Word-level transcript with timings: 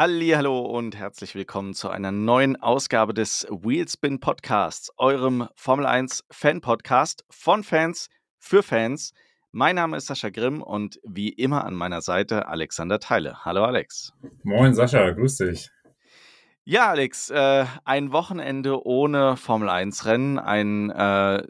Hallo 0.00 0.60
und 0.60 0.94
herzlich 0.94 1.34
willkommen 1.34 1.74
zu 1.74 1.88
einer 1.88 2.12
neuen 2.12 2.54
Ausgabe 2.54 3.12
des 3.12 3.48
Wheelspin 3.50 4.20
Podcasts, 4.20 4.92
eurem 4.96 5.48
Formel 5.56 5.86
1 5.86 6.22
Fan 6.30 6.60
Podcast 6.60 7.24
von 7.30 7.64
Fans 7.64 8.08
für 8.38 8.62
Fans. 8.62 9.12
Mein 9.50 9.74
Name 9.74 9.96
ist 9.96 10.06
Sascha 10.06 10.28
Grimm 10.28 10.62
und 10.62 11.00
wie 11.02 11.30
immer 11.30 11.64
an 11.64 11.74
meiner 11.74 12.00
Seite 12.00 12.46
Alexander 12.46 13.00
Teile. 13.00 13.44
Hallo 13.44 13.64
Alex. 13.64 14.12
Moin 14.44 14.72
Sascha, 14.72 15.10
grüß 15.10 15.38
dich. 15.38 15.68
Ja, 16.62 16.90
Alex, 16.90 17.30
äh, 17.30 17.64
ein 17.84 18.12
Wochenende 18.12 18.86
ohne 18.86 19.36
Formel 19.36 19.68
1 19.68 20.06
Rennen, 20.06 20.38
ein 20.38 20.90
äh, 20.90 21.42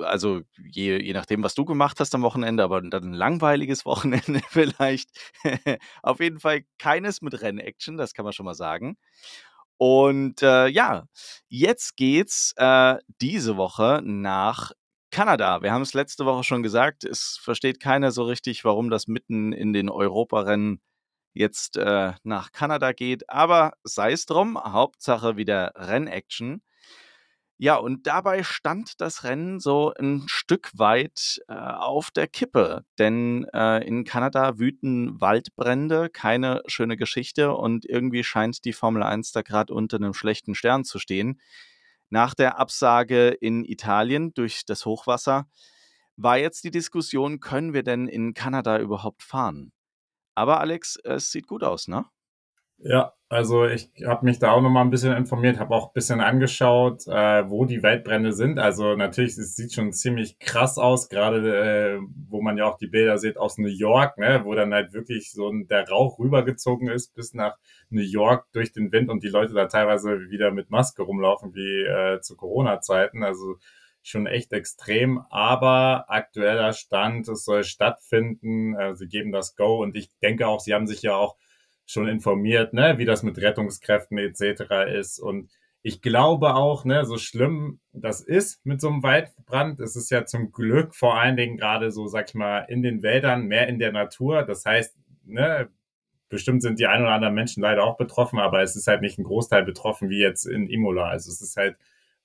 also 0.00 0.42
je, 0.56 0.98
je 1.02 1.12
nachdem, 1.12 1.42
was 1.42 1.54
du 1.54 1.64
gemacht 1.64 2.00
hast 2.00 2.14
am 2.14 2.22
Wochenende, 2.22 2.62
aber 2.62 2.80
dann 2.82 3.04
ein 3.04 3.12
langweiliges 3.12 3.84
Wochenende 3.86 4.40
vielleicht. 4.48 5.10
Auf 6.02 6.20
jeden 6.20 6.40
Fall 6.40 6.64
keines 6.78 7.22
mit 7.22 7.40
Rennaction, 7.40 7.96
das 7.96 8.14
kann 8.14 8.24
man 8.24 8.32
schon 8.32 8.46
mal 8.46 8.54
sagen. 8.54 8.96
Und 9.76 10.42
äh, 10.42 10.68
ja, 10.68 11.06
jetzt 11.48 11.96
geht's 11.96 12.54
äh, 12.56 12.96
diese 13.20 13.56
Woche 13.56 14.00
nach 14.04 14.72
Kanada. 15.10 15.62
Wir 15.62 15.72
haben 15.72 15.82
es 15.82 15.94
letzte 15.94 16.26
Woche 16.26 16.44
schon 16.44 16.62
gesagt, 16.62 17.04
es 17.04 17.38
versteht 17.40 17.80
keiner 17.80 18.10
so 18.10 18.24
richtig, 18.24 18.64
warum 18.64 18.90
das 18.90 19.06
mitten 19.06 19.52
in 19.52 19.72
den 19.72 19.88
Europarennen 19.88 20.80
jetzt 21.34 21.76
äh, 21.76 22.12
nach 22.22 22.52
Kanada 22.52 22.92
geht. 22.92 23.28
Aber 23.30 23.74
sei 23.84 24.12
es 24.12 24.26
drum, 24.26 24.58
Hauptsache 24.58 25.36
wieder 25.36 25.72
Rennaction. 25.76 26.62
Ja, 27.58 27.76
und 27.76 28.06
dabei 28.08 28.42
stand 28.42 29.00
das 29.00 29.22
Rennen 29.22 29.60
so 29.60 29.92
ein 29.94 30.24
Stück 30.26 30.70
weit 30.74 31.40
äh, 31.46 31.54
auf 31.54 32.10
der 32.10 32.26
Kippe, 32.26 32.84
denn 32.98 33.46
äh, 33.54 33.86
in 33.86 34.04
Kanada 34.04 34.58
wüten 34.58 35.20
Waldbrände, 35.20 36.10
keine 36.10 36.62
schöne 36.66 36.96
Geschichte 36.96 37.54
und 37.54 37.86
irgendwie 37.86 38.24
scheint 38.24 38.64
die 38.64 38.72
Formel 38.72 39.04
1 39.04 39.30
da 39.30 39.42
gerade 39.42 39.72
unter 39.72 39.98
einem 39.98 40.14
schlechten 40.14 40.56
Stern 40.56 40.84
zu 40.84 40.98
stehen. 40.98 41.40
Nach 42.10 42.34
der 42.34 42.58
Absage 42.58 43.28
in 43.28 43.64
Italien 43.64 44.34
durch 44.34 44.64
das 44.66 44.84
Hochwasser 44.84 45.46
war 46.16 46.38
jetzt 46.38 46.64
die 46.64 46.70
Diskussion, 46.72 47.40
können 47.40 47.72
wir 47.72 47.84
denn 47.84 48.08
in 48.08 48.34
Kanada 48.34 48.78
überhaupt 48.80 49.22
fahren? 49.22 49.72
Aber 50.34 50.60
Alex, 50.60 50.96
es 51.04 51.30
sieht 51.30 51.46
gut 51.46 51.62
aus, 51.64 51.88
ne? 51.88 52.06
Ja, 52.86 53.14
also 53.30 53.64
ich 53.64 53.90
habe 54.04 54.26
mich 54.26 54.38
da 54.38 54.50
auch 54.50 54.60
noch 54.60 54.68
mal 54.68 54.82
ein 54.82 54.90
bisschen 54.90 55.16
informiert, 55.16 55.58
habe 55.58 55.74
auch 55.74 55.86
ein 55.88 55.94
bisschen 55.94 56.20
angeschaut, 56.20 57.06
äh, 57.06 57.48
wo 57.48 57.64
die 57.64 57.82
Waldbrände 57.82 58.34
sind. 58.34 58.58
Also 58.58 58.94
natürlich, 58.94 59.38
es 59.38 59.56
sieht 59.56 59.72
schon 59.72 59.90
ziemlich 59.94 60.38
krass 60.38 60.76
aus, 60.76 61.08
gerade 61.08 61.96
äh, 61.96 62.00
wo 62.28 62.42
man 62.42 62.58
ja 62.58 62.66
auch 62.66 62.76
die 62.76 62.86
Bilder 62.86 63.16
sieht 63.16 63.38
aus 63.38 63.56
New 63.56 63.68
York, 63.68 64.18
ne, 64.18 64.42
wo 64.44 64.54
dann 64.54 64.74
halt 64.74 64.92
wirklich 64.92 65.32
so 65.32 65.50
der 65.50 65.88
Rauch 65.88 66.18
rübergezogen 66.18 66.88
ist 66.88 67.14
bis 67.14 67.32
nach 67.32 67.56
New 67.88 68.02
York 68.02 68.48
durch 68.52 68.72
den 68.72 68.92
Wind 68.92 69.08
und 69.08 69.22
die 69.22 69.28
Leute 69.28 69.54
da 69.54 69.64
teilweise 69.64 70.28
wieder 70.28 70.50
mit 70.50 70.68
Maske 70.70 71.02
rumlaufen 71.02 71.54
wie 71.54 71.84
äh, 71.84 72.20
zu 72.20 72.36
Corona-Zeiten. 72.36 73.24
Also 73.24 73.56
schon 74.02 74.26
echt 74.26 74.52
extrem, 74.52 75.22
aber 75.30 76.04
aktueller 76.08 76.74
Stand, 76.74 77.28
es 77.28 77.46
soll 77.46 77.64
stattfinden. 77.64 78.74
Äh, 78.78 78.94
sie 78.94 79.08
geben 79.08 79.32
das 79.32 79.56
Go 79.56 79.82
und 79.82 79.96
ich 79.96 80.10
denke 80.22 80.46
auch, 80.46 80.60
sie 80.60 80.74
haben 80.74 80.86
sich 80.86 81.00
ja 81.00 81.16
auch 81.16 81.36
schon 81.86 82.08
informiert, 82.08 82.72
ne, 82.72 82.98
wie 82.98 83.04
das 83.04 83.22
mit 83.22 83.38
Rettungskräften 83.38 84.18
etc. 84.18 84.90
ist. 84.96 85.18
Und 85.18 85.50
ich 85.82 86.00
glaube 86.00 86.54
auch, 86.54 86.84
ne, 86.84 87.04
so 87.04 87.18
schlimm 87.18 87.80
das 87.92 88.22
ist 88.22 88.64
mit 88.64 88.80
so 88.80 88.88
einem 88.88 89.02
Waldbrand, 89.02 89.80
es 89.80 89.96
ist 89.96 90.10
ja 90.10 90.24
zum 90.24 90.50
Glück 90.50 90.94
vor 90.94 91.20
allen 91.20 91.36
Dingen 91.36 91.58
gerade 91.58 91.90
so, 91.90 92.06
sag 92.06 92.28
ich 92.28 92.34
mal, 92.34 92.60
in 92.60 92.82
den 92.82 93.02
Wäldern, 93.02 93.46
mehr 93.46 93.68
in 93.68 93.78
der 93.78 93.92
Natur. 93.92 94.42
Das 94.44 94.64
heißt, 94.64 94.96
ne, 95.26 95.68
bestimmt 96.28 96.62
sind 96.62 96.78
die 96.78 96.86
ein 96.86 97.02
oder 97.02 97.12
anderen 97.12 97.34
Menschen 97.34 97.62
leider 97.62 97.84
auch 97.84 97.96
betroffen, 97.96 98.38
aber 98.38 98.62
es 98.62 98.76
ist 98.76 98.86
halt 98.86 99.02
nicht 99.02 99.18
ein 99.18 99.24
Großteil 99.24 99.64
betroffen 99.64 100.08
wie 100.08 100.20
jetzt 100.20 100.46
in 100.46 100.68
Imola. 100.68 101.08
Also 101.08 101.30
es 101.30 101.42
ist 101.42 101.56
halt 101.56 101.76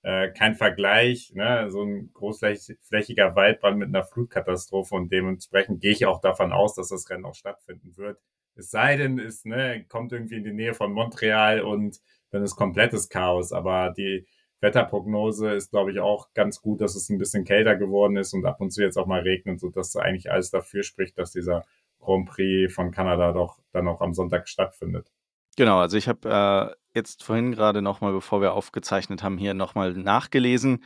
äh, 0.04 0.30
kein 0.32 0.56
Vergleich, 0.56 1.34
ne, 1.36 1.70
so 1.70 1.84
ein 1.84 2.12
großflächiger 2.14 3.36
Waldbrand 3.36 3.78
mit 3.78 3.90
einer 3.90 4.06
Flutkatastrophe 4.06 4.96
und 4.96 5.12
dementsprechend 5.12 5.82
gehe 5.82 5.92
ich 5.92 6.06
auch 6.06 6.22
davon 6.22 6.54
aus, 6.54 6.76
dass 6.76 6.90
das 6.90 7.10
Rennen 7.10 7.26
auch 7.26 7.36
stattfinden 7.36 7.98
wird. 7.98 8.20
Es 8.60 8.72
sei 8.72 8.98
denn, 8.98 9.20
es 9.20 9.46
ne, 9.46 9.86
kommt 9.88 10.12
irgendwie 10.12 10.36
in 10.36 10.44
die 10.44 10.54
Nähe 10.54 10.74
von 10.74 10.92
Montreal 10.92 11.62
und 11.62 12.00
dann 12.32 12.44
ist 12.44 12.56
komplettes 12.56 13.10
Chaos. 13.10 13.54
Aber 13.54 13.92
die 13.92 14.28
Wetterprognose 14.62 15.52
ist, 15.52 15.72
glaube 15.72 15.92
ich, 15.92 16.00
auch 16.00 16.34
ganz 16.34 16.62
gut, 16.62 16.82
dass 16.82 16.96
es 16.96 17.10
ein 17.10 17.18
bisschen 17.18 17.46
kälter 17.46 17.76
geworden 17.76 18.18
ist 18.18 18.34
und 18.34 18.46
ab 18.46 18.60
und 18.60 18.72
zu 18.72 18.84
jetzt 18.84 18.98
auch 18.98 19.08
mal 19.08 19.22
regnet, 19.22 19.60
sodass 19.60 19.96
eigentlich 19.96 20.32
alles 20.32 20.52
dafür 20.52 20.84
spricht, 20.84 21.18
dass 21.18 21.32
dieser 21.32 21.64
Grand 22.00 22.28
Prix 22.28 22.74
von 22.74 22.92
Kanada 22.92 23.32
doch 23.32 23.60
dann 23.72 23.88
auch 23.88 24.02
am 24.02 24.14
Sonntag 24.14 24.48
stattfindet. 24.48 25.12
Genau, 25.58 25.80
also 25.80 25.98
ich 25.98 26.08
habe 26.08 26.76
äh, 26.94 26.98
jetzt 26.98 27.24
vorhin 27.24 27.52
gerade 27.52 27.82
nochmal, 27.82 28.14
bevor 28.14 28.42
wir 28.42 28.54
aufgezeichnet 28.54 29.24
haben, 29.24 29.38
hier 29.38 29.54
nochmal 29.54 29.94
nachgelesen. 29.94 30.84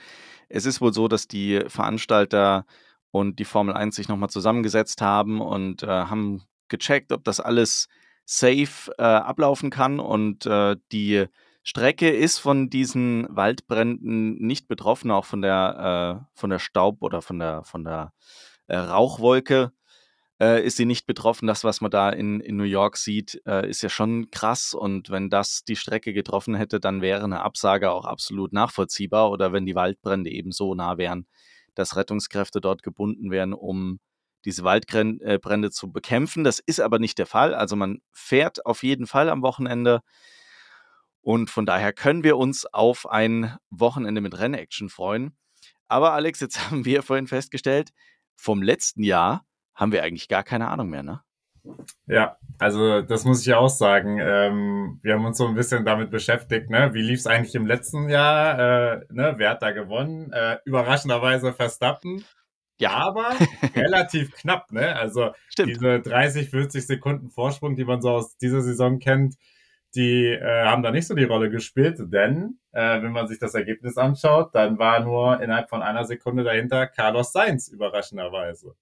Es 0.50 0.66
ist 0.66 0.82
wohl 0.82 0.94
so, 0.94 1.08
dass 1.08 1.28
die 1.28 1.62
Veranstalter 1.68 2.66
und 3.12 3.38
die 3.40 3.46
Formel 3.46 3.76
1 3.76 3.96
sich 3.96 4.08
nochmal 4.08 4.30
zusammengesetzt 4.30 5.02
haben 5.02 5.42
und 5.42 5.84
äh, 5.84 5.88
haben 5.88 6.44
gecheckt, 6.74 7.12
ob 7.12 7.24
das 7.24 7.40
alles 7.40 7.88
safe 8.26 8.92
äh, 8.98 9.04
ablaufen 9.04 9.70
kann 9.70 10.00
und 10.00 10.46
äh, 10.46 10.76
die 10.92 11.26
Strecke 11.64 12.10
ist 12.10 12.40
von 12.40 12.70
diesen 12.70 13.26
Waldbränden 13.30 14.36
nicht 14.36 14.68
betroffen, 14.68 15.12
auch 15.12 15.26
von 15.26 15.42
der, 15.42 16.20
äh, 16.20 16.38
von 16.38 16.50
der 16.50 16.60
Staub 16.60 17.02
oder 17.02 17.22
von 17.22 17.40
der, 17.40 17.64
von 17.64 17.84
der 17.86 18.12
äh, 18.68 18.76
Rauchwolke 18.76 19.72
äh, 20.42 20.66
ist 20.66 20.78
sie 20.78 20.86
nicht 20.86 21.06
betroffen. 21.06 21.48
Das, 21.48 21.64
was 21.64 21.80
man 21.80 21.92
da 21.92 22.10
in, 22.10 22.42
in 22.42 22.58
New 22.58 22.64
York 22.64 22.98
sieht, 22.98 23.42
äh, 23.46 23.70
ist 23.70 23.82
ja 23.82 23.90
schon 23.90 24.30
krass. 24.30 24.74
Und 24.74 25.10
wenn 25.10 25.30
das 25.30 25.64
die 25.64 25.78
Strecke 25.78 26.12
getroffen 26.14 26.56
hätte, 26.56 26.80
dann 26.82 27.02
wäre 27.02 27.24
eine 27.24 27.42
Absage 27.42 27.92
auch 27.92 28.06
absolut 28.06 28.52
nachvollziehbar. 28.52 29.32
Oder 29.32 29.54
wenn 29.54 29.66
die 29.66 29.76
Waldbrände 29.76 30.30
eben 30.30 30.52
so 30.52 30.76
nah 30.76 30.98
wären, 30.98 31.28
dass 31.76 31.96
Rettungskräfte 31.96 32.60
dort 32.60 32.84
gebunden 32.84 33.32
wären, 33.32 33.54
um 33.54 34.00
diese 34.46 34.64
Waldbrände 34.64 35.72
zu 35.72 35.92
bekämpfen. 35.92 36.44
Das 36.44 36.60
ist 36.60 36.80
aber 36.80 37.00
nicht 37.00 37.18
der 37.18 37.26
Fall. 37.26 37.54
Also 37.54 37.76
man 37.76 38.02
fährt 38.12 38.66
auf 38.66 38.84
jeden 38.84 39.08
Fall 39.08 39.30
am 39.30 39.42
Wochenende. 39.42 40.02
Und 41.22 41.50
von 41.50 41.66
daher 41.66 41.94
können 41.94 42.24
wir 42.24 42.38
uns 42.38 42.66
auf 42.66 43.10
ein 43.10 43.58
Wochenende 43.70 44.22
mit 44.22 44.38
Rennaction 44.38 44.90
freuen. 44.90 45.38
Aber 45.88 46.14
Alex, 46.14 46.40
jetzt 46.40 46.60
haben 46.70 46.86
wir 46.86 47.04
vorhin 47.04 47.28
festgestellt, 47.28 47.92
vom 48.36 48.62
letzten 48.62 49.04
Jahr 49.04 49.46
haben 49.76 49.92
wir 49.92 50.04
eigentlich 50.04 50.28
gar 50.28 50.44
keine 50.44 50.68
Ahnung 50.68 50.90
mehr, 50.90 51.04
ne? 51.04 51.22
Ja, 52.08 52.38
also 52.60 53.02
das 53.02 53.24
muss 53.24 53.40
ich 53.40 53.46
ja 53.46 53.58
auch 53.58 53.70
sagen. 53.70 54.20
Ähm, 54.22 55.00
wir 55.02 55.14
haben 55.14 55.26
uns 55.26 55.38
so 55.38 55.48
ein 55.48 55.56
bisschen 55.56 55.86
damit 55.86 56.12
beschäftigt, 56.12 56.70
ne? 56.70 56.94
Wie 56.94 57.02
lief 57.02 57.20
es 57.20 57.28
eigentlich 57.28 57.56
im 57.56 57.66
letzten 57.66 58.10
Jahr? 58.10 58.60
Äh, 58.60 59.06
ne? 59.10 59.36
Wer 59.38 59.52
hat 59.52 59.62
da 59.62 59.72
gewonnen? 59.72 60.32
Äh, 60.34 60.58
überraschenderweise 60.66 61.54
Verstappen. 61.54 62.26
Ja. 62.80 62.92
Aber 62.92 63.30
relativ 63.76 64.36
knapp, 64.36 64.72
ne? 64.72 64.96
Also 64.96 65.32
Stimmt. 65.50 65.70
diese 65.70 66.02
30, 66.02 66.50
40 66.50 66.86
Sekunden 66.86 67.30
Vorsprung, 67.30 67.76
die 67.76 67.86
man 67.86 68.02
so 68.02 68.10
aus 68.12 68.38
dieser 68.38 68.62
Saison 68.62 69.00
kennt, 69.00 69.36
die 69.96 70.26
äh, 70.26 70.66
haben 70.66 70.82
da 70.82 70.92
nicht 70.92 71.08
so 71.08 71.14
die 71.14 71.24
Rolle 71.24 71.50
gespielt, 71.50 71.98
denn 72.00 72.60
äh, 72.72 73.02
wenn 73.02 73.12
man 73.12 73.28
sich 73.28 73.38
das 73.40 73.54
Ergebnis 73.54 73.98
anschaut, 73.98 74.56
dann 74.56 74.80
war 74.80 75.00
nur 75.02 75.42
innerhalb 75.42 75.70
von 75.70 75.84
einer 75.84 76.04
Sekunde 76.06 76.44
dahinter 76.44 76.88
Carlos 76.88 77.32
Sainz 77.32 77.68
überraschenderweise. 77.68 78.76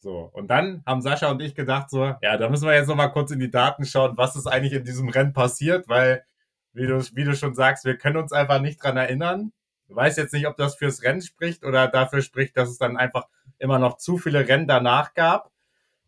So, 0.00 0.30
und 0.32 0.48
dann 0.48 0.82
haben 0.86 1.00
Sascha 1.02 1.30
und 1.30 1.40
ich 1.40 1.54
gedacht 1.54 1.90
so, 1.90 2.14
ja, 2.20 2.36
da 2.36 2.48
müssen 2.48 2.66
wir 2.66 2.74
jetzt 2.74 2.88
nochmal 2.88 3.12
kurz 3.12 3.30
in 3.30 3.40
die 3.40 3.50
Daten 3.50 3.84
schauen, 3.84 4.16
was 4.16 4.36
ist 4.36 4.46
eigentlich 4.46 4.74
in 4.74 4.84
diesem 4.84 5.08
Rennen 5.08 5.32
passiert, 5.32 5.88
weil, 5.88 6.24
wie 6.72 6.86
du, 6.86 6.98
wie 7.14 7.24
du 7.24 7.34
schon 7.34 7.54
sagst, 7.54 7.84
wir 7.84 7.96
können 7.96 8.18
uns 8.18 8.32
einfach 8.32 8.60
nicht 8.60 8.82
dran 8.82 8.96
erinnern. 8.96 9.52
Ich 9.88 9.96
weiß 9.96 10.16
jetzt 10.16 10.32
nicht, 10.32 10.46
ob 10.46 10.56
das 10.56 10.76
fürs 10.76 11.02
Rennen 11.02 11.22
spricht 11.22 11.64
oder 11.64 11.88
dafür 11.88 12.22
spricht, 12.22 12.56
dass 12.56 12.68
es 12.70 12.78
dann 12.78 12.96
einfach 12.96 13.26
immer 13.58 13.78
noch 13.78 13.96
zu 13.96 14.18
viele 14.18 14.46
Rennen 14.46 14.66
danach 14.66 15.14
gab. 15.14 15.50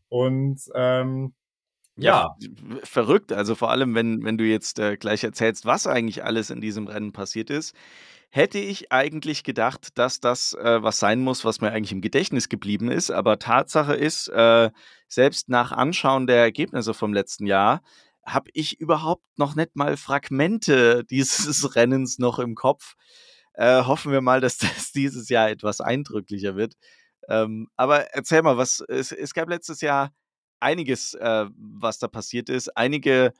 Und 0.08 0.60
ähm, 0.74 1.34
ja. 1.96 2.36
ja. 2.38 2.48
Verrückt. 2.82 3.32
Also 3.32 3.54
vor 3.54 3.70
allem, 3.70 3.94
wenn, 3.94 4.24
wenn 4.24 4.38
du 4.38 4.44
jetzt 4.44 4.78
äh, 4.78 4.96
gleich 4.96 5.24
erzählst, 5.24 5.66
was 5.66 5.86
eigentlich 5.86 6.24
alles 6.24 6.50
in 6.50 6.60
diesem 6.60 6.86
Rennen 6.86 7.12
passiert 7.12 7.50
ist, 7.50 7.74
hätte 8.30 8.58
ich 8.58 8.92
eigentlich 8.92 9.44
gedacht, 9.44 9.98
dass 9.98 10.20
das 10.20 10.52
äh, 10.54 10.82
was 10.82 10.98
sein 10.98 11.20
muss, 11.20 11.44
was 11.44 11.60
mir 11.60 11.72
eigentlich 11.72 11.92
im 11.92 12.02
Gedächtnis 12.02 12.48
geblieben 12.48 12.90
ist. 12.90 13.10
Aber 13.10 13.38
Tatsache 13.38 13.94
ist, 13.94 14.28
äh, 14.28 14.70
selbst 15.08 15.48
nach 15.48 15.72
Anschauen 15.72 16.26
der 16.26 16.38
Ergebnisse 16.38 16.92
vom 16.92 17.14
letzten 17.14 17.46
Jahr, 17.46 17.80
habe 18.24 18.50
ich 18.54 18.80
überhaupt 18.80 19.24
noch 19.36 19.54
nicht 19.54 19.76
mal 19.76 19.96
Fragmente 19.96 21.04
dieses 21.10 21.76
Rennens 21.76 22.18
noch 22.18 22.38
im 22.38 22.54
Kopf. 22.54 22.94
Äh, 23.54 23.84
hoffen 23.84 24.12
wir 24.12 24.20
mal, 24.20 24.40
dass 24.40 24.58
das 24.58 24.92
dieses 24.92 25.28
Jahr 25.30 25.48
etwas 25.48 25.80
eindrücklicher 25.80 26.56
wird. 26.56 26.74
Ähm, 27.28 27.68
aber 27.76 28.14
erzähl 28.14 28.42
mal, 28.42 28.56
was 28.56 28.80
es, 28.88 29.12
es 29.12 29.34
gab 29.34 29.48
letztes 29.48 29.80
Jahr 29.80 30.12
einiges, 30.60 31.14
äh, 31.14 31.46
was 31.56 31.98
da 31.98 32.08
passiert 32.08 32.48
ist, 32.48 32.76
einige 32.76 33.32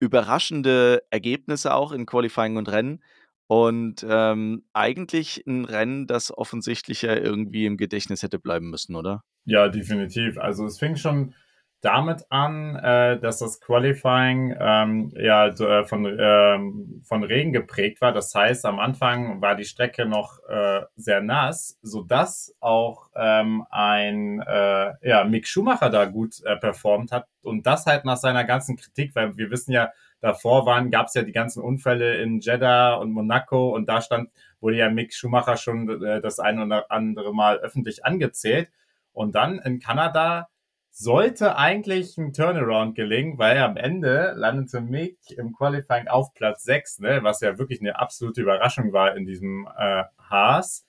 überraschende 0.00 1.02
Ergebnisse 1.10 1.74
auch 1.74 1.92
in 1.92 2.06
Qualifying 2.06 2.56
und 2.56 2.68
Rennen 2.70 3.02
und 3.46 4.04
ähm, 4.08 4.64
eigentlich 4.72 5.44
ein 5.46 5.64
Rennen, 5.64 6.06
das 6.06 6.36
offensichtlich 6.36 7.02
ja 7.02 7.14
irgendwie 7.14 7.66
im 7.66 7.76
Gedächtnis 7.76 8.22
hätte 8.22 8.38
bleiben 8.38 8.70
müssen, 8.70 8.96
oder? 8.96 9.22
Ja, 9.44 9.68
definitiv. 9.68 10.38
Also 10.38 10.66
es 10.66 10.78
fing 10.78 10.96
schon 10.96 11.34
damit 11.80 12.24
an, 12.30 12.76
äh, 12.76 13.20
dass 13.20 13.38
das 13.38 13.60
Qualifying 13.60 14.56
ähm, 14.58 15.12
ja 15.16 15.48
äh, 15.48 15.84
von, 15.84 16.06
ähm, 16.18 17.02
von 17.04 17.22
Regen 17.22 17.52
geprägt 17.52 18.00
war. 18.00 18.12
Das 18.12 18.34
heißt, 18.34 18.64
am 18.64 18.78
Anfang 18.78 19.40
war 19.42 19.54
die 19.54 19.64
Strecke 19.64 20.06
noch 20.06 20.40
äh, 20.48 20.82
sehr 20.96 21.20
nass, 21.20 21.78
sodass 21.82 22.54
auch 22.60 23.10
ähm, 23.14 23.64
ein 23.70 24.40
äh, 24.40 24.94
ja, 25.06 25.24
Mick 25.24 25.46
Schumacher 25.46 25.90
da 25.90 26.06
gut 26.06 26.42
äh, 26.44 26.56
performt 26.56 27.12
hat. 27.12 27.26
Und 27.42 27.66
das 27.66 27.86
halt 27.86 28.04
nach 28.04 28.16
seiner 28.16 28.44
ganzen 28.44 28.76
Kritik, 28.76 29.14
weil 29.14 29.36
wir 29.36 29.50
wissen 29.50 29.72
ja, 29.72 29.90
davor 30.20 30.66
waren, 30.66 30.90
gab 30.90 31.06
es 31.06 31.14
ja 31.14 31.22
die 31.22 31.32
ganzen 31.32 31.62
Unfälle 31.62 32.16
in 32.16 32.40
Jeddah 32.40 32.94
und 32.94 33.12
Monaco 33.12 33.74
und 33.74 33.88
da 33.88 34.00
stand, 34.00 34.30
wurde 34.60 34.78
ja 34.78 34.90
Mick 34.90 35.14
Schumacher 35.14 35.56
schon 35.56 36.02
äh, 36.02 36.20
das 36.20 36.40
ein 36.40 36.60
oder 36.60 36.90
andere 36.90 37.34
Mal 37.34 37.58
öffentlich 37.58 38.04
angezählt. 38.04 38.70
Und 39.12 39.34
dann 39.34 39.58
in 39.58 39.78
Kanada 39.78 40.48
sollte 40.98 41.58
eigentlich 41.58 42.16
ein 42.16 42.32
Turnaround 42.32 42.94
gelingen, 42.94 43.36
weil 43.36 43.58
am 43.58 43.76
Ende 43.76 44.32
landete 44.34 44.80
Mick 44.80 45.18
im 45.36 45.52
Qualifying 45.52 46.08
auf 46.08 46.32
Platz 46.32 46.62
6, 46.62 47.00
ne, 47.00 47.18
was 47.22 47.42
ja 47.42 47.58
wirklich 47.58 47.82
eine 47.82 47.98
absolute 47.98 48.40
Überraschung 48.40 48.94
war 48.94 49.14
in 49.14 49.26
diesem 49.26 49.68
äh, 49.76 50.04
Haas. 50.18 50.86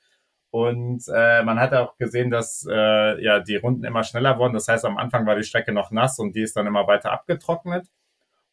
Und 0.50 1.04
äh, 1.14 1.44
man 1.44 1.60
hat 1.60 1.74
auch 1.74 1.98
gesehen, 1.98 2.32
dass 2.32 2.66
äh, 2.70 3.22
ja 3.22 3.42
die 3.42 3.58
Runden 3.58 3.84
immer 3.84 4.06
schneller 4.06 4.40
wurden. 4.40 4.54
Das 4.54 4.70
heißt, 4.70 4.86
am 4.86 4.98
Anfang 4.98 5.26
war 5.26 5.36
die 5.36 5.44
Strecke 5.44 5.74
noch 5.74 5.92
nass 5.92 6.20
und 6.20 6.38
die 6.38 6.42
ist 6.42 6.56
dann 6.56 6.68
immer 6.68 6.88
weiter 6.88 7.12
abgetrocknet. 7.12 7.88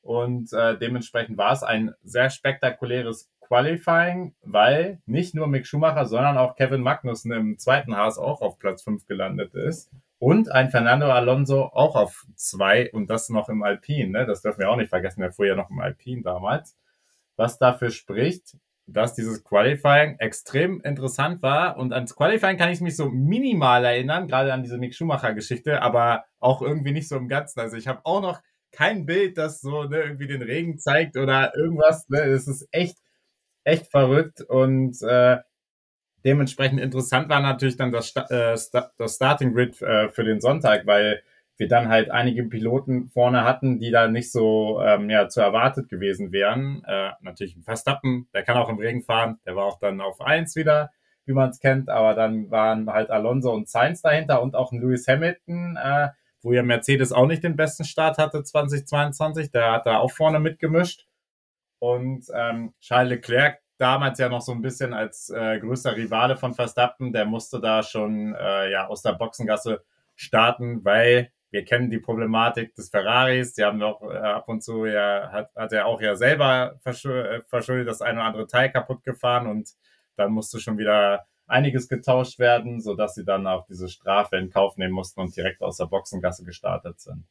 Und 0.02 0.52
äh, 0.52 0.76
dementsprechend 0.76 1.38
war 1.38 1.52
es 1.52 1.62
ein 1.62 1.94
sehr 2.02 2.30
spektakuläres 2.30 3.30
Qualifying, 3.42 4.34
weil 4.42 5.00
nicht 5.06 5.36
nur 5.36 5.46
Mick 5.46 5.68
Schumacher, 5.68 6.06
sondern 6.06 6.36
auch 6.36 6.56
Kevin 6.56 6.80
Magnussen 6.80 7.30
im 7.30 7.58
zweiten 7.58 7.96
Haas 7.96 8.18
auch 8.18 8.40
auf 8.40 8.58
Platz 8.58 8.82
5 8.82 9.06
gelandet 9.06 9.54
ist. 9.54 9.92
Und 10.24 10.50
ein 10.50 10.70
Fernando 10.70 11.10
Alonso 11.12 11.64
auch 11.64 11.96
auf 11.96 12.24
2 12.36 12.92
und 12.92 13.10
das 13.10 13.28
noch 13.28 13.50
im 13.50 13.62
Alpin. 13.62 14.10
Ne? 14.10 14.24
Das 14.24 14.40
dürfen 14.40 14.60
wir 14.60 14.70
auch 14.70 14.76
nicht 14.76 14.88
vergessen, 14.88 15.20
der 15.20 15.32
fuhr 15.32 15.44
ja 15.44 15.54
noch 15.54 15.68
im 15.68 15.80
Alpin 15.80 16.22
damals. 16.22 16.78
Was 17.36 17.58
dafür 17.58 17.90
spricht, 17.90 18.56
dass 18.86 19.12
dieses 19.12 19.44
Qualifying 19.44 20.18
extrem 20.20 20.80
interessant 20.80 21.42
war. 21.42 21.76
Und 21.76 21.92
ans 21.92 22.16
Qualifying 22.16 22.56
kann 22.56 22.70
ich 22.70 22.80
mich 22.80 22.96
so 22.96 23.10
minimal 23.10 23.84
erinnern, 23.84 24.26
gerade 24.26 24.54
an 24.54 24.62
diese 24.62 24.78
Mick 24.78 24.94
Schumacher-Geschichte, 24.94 25.82
aber 25.82 26.24
auch 26.40 26.62
irgendwie 26.62 26.92
nicht 26.92 27.08
so 27.08 27.16
im 27.16 27.28
Ganzen. 27.28 27.60
Also 27.60 27.76
ich 27.76 27.86
habe 27.86 28.00
auch 28.04 28.22
noch 28.22 28.40
kein 28.72 29.04
Bild, 29.04 29.36
das 29.36 29.60
so 29.60 29.84
ne, 29.84 30.04
irgendwie 30.04 30.26
den 30.26 30.40
Regen 30.40 30.78
zeigt 30.78 31.18
oder 31.18 31.54
irgendwas. 31.54 32.08
Ne? 32.08 32.20
Es 32.20 32.48
ist 32.48 32.66
echt, 32.70 32.96
echt 33.64 33.90
verrückt 33.90 34.40
und 34.40 34.96
äh, 35.02 35.40
dementsprechend 36.24 36.80
interessant 36.80 37.28
war 37.28 37.40
natürlich 37.40 37.76
dann 37.76 37.92
das, 37.92 38.14
äh, 38.16 38.56
das 38.98 39.14
Starting 39.14 39.54
Grid 39.54 39.80
äh, 39.82 40.08
für 40.08 40.24
den 40.24 40.40
Sonntag, 40.40 40.86
weil 40.86 41.22
wir 41.56 41.68
dann 41.68 41.88
halt 41.88 42.10
einige 42.10 42.44
Piloten 42.44 43.08
vorne 43.10 43.44
hatten, 43.44 43.78
die 43.78 43.90
da 43.90 44.08
nicht 44.08 44.32
so 44.32 44.82
ähm, 44.82 45.08
ja, 45.08 45.28
zu 45.28 45.40
erwartet 45.40 45.88
gewesen 45.88 46.32
wären. 46.32 46.82
Äh, 46.84 47.10
natürlich 47.20 47.56
Verstappen, 47.62 48.28
der 48.34 48.42
kann 48.42 48.56
auch 48.56 48.68
im 48.68 48.78
Regen 48.78 49.02
fahren, 49.02 49.38
der 49.46 49.54
war 49.54 49.64
auch 49.64 49.78
dann 49.78 50.00
auf 50.00 50.20
eins 50.20 50.56
wieder, 50.56 50.90
wie 51.26 51.32
man 51.32 51.50
es 51.50 51.60
kennt, 51.60 51.88
aber 51.88 52.14
dann 52.14 52.50
waren 52.50 52.90
halt 52.90 53.10
Alonso 53.10 53.52
und 53.52 53.68
Sainz 53.68 54.02
dahinter 54.02 54.42
und 54.42 54.56
auch 54.56 54.72
ein 54.72 54.80
Lewis 54.80 55.06
Hamilton, 55.06 55.78
äh, 55.82 56.08
wo 56.42 56.52
ja 56.52 56.62
Mercedes 56.62 57.12
auch 57.12 57.26
nicht 57.26 57.44
den 57.44 57.56
besten 57.56 57.84
Start 57.84 58.18
hatte 58.18 58.42
2022. 58.42 59.50
Der 59.50 59.72
hat 59.72 59.86
da 59.86 59.98
auch 59.98 60.10
vorne 60.10 60.40
mitgemischt. 60.40 61.06
Und 61.78 62.26
ähm, 62.34 62.74
Charles 62.80 63.10
Leclerc, 63.10 63.60
damals 63.78 64.18
ja 64.18 64.28
noch 64.28 64.40
so 64.40 64.52
ein 64.52 64.62
bisschen 64.62 64.94
als 64.94 65.30
äh, 65.30 65.58
größter 65.58 65.96
Rivale 65.96 66.36
von 66.36 66.54
Verstappen, 66.54 67.12
der 67.12 67.24
musste 67.24 67.60
da 67.60 67.82
schon 67.82 68.34
äh, 68.34 68.70
ja 68.70 68.86
aus 68.86 69.02
der 69.02 69.12
Boxengasse 69.12 69.84
starten, 70.14 70.84
weil 70.84 71.32
wir 71.50 71.64
kennen 71.64 71.88
die 71.88 71.98
Problematik 71.98 72.74
des 72.74 72.90
Ferraris. 72.90 73.54
Die 73.54 73.64
haben 73.64 73.78
doch 73.78 74.02
äh, 74.02 74.16
ab 74.16 74.48
und 74.48 74.62
zu 74.62 74.86
ja, 74.86 75.30
hat, 75.30 75.54
hat 75.54 75.72
er 75.72 75.86
auch 75.86 76.00
ja 76.00 76.16
selber 76.16 76.80
äh, 76.84 77.40
verschuldet, 77.46 77.88
das 77.88 78.02
eine 78.02 78.18
oder 78.18 78.26
andere 78.26 78.46
Teil 78.46 78.70
kaputt 78.70 79.04
gefahren 79.04 79.46
und 79.46 79.70
dann 80.16 80.32
musste 80.32 80.58
schon 80.58 80.78
wieder 80.78 81.26
einiges 81.46 81.88
getauscht 81.88 82.38
werden, 82.38 82.80
sodass 82.80 83.14
sie 83.14 83.24
dann 83.24 83.46
auch 83.46 83.66
diese 83.66 83.88
Strafe 83.88 84.36
in 84.36 84.50
Kauf 84.50 84.76
nehmen 84.76 84.94
mussten 84.94 85.20
und 85.20 85.36
direkt 85.36 85.62
aus 85.62 85.76
der 85.76 85.86
Boxengasse 85.86 86.44
gestartet 86.44 87.00
sind. 87.00 87.24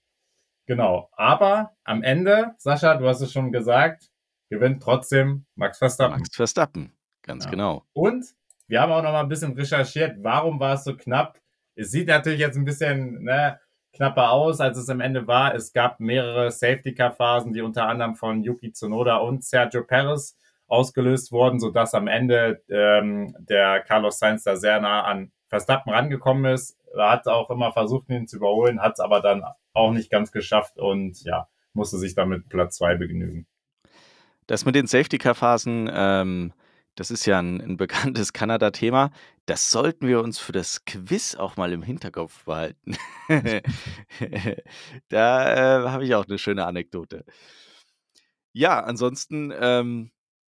Genau. 0.65 1.09
Aber 1.13 1.71
am 1.83 2.03
Ende, 2.03 2.53
Sascha, 2.57 2.95
du 2.95 3.07
hast 3.07 3.21
es 3.21 3.33
schon 3.33 3.51
gesagt, 3.51 4.09
gewinnt 4.53 4.83
trotzdem 4.83 5.45
Max 5.55 5.79
Verstappen. 5.79 6.17
Max 6.17 6.35
Verstappen, 6.35 6.93
ganz 7.23 7.45
ja. 7.45 7.51
genau. 7.51 7.83
Und 7.93 8.25
wir 8.67 8.81
haben 8.81 8.91
auch 8.91 9.01
noch 9.01 9.11
mal 9.11 9.21
ein 9.21 9.29
bisschen 9.29 9.53
recherchiert, 9.53 10.17
warum 10.21 10.59
war 10.59 10.75
es 10.75 10.83
so 10.83 10.95
knapp. 10.95 11.39
Es 11.75 11.91
sieht 11.91 12.07
natürlich 12.07 12.39
jetzt 12.39 12.55
ein 12.55 12.65
bisschen 12.65 13.23
ne, 13.23 13.59
knapper 13.93 14.31
aus, 14.31 14.59
als 14.61 14.77
es 14.77 14.89
am 14.89 15.01
Ende 15.01 15.25
war. 15.27 15.55
Es 15.55 15.73
gab 15.73 15.99
mehrere 15.99 16.51
Safety-Car-Phasen, 16.51 17.53
die 17.53 17.61
unter 17.61 17.87
anderem 17.87 18.15
von 18.15 18.43
Yuki 18.43 18.71
Tsunoda 18.71 19.17
und 19.17 19.43
Sergio 19.43 19.83
Perez 19.83 20.37
ausgelöst 20.67 21.31
worden, 21.31 21.59
sodass 21.59 21.93
am 21.93 22.07
Ende 22.07 22.63
ähm, 22.69 23.35
der 23.39 23.81
Carlos 23.81 24.19
Sainz 24.19 24.43
da 24.43 24.55
sehr 24.55 24.79
nah 24.79 25.03
an 25.03 25.31
Verstappen 25.49 25.91
rangekommen 25.91 26.53
ist. 26.53 26.77
Er 26.95 27.11
hat 27.11 27.27
auch 27.27 27.49
immer 27.49 27.71
versucht, 27.73 28.09
ihn 28.09 28.27
zu 28.27 28.37
überholen, 28.37 28.81
hat 28.81 28.93
es 28.93 28.99
aber 28.99 29.19
dann 29.19 29.43
auch 29.73 29.91
nicht 29.91 30.11
ganz 30.11 30.31
geschafft 30.31 30.77
und 30.77 31.23
ja, 31.23 31.47
musste 31.73 31.97
sich 31.97 32.13
damit 32.15 32.49
Platz 32.49 32.77
zwei 32.77 32.95
begnügen. 32.95 33.47
Das 34.47 34.65
mit 34.65 34.75
den 34.75 34.87
Safety-Car-Phasen, 34.87 35.89
ähm, 35.93 36.53
das 36.95 37.11
ist 37.11 37.25
ja 37.25 37.39
ein, 37.39 37.61
ein 37.61 37.77
bekanntes 37.77 38.33
Kanada-Thema. 38.33 39.11
Das 39.45 39.71
sollten 39.71 40.07
wir 40.07 40.21
uns 40.21 40.39
für 40.39 40.51
das 40.51 40.85
Quiz 40.85 41.35
auch 41.35 41.57
mal 41.57 41.73
im 41.73 41.83
Hinterkopf 41.83 42.45
behalten. 42.45 42.95
da 45.09 45.83
äh, 45.85 45.89
habe 45.89 46.05
ich 46.05 46.15
auch 46.15 46.25
eine 46.25 46.37
schöne 46.37 46.65
Anekdote. 46.65 47.25
Ja, 48.53 48.79
ansonsten 48.79 49.51
ähm, 49.59 50.11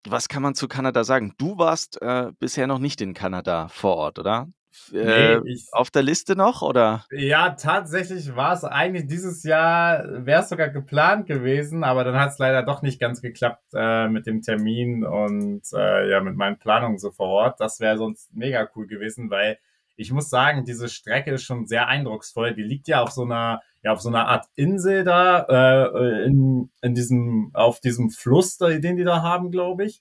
was 0.06 0.29
kann 0.29 0.43
man 0.43 0.55
zu 0.55 0.69
Kanada 0.69 1.05
sagen? 1.05 1.35
Du 1.38 1.58
warst 1.58 2.00
äh, 2.02 2.32
bisher 2.38 2.67
noch 2.67 2.79
nicht 2.79 3.00
in 3.00 3.14
Kanada 3.14 3.69
vor 3.69 3.96
Ort, 3.96 4.19
oder? 4.19 4.49
Äh, 4.93 5.38
nee, 5.38 5.53
ich, 5.53 5.69
auf 5.73 5.91
der 5.91 6.03
Liste 6.03 6.37
noch, 6.37 6.62
oder? 6.62 7.05
Ja, 7.11 7.50
tatsächlich 7.50 8.35
war 8.37 8.53
es 8.53 8.65
eigentlich 8.65 9.06
dieses 9.06 9.43
Jahr, 9.43 10.05
wäre 10.26 10.43
es 10.43 10.49
sogar 10.49 10.69
geplant 10.69 11.26
gewesen, 11.26 11.85
aber 11.85 12.04
dann 12.04 12.19
hat 12.19 12.31
es 12.31 12.38
leider 12.38 12.62
doch 12.62 12.83
nicht 12.83 13.00
ganz 13.00 13.21
geklappt 13.21 13.64
äh, 13.75 14.09
mit 14.09 14.26
dem 14.26 14.43
Termin 14.43 15.04
und 15.04 15.62
äh, 15.75 16.11
ja, 16.11 16.21
mit 16.21 16.37
meinen 16.37 16.59
Planungen 16.59 16.99
so 16.99 17.11
vor 17.11 17.28
Ort. 17.28 17.61
Das 17.61 17.81
wäre 17.81 17.99
sonst 17.99 18.35
mega 18.35 18.69
cool 18.75 18.87
gewesen, 18.87 19.31
weil 19.31 19.59
ich 19.97 20.12
muss 20.12 20.31
sagen, 20.31 20.64
diese 20.64 20.88
Strecke 20.88 21.33
ist 21.33 21.43
schon 21.43 21.66
sehr 21.66 21.88
eindrucksvoll. 21.88 22.54
Die 22.54 22.62
liegt 22.62 22.87
ja 22.87 23.02
auf 23.02 23.11
so 23.11 23.25
einer, 23.25 23.61
ja, 23.83 23.93
auf 23.93 24.00
so 24.00 24.09
einer 24.09 24.28
Art 24.28 24.47
Insel 24.54 25.02
da, 25.02 25.90
äh, 25.90 26.25
in, 26.25 26.71
in 26.83 26.95
diesem, 26.95 27.50
auf 27.52 27.81
diesem 27.81 28.11
Fluss, 28.11 28.59
den 28.59 28.97
die 28.97 29.04
da 29.04 29.23
haben, 29.23 29.50
glaube 29.50 29.85
ich. 29.85 30.00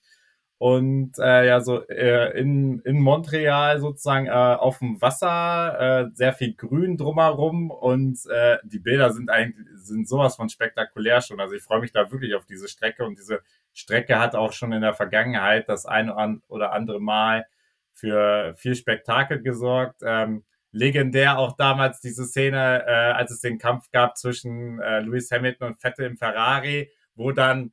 Und 0.58 1.12
äh, 1.20 1.46
ja, 1.46 1.60
so 1.60 1.86
äh, 1.86 2.36
in, 2.36 2.80
in 2.80 3.00
Montreal 3.00 3.78
sozusagen 3.78 4.26
äh, 4.26 4.30
auf 4.30 4.80
dem 4.80 5.00
Wasser, 5.00 6.08
äh, 6.08 6.10
sehr 6.14 6.32
viel 6.32 6.54
Grün 6.54 6.96
drumherum 6.96 7.70
und 7.70 8.18
äh, 8.28 8.58
die 8.64 8.80
Bilder 8.80 9.12
sind 9.12 9.30
eigentlich 9.30 9.66
sind 9.76 10.08
sowas 10.08 10.34
von 10.34 10.48
spektakulär 10.48 11.20
schon. 11.20 11.38
Also 11.40 11.54
ich 11.54 11.62
freue 11.62 11.80
mich 11.80 11.92
da 11.92 12.10
wirklich 12.10 12.34
auf 12.34 12.44
diese 12.44 12.66
Strecke 12.66 13.04
und 13.04 13.18
diese 13.18 13.40
Strecke 13.72 14.18
hat 14.18 14.34
auch 14.34 14.52
schon 14.52 14.72
in 14.72 14.82
der 14.82 14.94
Vergangenheit 14.94 15.68
das 15.68 15.86
ein 15.86 16.10
oder 16.48 16.72
andere 16.72 17.00
Mal 17.00 17.46
für 17.92 18.54
viel 18.56 18.74
Spektakel 18.74 19.40
gesorgt. 19.42 20.02
Ähm, 20.04 20.44
legendär 20.72 21.38
auch 21.38 21.56
damals 21.56 22.00
diese 22.00 22.24
Szene, 22.24 22.84
äh, 22.86 22.90
als 22.90 23.30
es 23.30 23.40
den 23.40 23.58
Kampf 23.58 23.90
gab 23.90 24.16
zwischen 24.16 24.80
äh, 24.80 25.00
Lewis 25.00 25.30
Hamilton 25.30 25.68
und 25.68 25.80
Vettel 25.80 26.06
im 26.06 26.16
Ferrari, 26.16 26.90
wo 27.14 27.32
dann, 27.32 27.72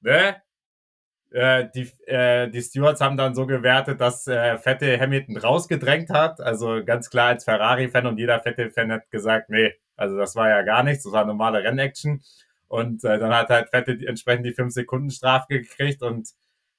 ne, 0.00 0.36
äh, 1.30 1.68
die, 1.74 1.90
äh, 2.06 2.48
die 2.50 2.62
Stewards 2.62 3.00
haben 3.00 3.16
dann 3.16 3.34
so 3.34 3.46
gewertet, 3.46 4.00
dass 4.00 4.26
äh, 4.26 4.58
Vettel 4.58 4.98
Hamilton 4.98 5.36
rausgedrängt 5.36 6.10
hat. 6.10 6.40
Also 6.40 6.84
ganz 6.84 7.10
klar 7.10 7.28
als 7.28 7.44
Ferrari-Fan 7.44 8.06
und 8.06 8.18
jeder 8.18 8.40
Vettel-Fan 8.40 8.92
hat 8.92 9.10
gesagt, 9.10 9.50
nee, 9.50 9.74
also 9.96 10.16
das 10.16 10.36
war 10.36 10.48
ja 10.48 10.62
gar 10.62 10.82
nichts, 10.82 11.04
das 11.04 11.12
war 11.12 11.24
normale 11.24 11.62
Rennaction. 11.62 12.22
Und 12.68 13.04
äh, 13.04 13.18
dann 13.18 13.34
hat 13.34 13.48
halt 13.48 13.70
Vettel 13.70 14.06
entsprechend 14.06 14.46
die 14.46 14.52
5 14.52 14.72
Sekunden 14.72 15.10
Strafe 15.10 15.46
gekriegt 15.48 16.02
und 16.02 16.28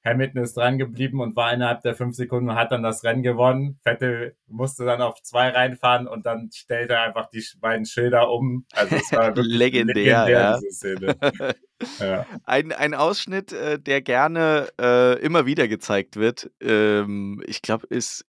Hamilton 0.06 0.44
ist 0.44 0.56
dran 0.56 0.78
geblieben 0.78 1.20
und 1.20 1.36
war 1.36 1.54
innerhalb 1.54 1.82
der 1.82 1.94
fünf 1.94 2.16
Sekunden 2.16 2.50
und 2.50 2.56
hat 2.56 2.72
dann 2.72 2.84
das 2.84 3.04
Rennen 3.04 3.22
gewonnen. 3.22 3.80
Vettel 3.84 4.36
musste 4.48 4.86
dann 4.86 5.02
auf 5.02 5.22
zwei 5.22 5.50
reinfahren 5.50 6.08
und 6.08 6.26
dann 6.26 6.50
stellte 6.54 6.94
er 6.94 7.04
einfach 7.04 7.30
die 7.30 7.44
beiden 7.60 7.86
Schilder 7.86 8.32
um. 8.32 8.66
Also 8.74 8.96
es 8.96 9.12
war 9.12 9.28
wirklich 9.36 9.58
legendär, 9.58 10.26
legendär 10.26 10.40
ja. 10.40 10.58
diese 10.60 10.72
Szene. 10.72 11.18
ja. 12.00 12.26
ein, 12.46 12.72
ein 12.72 12.94
Ausschnitt, 12.94 13.52
äh, 13.52 13.80
der 13.80 14.02
gerne 14.02 14.70
äh, 14.80 15.20
immer 15.20 15.46
wieder 15.46 15.68
gezeigt 15.68 16.16
wird. 16.16 16.50
Ähm, 16.62 17.44
ich 17.46 17.62
glaube, 17.62 17.88
ist, 17.88 18.26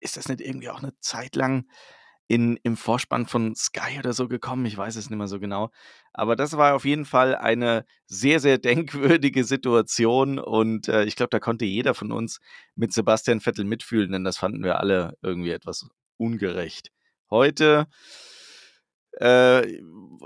ist 0.00 0.16
das 0.16 0.28
nicht 0.28 0.40
irgendwie 0.40 0.70
auch 0.70 0.82
eine 0.82 0.92
Zeit 1.00 1.36
lang 1.36 1.66
in, 2.32 2.58
im 2.62 2.78
Vorspann 2.78 3.26
von 3.26 3.54
Sky 3.54 3.98
oder 3.98 4.14
so 4.14 4.26
gekommen. 4.26 4.64
Ich 4.64 4.74
weiß 4.74 4.96
es 4.96 5.10
nicht 5.10 5.18
mehr 5.18 5.28
so 5.28 5.38
genau. 5.38 5.70
Aber 6.14 6.34
das 6.34 6.56
war 6.56 6.74
auf 6.74 6.86
jeden 6.86 7.04
Fall 7.04 7.36
eine 7.36 7.84
sehr, 8.06 8.40
sehr 8.40 8.56
denkwürdige 8.58 9.44
Situation. 9.44 10.38
Und 10.38 10.88
äh, 10.88 11.04
ich 11.04 11.14
glaube, 11.14 11.28
da 11.28 11.40
konnte 11.40 11.66
jeder 11.66 11.92
von 11.92 12.10
uns 12.10 12.40
mit 12.74 12.94
Sebastian 12.94 13.40
Vettel 13.40 13.66
mitfühlen, 13.66 14.12
denn 14.12 14.24
das 14.24 14.38
fanden 14.38 14.64
wir 14.64 14.80
alle 14.80 15.12
irgendwie 15.20 15.50
etwas 15.50 15.86
ungerecht. 16.16 16.88
Heute 17.28 17.86
äh, 19.20 19.66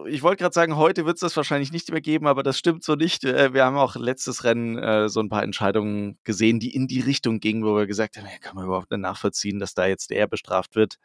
ich 0.07 0.23
wollte 0.23 0.45
gerade 0.45 0.55
sagen, 0.55 0.77
heute 0.77 1.07
wird 1.07 1.17
es 1.17 1.21
das 1.23 1.37
wahrscheinlich 1.37 1.73
nicht 1.73 1.91
mehr 1.91 2.01
geben, 2.01 2.29
aber 2.29 2.45
das 2.45 2.57
stimmt 2.57 2.85
so 2.85 2.95
nicht. 2.95 3.25
Äh, 3.25 3.53
wir 3.53 3.65
haben 3.65 3.77
auch 3.77 3.97
letztes 3.97 4.45
Rennen 4.45 4.79
äh, 4.79 5.09
so 5.09 5.19
ein 5.19 5.29
paar 5.29 5.43
Entscheidungen 5.43 6.21
gesehen, 6.23 6.61
die 6.61 6.73
in 6.73 6.87
die 6.87 7.01
Richtung 7.01 7.41
gingen, 7.41 7.65
wo 7.65 7.75
wir 7.75 7.89
gesagt 7.89 8.17
haben, 8.17 8.27
ja, 8.27 8.39
kann 8.41 8.55
man 8.55 8.67
überhaupt 8.67 8.93
nicht 8.93 9.01
nachvollziehen, 9.01 9.59
dass 9.59 9.75
da 9.75 9.87
jetzt 9.87 10.11
der 10.11 10.29
bestraft 10.29 10.77
wird, 10.77 10.99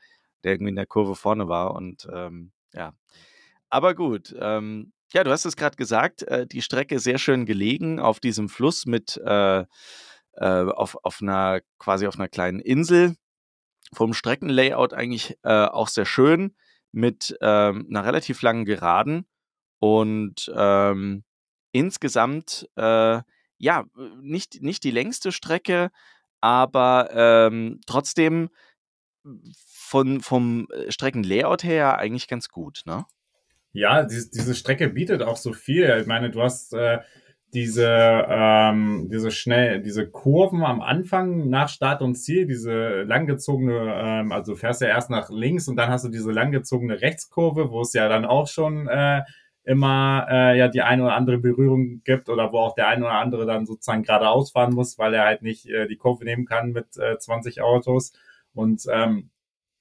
der 0.44 0.54
irgendwie 0.54 0.70
in 0.70 0.76
der 0.76 0.86
Kurve 0.86 1.16
vorne 1.16 1.48
war. 1.48 1.74
Und 1.74 2.08
ähm, 2.14 2.52
ja, 2.74 2.94
aber 3.70 3.96
gut. 3.96 4.36
Ähm, 4.40 4.94
ja, 5.14 5.24
du 5.24 5.32
hast 5.32 5.46
es 5.46 5.56
gerade 5.56 5.76
gesagt, 5.76 6.24
äh, 6.24 6.48
die 6.48 6.62
Strecke 6.62 7.00
sehr 7.00 7.18
schön 7.18 7.46
gelegen 7.46 8.00
auf 8.00 8.20
diesem 8.20 8.50
Fluss 8.50 8.86
mit 8.86 9.18
äh, 9.18 9.66
äh, 10.34 10.64
auf, 10.72 10.98
auf 11.04 11.22
einer 11.22 11.62
quasi 11.78 12.08
auf 12.08 12.16
einer 12.16 12.30
kleinen 12.30 12.60
Insel. 12.60 13.16
Vom 13.94 14.14
Streckenlayout 14.14 14.94
eigentlich 14.94 15.38
äh, 15.44 15.66
auch 15.66 15.90
sehr 15.90 16.06
schön 16.06 16.56
mit 16.94 17.38
ähm, 17.42 17.88
einer 17.90 18.06
relativ 18.06 18.42
langen 18.42 18.66
Geraden 18.66 19.26
und 19.80 20.52
ähm, 20.56 21.24
insgesamt 21.72 22.70
äh, 22.76 23.22
ja 23.58 23.86
nicht, 24.22 24.62
nicht 24.62 24.84
die 24.84 24.92
längste 24.92 25.32
Strecke, 25.32 25.92
aber 26.40 27.10
ähm, 27.14 27.82
trotzdem 27.86 28.50
von, 29.66 30.22
vom 30.22 30.68
Streckenlayout 30.90 31.64
her 31.64 31.98
eigentlich 31.98 32.28
ganz 32.28 32.50
gut, 32.50 32.82
ne? 32.86 33.06
Ja, 33.74 34.04
diese, 34.04 34.30
diese 34.32 34.54
Strecke 34.56 34.90
bietet 34.90 35.22
auch 35.22 35.38
so 35.38 35.54
viel. 35.54 35.98
Ich 36.02 36.08
meine, 36.08 36.30
du 36.30 36.42
hast 36.42 36.74
äh, 36.74 37.00
diese, 37.54 38.26
ähm, 38.30 39.10
diese 39.12 39.32
schnell, 39.32 39.82
diese 39.82 40.10
Kurven 40.10 40.64
am 40.64 40.82
Anfang 40.82 41.50
nach 41.50 41.70
Start 41.70 42.02
und 42.02 42.16
Ziel, 42.16 42.46
diese 42.46 43.04
langgezogene, 43.04 43.94
ähm, 43.96 44.32
also 44.32 44.54
du 44.54 44.58
fährst 44.58 44.82
ja 44.82 44.88
erst 44.88 45.10
nach 45.10 45.30
links 45.30 45.68
und 45.68 45.76
dann 45.76 45.90
hast 45.90 46.06
du 46.06 46.10
diese 46.10 46.32
langgezogene 46.32 47.02
Rechtskurve, 47.02 47.72
wo 47.72 47.82
es 47.82 47.94
ja 47.94 48.08
dann 48.08 48.26
auch 48.26 48.48
schon 48.48 48.88
äh, 48.88 49.22
immer 49.64 50.28
äh, 50.30 50.58
ja 50.58 50.68
die 50.70 50.82
eine 50.82 51.04
oder 51.04 51.16
andere 51.16 51.38
Berührung 51.38 52.02
gibt 52.04 52.30
oder 52.30 52.52
wo 52.52 52.60
auch 52.60 52.76
der 52.76 52.88
eine 52.88 53.06
oder 53.06 53.16
andere 53.16 53.46
dann 53.46 53.66
sozusagen 53.66 54.04
geradeaus 54.04 54.52
fahren 54.52 54.74
muss, 54.74 54.98
weil 54.98 55.14
er 55.14 55.26
halt 55.26 55.42
nicht 55.42 55.68
äh, 55.68 55.88
die 55.88 55.98
Kurve 55.98 56.24
nehmen 56.24 56.46
kann 56.46 56.72
mit 56.72 56.98
äh, 56.98 57.18
20 57.18 57.62
Autos. 57.62 58.14
Und 58.54 58.84
ähm, 58.92 59.30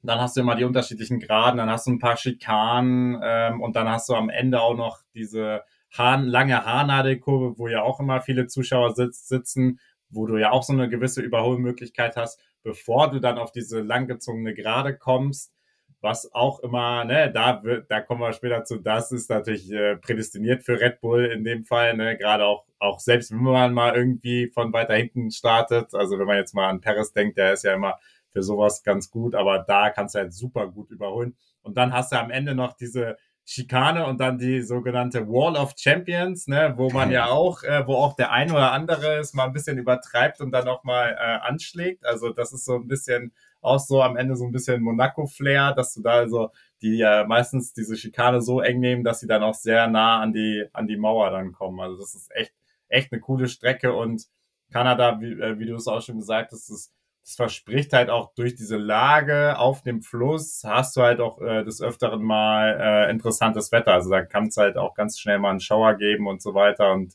dann 0.03 0.21
hast 0.21 0.37
du 0.37 0.41
immer 0.41 0.57
die 0.57 0.65
unterschiedlichen 0.65 1.21
Graden, 1.21 1.59
dann 1.59 1.71
hast 1.71 1.87
du 1.87 1.93
ein 1.93 1.99
paar 1.99 2.17
Schikanen 2.17 3.21
ähm, 3.23 3.61
und 3.61 3.77
dann 3.77 3.89
hast 3.89 4.09
du 4.09 4.15
am 4.15 4.31
Ende 4.31 4.61
auch 4.61 4.75
noch 4.75 5.01
diese 5.15 5.63
Hahn, 5.97 6.27
lange 6.27 6.65
Haarnadelkurve, 6.65 7.59
wo 7.59 7.69
ja 7.69 7.83
auch 7.83 8.01
immer 8.01 8.21
viele 8.21 8.47
Zuschauer 8.47 8.95
sitz, 8.95 9.29
sitzen, 9.29 9.81
wo 10.09 10.27
du 10.27 10.37
ja 10.39 10.53
auch 10.53 10.63
so 10.63 10.73
eine 10.73 10.89
gewisse 10.89 11.21
Überholmöglichkeit 11.21 12.17
hast, 12.17 12.41
bevor 12.63 13.11
du 13.11 13.21
dann 13.21 13.39
auf 13.39 13.53
diese 13.53 13.81
langgezogene 13.81 14.55
Gerade 14.55 14.97
kommst, 14.97 15.53
was 16.01 16.33
auch 16.33 16.61
immer, 16.61 17.05
ne, 17.05 17.31
da 17.31 17.63
wird, 17.63 17.91
da 17.91 18.01
kommen 18.01 18.21
wir 18.23 18.33
später 18.33 18.65
zu, 18.65 18.79
das 18.79 19.13
ist 19.13 19.29
natürlich 19.29 19.71
äh, 19.71 19.97
prädestiniert 19.97 20.63
für 20.63 20.81
Red 20.81 21.01
Bull 21.01 21.27
in 21.27 21.45
dem 21.45 21.65
Fall, 21.65 21.95
ne, 21.95 22.17
gerade 22.17 22.47
auch, 22.47 22.65
auch 22.79 23.01
selbst 23.01 23.31
wenn 23.33 23.43
man 23.43 23.75
mal 23.75 23.95
irgendwie 23.95 24.49
von 24.49 24.73
weiter 24.73 24.95
hinten 24.95 25.31
startet, 25.31 25.95
also 25.95 26.19
wenn 26.19 26.27
man 26.27 26.39
jetzt 26.39 26.55
mal 26.55 26.69
an 26.69 26.81
Paris 26.81 27.13
denkt, 27.13 27.37
der 27.37 27.53
ist 27.53 27.65
ja 27.65 27.75
immer 27.75 27.99
für 28.31 28.43
sowas 28.43 28.83
ganz 28.83 29.11
gut, 29.11 29.35
aber 29.35 29.61
da 29.61 29.91
kannst 29.91 30.15
du 30.15 30.21
halt 30.21 30.33
super 30.33 30.69
gut 30.69 30.91
überholen. 30.91 31.37
Und 31.63 31.77
dann 31.77 31.93
hast 31.93 32.13
du 32.13 32.19
am 32.19 32.31
Ende 32.31 32.55
noch 32.55 32.75
diese 32.75 33.17
Schikane 33.45 34.07
und 34.07 34.21
dann 34.21 34.39
die 34.39 34.63
sogenannte 34.63 35.27
Wall 35.27 35.57
of 35.57 35.75
Champions, 35.77 36.47
ne, 36.47 36.75
wo 36.77 36.89
man 36.91 37.11
ja 37.11 37.27
auch, 37.27 37.65
äh, 37.65 37.85
wo 37.87 37.95
auch 37.95 38.15
der 38.15 38.31
ein 38.31 38.51
oder 38.53 38.71
andere 38.71 39.19
es 39.19 39.35
mal 39.35 39.45
ein 39.47 39.53
bisschen 39.53 39.77
übertreibt 39.77 40.41
und 40.41 40.53
dann 40.53 40.69
auch 40.69 40.85
mal 40.85 41.17
äh, 41.19 41.49
anschlägt. 41.49 42.07
Also 42.07 42.31
das 42.31 42.53
ist 42.53 42.65
so 42.65 42.77
ein 42.77 42.87
bisschen 42.87 43.33
auch 43.61 43.81
so 43.81 44.03
am 44.03 44.17
Ende 44.17 44.37
so 44.37 44.45
ein 44.45 44.53
bisschen 44.53 44.83
Monaco-Flair, 44.83 45.73
dass 45.75 45.95
du 45.95 46.03
da 46.03 46.13
also 46.13 46.51
die 46.81 46.97
ja 46.99 47.25
meistens 47.27 47.73
diese 47.73 47.97
Schikane 47.97 48.41
so 48.41 48.61
eng 48.61 48.79
nehmen, 48.79 49.05
dass 49.05 49.21
sie 49.21 49.27
dann 49.27 49.43
auch 49.43 49.55
sehr 49.55 49.89
nah 49.89 50.21
an 50.21 50.33
die 50.33 50.67
an 50.73 50.87
die 50.87 50.97
Mauer 50.97 51.31
dann 51.31 51.53
kommen. 51.53 51.81
Also 51.81 51.99
das 51.99 52.15
ist 52.15 52.31
echt 52.33 52.55
echt 52.89 53.13
eine 53.13 53.21
coole 53.21 53.49
Strecke 53.49 53.93
und 53.93 54.27
Kanada, 54.71 55.21
wie, 55.21 55.33
äh, 55.33 55.59
wie 55.59 55.67
du 55.67 55.75
es 55.75 55.89
auch 55.89 56.03
schon 56.03 56.19
gesagt 56.19 56.53
hast, 56.53 56.71
ist 56.71 56.93
es 57.23 57.37
verspricht 57.37 57.93
halt 57.93 58.11
auch 58.11 58.35
durch 58.35 58.55
diese 58.55 58.77
Lage 58.77 59.59
auf 59.59 59.83
dem 59.83 60.03
Fluss, 60.03 60.63
hast 60.65 60.97
du 60.97 61.03
halt 61.03 61.21
auch 61.21 61.41
äh, 61.41 61.65
des 61.65 61.81
Öfteren 61.81 62.23
mal 62.23 62.79
äh, 62.81 63.11
interessantes 63.11 63.73
Wetter. 63.73 63.93
Also 63.93 64.11
da 64.11 64.25
kann 64.25 64.47
es 64.47 64.57
halt 64.57 64.77
auch 64.77 64.95
ganz 64.95 65.19
schnell 65.19 65.39
mal 65.39 65.51
einen 65.51 65.61
Schauer 65.61 65.95
geben 65.95 66.27
und 66.27 66.43
so 66.43 66.55
weiter. 66.55 66.93
Und 66.93 67.15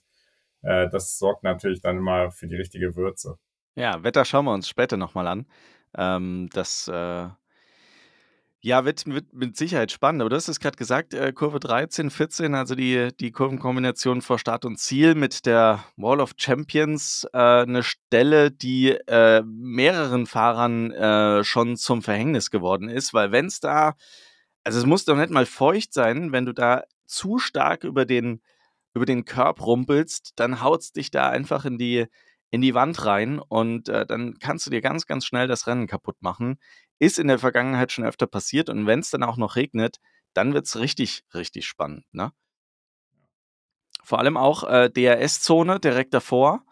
äh, 0.61 0.89
das 0.89 1.17
sorgt 1.17 1.43
natürlich 1.43 1.81
dann 1.81 1.97
immer 1.97 2.31
für 2.31 2.47
die 2.47 2.55
richtige 2.55 2.95
Würze. 2.95 3.37
Ja, 3.75 4.03
Wetter 4.03 4.25
schauen 4.25 4.45
wir 4.45 4.53
uns 4.53 4.69
später 4.69 4.97
nochmal 4.97 5.27
an. 5.27 5.47
Ähm, 5.97 6.49
das 6.53 6.87
äh, 6.87 7.27
ja, 8.65 8.83
wird, 8.83 9.05
wird 9.05 9.31
mit 9.31 9.55
Sicherheit 9.55 9.91
spannend. 9.91 10.21
Aber 10.23 10.31
du 10.31 10.35
hast 10.35 10.47
es 10.47 10.59
gerade 10.59 10.75
gesagt, 10.75 11.13
äh, 11.13 11.31
Kurve 11.33 11.59
13, 11.59 12.09
14, 12.09 12.55
also 12.55 12.73
die, 12.73 13.09
die 13.19 13.31
Kurvenkombination 13.31 14.23
vor 14.23 14.39
Start 14.39 14.65
und 14.65 14.79
Ziel 14.79 15.13
mit 15.13 15.45
der 15.45 15.83
Wall 15.97 16.19
of 16.19 16.31
Champions, 16.35 17.27
äh, 17.31 17.37
eine 17.37 17.83
Stelle, 17.83 18.49
die 18.49 18.89
äh, 18.89 19.43
mehreren 19.45 20.25
Fahrern 20.25 20.91
äh, 20.91 21.43
schon 21.43 21.77
zum 21.77 22.01
Verhängnis 22.01 22.49
geworden 22.49 22.89
ist, 22.89 23.13
weil 23.13 23.31
wenn 23.31 23.45
es 23.45 23.59
da, 23.59 23.93
also 24.63 24.79
es 24.79 24.87
muss 24.87 25.05
doch 25.05 25.15
nicht 25.15 25.29
mal 25.29 25.45
feucht 25.45 25.93
sein, 25.93 26.31
wenn 26.31 26.47
du 26.47 26.53
da 26.53 26.85
zu 27.05 27.37
stark 27.37 27.83
über 27.83 28.05
den, 28.05 28.41
über 28.95 29.05
den 29.05 29.25
Körb 29.25 29.63
rumpelst, 29.63 30.31
dann 30.37 30.63
haut 30.63 30.81
es 30.81 30.91
dich 30.91 31.11
da 31.11 31.29
einfach 31.29 31.65
in 31.65 31.77
die, 31.77 32.07
in 32.49 32.61
die 32.61 32.73
Wand 32.73 33.05
rein 33.05 33.37
und 33.37 33.89
äh, 33.89 34.07
dann 34.07 34.39
kannst 34.39 34.65
du 34.65 34.71
dir 34.71 34.81
ganz, 34.81 35.05
ganz 35.05 35.23
schnell 35.23 35.47
das 35.47 35.67
Rennen 35.67 35.85
kaputt 35.85 36.15
machen. 36.21 36.57
Ist 36.99 37.19
in 37.19 37.27
der 37.27 37.39
Vergangenheit 37.39 37.91
schon 37.91 38.05
öfter 38.05 38.27
passiert 38.27 38.69
und 38.69 38.87
wenn 38.87 38.99
es 38.99 39.09
dann 39.09 39.23
auch 39.23 39.37
noch 39.37 39.55
regnet, 39.55 39.97
dann 40.33 40.53
wird 40.53 40.65
es 40.65 40.77
richtig, 40.77 41.23
richtig 41.33 41.65
spannend. 41.65 42.05
Ne? 42.11 42.31
Vor 44.03 44.19
allem 44.19 44.37
auch 44.37 44.63
äh, 44.63 44.89
DRS-Zone 44.89 45.79
direkt 45.79 46.13
davor. 46.13 46.63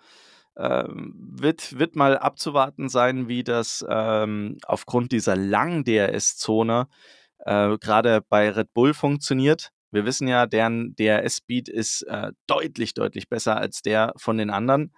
Ähm, 0.55 1.13
wird, 1.15 1.79
wird 1.79 1.95
mal 1.95 2.17
abzuwarten 2.17 2.87
sein, 2.87 3.27
wie 3.27 3.43
das 3.43 3.83
ähm, 3.89 4.59
aufgrund 4.65 5.11
dieser 5.11 5.35
langen 5.35 5.83
DRS-Zone 5.83 6.87
äh, 7.39 7.77
gerade 7.79 8.21
bei 8.21 8.51
Red 8.51 8.71
Bull 8.73 8.93
funktioniert. 8.93 9.71
Wir 9.89 10.05
wissen 10.05 10.27
ja, 10.27 10.45
deren 10.45 10.95
DRS-Speed 10.95 11.69
ist 11.69 12.03
äh, 12.03 12.31
deutlich, 12.45 12.93
deutlich 12.93 13.29
besser 13.29 13.57
als 13.57 13.81
der 13.81 14.13
von 14.17 14.37
den 14.37 14.51
anderen. 14.51 14.93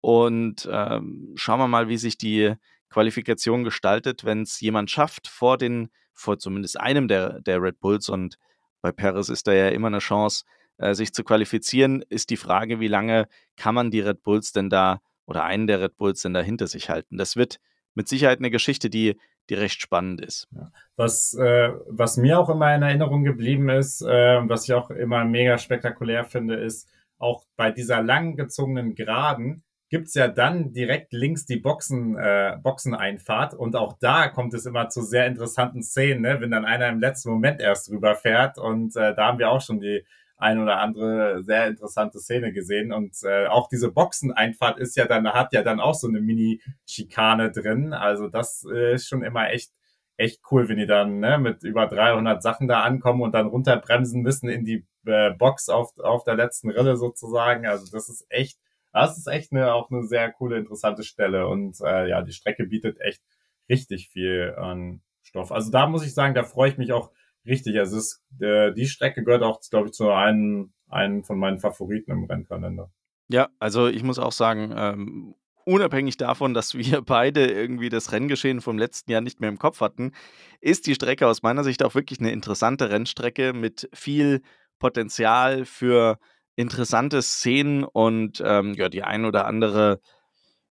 Und 0.00 0.68
ähm, 0.70 1.32
schauen 1.34 1.60
wir 1.60 1.68
mal, 1.68 1.88
wie 1.88 1.98
sich 1.98 2.16
die 2.16 2.54
Qualifikation 2.90 3.64
gestaltet, 3.64 4.24
wenn 4.24 4.42
es 4.42 4.60
jemand 4.60 4.90
schafft, 4.90 5.28
vor 5.28 5.58
den, 5.58 5.90
vor 6.12 6.38
zumindest 6.38 6.80
einem 6.80 7.08
der, 7.08 7.40
der 7.40 7.62
Red 7.62 7.80
Bulls 7.80 8.08
und 8.08 8.38
bei 8.80 8.92
Perez 8.92 9.28
ist 9.28 9.46
da 9.46 9.52
ja 9.52 9.68
immer 9.68 9.88
eine 9.88 9.98
Chance, 9.98 10.44
äh, 10.78 10.94
sich 10.94 11.12
zu 11.12 11.24
qualifizieren, 11.24 12.02
ist 12.08 12.30
die 12.30 12.36
Frage, 12.36 12.80
wie 12.80 12.88
lange 12.88 13.28
kann 13.56 13.74
man 13.74 13.90
die 13.90 14.00
Red 14.00 14.22
Bulls 14.22 14.52
denn 14.52 14.70
da 14.70 15.00
oder 15.26 15.44
einen 15.44 15.66
der 15.66 15.80
Red 15.80 15.96
Bulls 15.96 16.22
denn 16.22 16.34
da 16.34 16.40
hinter 16.40 16.66
sich 16.66 16.88
halten? 16.88 17.18
Das 17.18 17.36
wird 17.36 17.58
mit 17.94 18.08
Sicherheit 18.08 18.38
eine 18.38 18.50
Geschichte, 18.50 18.88
die, 18.88 19.18
die 19.50 19.54
recht 19.54 19.80
spannend 19.80 20.20
ist. 20.20 20.48
Was, 20.96 21.34
äh, 21.34 21.72
was 21.88 22.16
mir 22.16 22.38
auch 22.38 22.48
immer 22.48 22.74
in 22.74 22.82
Erinnerung 22.82 23.24
geblieben 23.24 23.68
ist, 23.68 24.02
äh, 24.02 24.48
was 24.48 24.64
ich 24.64 24.74
auch 24.74 24.90
immer 24.90 25.24
mega 25.24 25.58
spektakulär 25.58 26.24
finde, 26.24 26.54
ist 26.54 26.88
auch 27.18 27.44
bei 27.56 27.72
dieser 27.72 28.02
langgezogenen 28.02 28.94
Geraden, 28.94 29.64
gibt's 29.88 30.14
ja 30.14 30.28
dann 30.28 30.72
direkt 30.72 31.12
links 31.12 31.46
die 31.46 31.56
Boxen, 31.56 32.16
äh, 32.16 32.56
Boxeneinfahrt 32.62 33.54
und 33.54 33.76
auch 33.76 33.98
da 33.98 34.28
kommt 34.28 34.54
es 34.54 34.66
immer 34.66 34.88
zu 34.88 35.02
sehr 35.02 35.26
interessanten 35.26 35.82
Szenen, 35.82 36.22
ne? 36.22 36.40
wenn 36.40 36.50
dann 36.50 36.64
einer 36.64 36.88
im 36.88 37.00
letzten 37.00 37.30
Moment 37.30 37.60
erst 37.60 37.90
rüberfährt 37.90 38.58
und 38.58 38.96
äh, 38.96 39.14
da 39.14 39.26
haben 39.26 39.38
wir 39.38 39.50
auch 39.50 39.60
schon 39.60 39.80
die 39.80 40.04
ein 40.36 40.58
oder 40.60 40.78
andere 40.78 41.42
sehr 41.42 41.66
interessante 41.66 42.20
Szene 42.20 42.52
gesehen 42.52 42.92
und 42.92 43.16
äh, 43.24 43.46
auch 43.46 43.68
diese 43.68 43.90
Boxeneinfahrt 43.90 44.78
ist 44.78 44.96
ja 44.96 45.06
dann, 45.06 45.26
hat 45.26 45.52
ja 45.52 45.62
dann 45.62 45.80
auch 45.80 45.94
so 45.94 46.06
eine 46.06 46.20
Mini-Schikane 46.20 47.50
drin, 47.50 47.92
also 47.92 48.28
das 48.28 48.64
äh, 48.72 48.94
ist 48.94 49.08
schon 49.08 49.22
immer 49.22 49.50
echt 49.50 49.72
echt 50.18 50.40
cool, 50.50 50.68
wenn 50.68 50.78
die 50.78 50.86
dann 50.86 51.20
ne, 51.20 51.38
mit 51.38 51.62
über 51.62 51.86
300 51.86 52.42
Sachen 52.42 52.68
da 52.68 52.82
ankommen 52.82 53.22
und 53.22 53.32
dann 53.32 53.46
runterbremsen 53.46 54.20
müssen 54.20 54.48
in 54.48 54.64
die 54.64 54.84
äh, 55.06 55.30
Box 55.30 55.68
auf, 55.68 55.96
auf 55.98 56.24
der 56.24 56.34
letzten 56.34 56.70
Rille 56.70 56.96
sozusagen. 56.96 57.66
Also 57.66 57.90
das 57.90 58.08
ist 58.08 58.26
echt 58.28 58.58
das 58.92 59.18
ist 59.18 59.26
echt 59.26 59.52
eine, 59.52 59.74
auch 59.74 59.90
eine 59.90 60.04
sehr 60.04 60.32
coole, 60.32 60.58
interessante 60.58 61.02
Stelle. 61.02 61.48
Und 61.48 61.80
äh, 61.80 62.08
ja, 62.08 62.22
die 62.22 62.32
Strecke 62.32 62.64
bietet 62.64 63.00
echt 63.00 63.22
richtig 63.68 64.08
viel 64.08 64.54
an 64.56 65.02
Stoff. 65.22 65.52
Also 65.52 65.70
da 65.70 65.86
muss 65.86 66.04
ich 66.04 66.14
sagen, 66.14 66.34
da 66.34 66.42
freue 66.42 66.70
ich 66.70 66.78
mich 66.78 66.92
auch 66.92 67.10
richtig. 67.46 67.78
Also 67.78 67.98
es, 67.98 68.22
äh, 68.40 68.72
die 68.72 68.86
Strecke 68.86 69.24
gehört 69.24 69.42
auch, 69.42 69.60
glaube 69.70 69.88
ich, 69.88 69.92
zu 69.92 70.10
einem, 70.10 70.72
einem 70.88 71.24
von 71.24 71.38
meinen 71.38 71.58
Favoriten 71.58 72.12
im 72.12 72.24
Rennkalender. 72.24 72.90
Ja, 73.28 73.48
also 73.58 73.88
ich 73.88 74.02
muss 74.02 74.18
auch 74.18 74.32
sagen, 74.32 74.72
ähm, 74.74 75.34
unabhängig 75.64 76.16
davon, 76.16 76.54
dass 76.54 76.74
wir 76.74 77.02
beide 77.06 77.46
irgendwie 77.46 77.90
das 77.90 78.12
Renngeschehen 78.12 78.60
vom 78.60 78.78
letzten 78.78 79.10
Jahr 79.10 79.20
nicht 79.20 79.40
mehr 79.40 79.50
im 79.50 79.58
Kopf 79.58 79.80
hatten, 79.80 80.12
ist 80.60 80.86
die 80.86 80.94
Strecke 80.94 81.26
aus 81.26 81.42
meiner 81.42 81.62
Sicht 81.62 81.84
auch 81.84 81.94
wirklich 81.94 82.20
eine 82.20 82.32
interessante 82.32 82.90
Rennstrecke 82.90 83.52
mit 83.52 83.88
viel 83.92 84.42
Potenzial 84.78 85.64
für 85.64 86.18
interessante 86.58 87.22
Szenen 87.22 87.84
und 87.84 88.42
ähm, 88.44 88.74
ja, 88.74 88.88
die 88.88 89.04
ein 89.04 89.24
oder 89.24 89.46
andere 89.46 90.00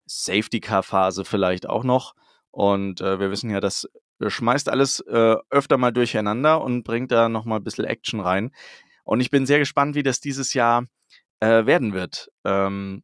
Safety-Car-Phase 0.05 1.23
vielleicht 1.23 1.69
auch 1.69 1.85
noch. 1.85 2.13
Und 2.51 2.99
äh, 2.99 3.21
wir 3.21 3.31
wissen 3.31 3.49
ja, 3.49 3.61
dass 3.61 3.87
schmeißt 4.19 4.67
alles 4.67 4.99
äh, 4.99 5.35
öfter 5.49 5.77
mal 5.77 5.93
durcheinander 5.93 6.61
und 6.61 6.83
bringt 6.83 7.11
da 7.11 7.29
nochmal 7.29 7.59
ein 7.59 7.63
bisschen 7.63 7.85
Action 7.85 8.19
rein. 8.19 8.51
Und 9.05 9.21
ich 9.21 9.29
bin 9.29 9.45
sehr 9.45 9.59
gespannt, 9.59 9.95
wie 9.95 10.03
das 10.03 10.19
dieses 10.19 10.53
Jahr 10.53 10.87
äh, 11.39 11.65
werden 11.65 11.93
wird. 11.93 12.29
Ähm, 12.43 13.03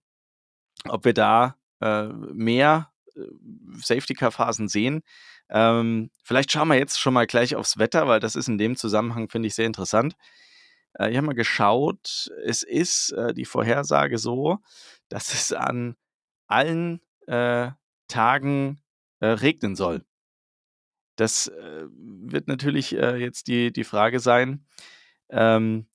ob 0.89 1.05
wir 1.05 1.13
da 1.13 1.55
äh, 1.79 2.07
mehr 2.07 2.91
äh, 3.15 3.21
Safety-Car-Phasen 3.77 4.67
sehen. 4.67 5.03
Ähm, 5.49 6.09
vielleicht 6.21 6.51
schauen 6.51 6.67
wir 6.67 6.77
jetzt 6.77 6.99
schon 6.99 7.13
mal 7.13 7.27
gleich 7.27 7.55
aufs 7.55 7.77
Wetter, 7.77 8.09
weil 8.09 8.19
das 8.19 8.35
ist 8.35 8.49
in 8.49 8.57
dem 8.57 8.75
Zusammenhang, 8.75 9.29
finde 9.29 9.47
ich, 9.47 9.55
sehr 9.55 9.67
interessant. 9.67 10.17
Äh, 10.93 11.11
ich 11.11 11.17
habe 11.17 11.27
mal 11.27 11.33
geschaut, 11.35 12.31
es 12.43 12.63
ist 12.63 13.11
äh, 13.11 13.33
die 13.33 13.45
Vorhersage 13.45 14.17
so, 14.17 14.59
dass 15.09 15.33
es 15.33 15.53
an 15.53 15.95
allen 16.47 17.01
äh, 17.27 17.71
Tagen 18.07 18.81
äh, 19.19 19.27
regnen 19.27 19.75
soll. 19.75 20.05
Das 21.15 21.47
äh, 21.47 21.85
wird 21.89 22.47
natürlich 22.47 22.95
äh, 22.95 23.17
jetzt 23.17 23.47
die, 23.47 23.71
die 23.71 23.83
Frage 23.83 24.19
sein, 24.19 24.65
ähm, 25.29 25.87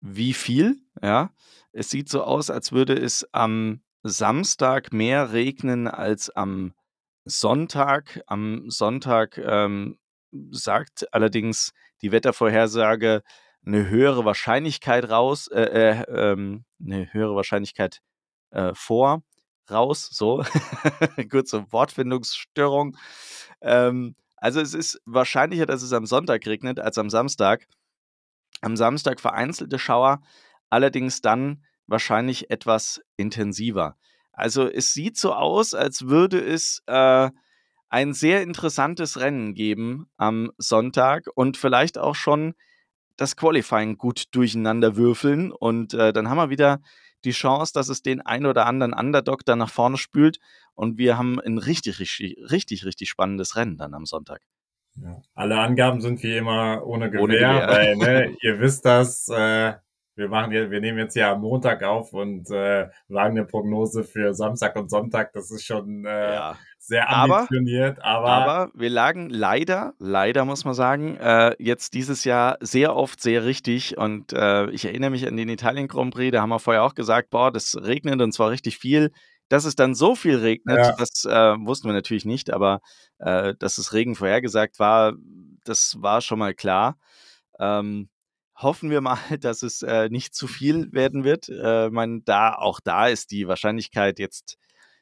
wie 0.00 0.34
viel, 0.34 0.76
ja. 1.02 1.32
Es 1.72 1.90
sieht 1.90 2.10
so 2.10 2.22
aus, 2.22 2.50
als 2.50 2.72
würde 2.72 2.94
es 2.94 3.26
am 3.32 3.82
Samstag 4.02 4.92
mehr 4.92 5.32
regnen 5.32 5.88
als 5.88 6.28
am 6.28 6.74
Sonntag. 7.24 8.20
Am 8.26 8.68
Sonntag 8.68 9.38
ähm, 9.38 9.98
sagt 10.50 11.12
allerdings 11.14 11.72
die 12.02 12.12
Wettervorhersage 12.12 13.22
eine 13.64 13.88
höhere 13.88 14.24
Wahrscheinlichkeit 14.24 15.08
raus, 15.08 15.48
äh, 15.48 15.62
äh, 15.62 16.32
ähm, 16.32 16.64
eine 16.84 17.12
höhere 17.12 17.34
Wahrscheinlichkeit 17.36 18.00
äh, 18.50 18.72
vor, 18.74 19.22
raus, 19.70 20.08
so. 20.10 20.44
Kurze 21.30 21.70
Wortfindungsstörung. 21.70 22.96
Ähm, 23.60 24.16
also 24.36 24.60
es 24.60 24.74
ist 24.74 25.00
wahrscheinlicher, 25.04 25.66
dass 25.66 25.82
es 25.82 25.92
am 25.92 26.06
Sonntag 26.06 26.46
regnet 26.46 26.80
als 26.80 26.98
am 26.98 27.10
Samstag. 27.10 27.66
Am 28.60 28.76
Samstag 28.76 29.20
vereinzelte 29.20 29.78
Schauer, 29.78 30.20
allerdings 30.70 31.20
dann 31.20 31.64
wahrscheinlich 31.86 32.50
etwas 32.50 33.00
intensiver. 33.16 33.96
Also 34.32 34.68
es 34.68 34.92
sieht 34.92 35.16
so 35.16 35.32
aus, 35.34 35.74
als 35.74 36.08
würde 36.08 36.40
es 36.40 36.82
äh, 36.86 37.30
ein 37.88 38.14
sehr 38.14 38.42
interessantes 38.42 39.20
Rennen 39.20 39.54
geben 39.54 40.06
am 40.16 40.50
Sonntag 40.58 41.26
und 41.34 41.56
vielleicht 41.56 41.98
auch 41.98 42.14
schon 42.14 42.54
das 43.16 43.36
Qualifying 43.36 43.98
gut 43.98 44.24
durcheinander 44.32 44.96
würfeln. 44.96 45.52
Und 45.52 45.94
äh, 45.94 46.12
dann 46.12 46.28
haben 46.28 46.38
wir 46.38 46.50
wieder 46.50 46.80
die 47.24 47.30
Chance, 47.32 47.72
dass 47.72 47.88
es 47.88 48.02
den 48.02 48.20
ein 48.20 48.46
oder 48.46 48.66
anderen 48.66 48.92
Underdog 48.92 49.44
dann 49.44 49.58
nach 49.58 49.70
vorne 49.70 49.96
spült. 49.96 50.38
Und 50.74 50.98
wir 50.98 51.18
haben 51.18 51.40
ein 51.40 51.58
richtig, 51.58 51.98
richtig, 52.00 52.36
richtig, 52.50 52.84
richtig 52.84 53.08
spannendes 53.08 53.56
Rennen 53.56 53.76
dann 53.76 53.94
am 53.94 54.06
Sonntag. 54.06 54.40
Ja. 54.96 55.22
Alle 55.34 55.58
Angaben 55.58 56.00
sind 56.00 56.22
wie 56.22 56.36
immer 56.36 56.82
ohne 56.84 57.10
Gewehr, 57.10 57.22
ohne 57.22 57.34
Gewehr. 57.34 57.68
weil 57.68 57.96
ne, 57.96 58.36
ihr 58.42 58.60
wisst 58.60 58.84
das, 58.84 59.28
äh, 59.28 59.74
wir 60.14 60.28
machen 60.28 60.50
wir 60.50 60.80
nehmen 60.80 60.98
jetzt 60.98 61.14
ja 61.16 61.32
am 61.32 61.40
Montag 61.40 61.82
auf 61.82 62.12
und 62.12 62.50
äh, 62.50 62.88
wagen 63.08 63.38
eine 63.38 63.46
Prognose 63.46 64.04
für 64.04 64.34
Samstag 64.34 64.76
und 64.76 64.90
Sonntag. 64.90 65.32
Das 65.32 65.50
ist 65.50 65.64
schon 65.64 66.04
äh, 66.04 66.34
ja. 66.34 66.58
sehr 66.78 67.10
ambitioniert, 67.10 67.98
aber, 68.02 68.28
aber, 68.28 68.52
aber 68.52 68.72
wir 68.74 68.90
lagen 68.90 69.30
leider, 69.30 69.94
leider 69.98 70.44
muss 70.44 70.66
man 70.66 70.74
sagen, 70.74 71.16
äh, 71.16 71.54
jetzt 71.58 71.94
dieses 71.94 72.24
Jahr 72.24 72.58
sehr 72.60 72.94
oft 72.94 73.22
sehr 73.22 73.44
richtig. 73.44 73.96
Und 73.96 74.34
äh, 74.34 74.68
ich 74.70 74.84
erinnere 74.84 75.10
mich 75.10 75.26
an 75.26 75.36
den 75.36 75.48
Italien 75.48 75.88
Grand 75.88 76.12
Prix. 76.12 76.30
Da 76.32 76.42
haben 76.42 76.50
wir 76.50 76.58
vorher 76.58 76.84
auch 76.84 76.94
gesagt, 76.94 77.30
boah, 77.30 77.50
das 77.50 77.74
regnet 77.82 78.20
und 78.20 78.32
zwar 78.32 78.50
richtig 78.50 78.78
viel. 78.78 79.12
Dass 79.48 79.64
es 79.64 79.76
dann 79.76 79.94
so 79.94 80.14
viel 80.14 80.36
regnet, 80.36 80.78
ja. 80.78 80.96
das 80.96 81.24
äh, 81.24 81.56
wussten 81.66 81.88
wir 81.88 81.92
natürlich 81.92 82.24
nicht, 82.24 82.52
aber 82.52 82.80
äh, 83.18 83.54
dass 83.58 83.76
es 83.76 83.92
Regen 83.92 84.14
vorhergesagt 84.14 84.78
war, 84.78 85.12
das 85.64 85.96
war 86.00 86.20
schon 86.20 86.38
mal 86.38 86.54
klar. 86.54 86.96
Ähm, 87.58 88.08
hoffen 88.56 88.90
wir 88.90 89.00
mal, 89.00 89.18
dass 89.40 89.62
es 89.62 89.82
äh, 89.82 90.08
nicht 90.08 90.34
zu 90.34 90.46
viel 90.46 90.92
werden 90.92 91.24
wird. 91.24 91.48
Äh, 91.48 91.90
mein, 91.90 92.24
da, 92.24 92.54
auch 92.54 92.80
da 92.80 93.08
ist 93.08 93.30
die 93.30 93.48
Wahrscheinlichkeit 93.48 94.18
jetzt, 94.18 94.58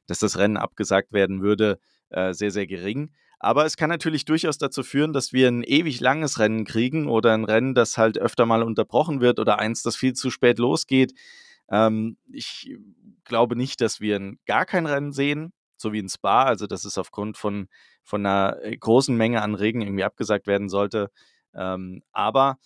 dass 0.07 0.19
das 0.19 0.39
Rennen 0.39 0.57
abgesagt 0.57 1.13
werden 1.13 1.43
würde, 1.43 1.79
äh, 2.11 2.33
sehr, 2.33 2.51
sehr 2.51 2.67
gering. 2.67 3.13
Aber 3.43 3.65
es 3.65 3.79
kann 3.79 3.89
natürlich 3.89 4.27
durchaus 4.27 4.59
dazu 4.59 4.83
führen, 4.83 5.15
dass 5.15 5.33
wir 5.33 5.49
ein 5.49 5.63
ewig 5.63 6.01
langes 6.01 6.39
Rennen 6.39 6.65
kriegen 6.65 7.09
oder 7.09 7.33
ein 7.33 7.45
Rennen, 7.45 7.75
das 7.75 7.97
halt 7.97 8.19
öfter 8.19 8.45
mal 8.45 8.63
unterbrochen 8.63 9.23
wird 9.23 9.39
oder 9.39 9.59
eins, 9.59 9.83
das 9.83 9.97
viel 9.97 10.13
zu 10.13 10.31
spät 10.31 10.59
losgeht. 10.59 11.15
Ähm, 11.71 12.19
ich 12.31 12.77
glaube 13.25 13.57
nicht, 13.57 13.81
dass 13.81 14.01
wir 14.01 14.35
gar 14.47 14.67
kein 14.67 14.85
Rennen 14.85 15.13
sehen, 15.13 15.53
so 15.77 15.93
wie 15.95 16.01
in 16.01 16.11
Spa, 16.11 16.43
also 16.45 16.67
dass 16.67 16.85
es 16.85 16.99
aufgrund 16.99 17.39
von, 17.39 17.69
von 18.05 18.27
einer 18.27 18.63
äh, 18.63 18.77
großen 18.77 19.17
Menge 19.17 19.41
an 19.41 19.55
Regen 19.55 19.81
irgendwie 19.81 20.05
abgesagt 20.05 20.47
werden 20.47 20.69
sollte. 20.69 21.11
Ähm, 21.55 22.03
aber 22.13 22.59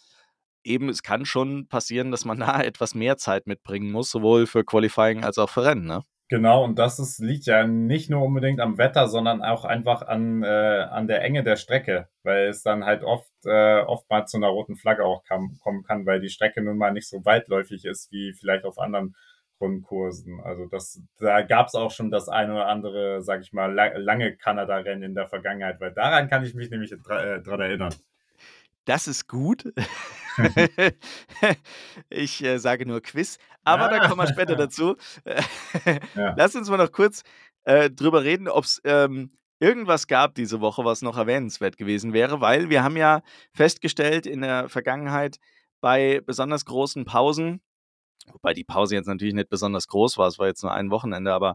eben, 0.64 0.88
es 0.88 1.02
kann 1.02 1.24
schon 1.24 1.66
passieren, 1.68 2.10
dass 2.10 2.24
man 2.24 2.38
da 2.40 2.60
etwas 2.60 2.94
mehr 2.94 3.16
Zeit 3.16 3.46
mitbringen 3.46 3.90
muss, 3.92 4.10
sowohl 4.10 4.46
für 4.46 4.64
Qualifying 4.64 5.24
als 5.24 5.38
auch 5.38 5.50
für 5.50 5.64
Rennen. 5.64 5.86
Ne? 5.86 6.02
Genau, 6.28 6.64
und 6.64 6.78
das 6.78 6.98
ist, 6.98 7.18
liegt 7.18 7.44
ja 7.44 7.66
nicht 7.66 8.08
nur 8.08 8.22
unbedingt 8.22 8.58
am 8.58 8.78
Wetter, 8.78 9.08
sondern 9.08 9.42
auch 9.42 9.64
einfach 9.64 10.02
an, 10.02 10.42
äh, 10.42 10.46
an 10.46 11.06
der 11.06 11.22
Enge 11.22 11.44
der 11.44 11.56
Strecke, 11.56 12.08
weil 12.22 12.48
es 12.48 12.62
dann 12.62 12.84
halt 12.84 13.04
oft, 13.04 13.30
äh, 13.44 13.80
oft 13.82 14.08
mal 14.08 14.26
zu 14.26 14.38
einer 14.38 14.48
roten 14.48 14.76
Flagge 14.76 15.04
auch 15.04 15.22
kam, 15.24 15.58
kommen 15.62 15.84
kann, 15.84 16.06
weil 16.06 16.20
die 16.20 16.30
Strecke 16.30 16.62
nun 16.62 16.78
mal 16.78 16.92
nicht 16.92 17.08
so 17.08 17.24
weitläufig 17.26 17.84
ist 17.84 18.10
wie 18.10 18.32
vielleicht 18.32 18.64
auf 18.64 18.78
anderen 18.78 19.14
Grundkursen. 19.58 20.40
Also 20.42 20.66
das, 20.66 21.00
da 21.20 21.42
gab 21.42 21.66
es 21.66 21.74
auch 21.74 21.90
schon 21.90 22.10
das 22.10 22.30
eine 22.30 22.54
oder 22.54 22.68
andere, 22.68 23.22
sag 23.22 23.42
ich 23.42 23.52
mal, 23.52 23.72
lange 23.72 24.34
Kanada-Rennen 24.36 25.02
in 25.02 25.14
der 25.14 25.28
Vergangenheit, 25.28 25.78
weil 25.80 25.92
daran 25.92 26.28
kann 26.28 26.42
ich 26.42 26.54
mich 26.54 26.70
nämlich 26.70 26.94
dran 27.04 27.60
äh, 27.60 27.64
erinnern. 27.64 27.94
Das 28.86 29.06
ist 29.08 29.28
gut. 29.28 29.72
ich 32.10 32.42
äh, 32.42 32.58
sage 32.58 32.86
nur 32.86 33.00
Quiz, 33.00 33.38
aber 33.64 33.88
da 33.88 34.08
kommen 34.08 34.20
wir 34.20 34.26
später 34.26 34.56
dazu. 34.56 34.96
ja. 36.14 36.34
Lass 36.36 36.54
uns 36.54 36.68
mal 36.68 36.76
noch 36.76 36.92
kurz 36.92 37.22
äh, 37.64 37.90
drüber 37.90 38.24
reden, 38.24 38.48
ob 38.48 38.64
es 38.64 38.80
ähm, 38.84 39.32
irgendwas 39.58 40.06
gab 40.06 40.34
diese 40.34 40.60
Woche, 40.60 40.84
was 40.84 41.02
noch 41.02 41.16
erwähnenswert 41.16 41.76
gewesen 41.76 42.12
wäre, 42.12 42.40
weil 42.40 42.70
wir 42.70 42.82
haben 42.82 42.96
ja 42.96 43.22
festgestellt 43.52 44.26
in 44.26 44.40
der 44.40 44.68
Vergangenheit 44.68 45.38
bei 45.80 46.20
besonders 46.24 46.64
großen 46.64 47.04
Pausen, 47.04 47.60
wobei 48.32 48.54
die 48.54 48.64
Pause 48.64 48.94
jetzt 48.94 49.06
natürlich 49.06 49.34
nicht 49.34 49.48
besonders 49.48 49.88
groß 49.88 50.18
war, 50.18 50.28
es 50.28 50.38
war 50.38 50.46
jetzt 50.46 50.62
nur 50.62 50.72
ein 50.72 50.90
Wochenende, 50.90 51.32
aber 51.32 51.54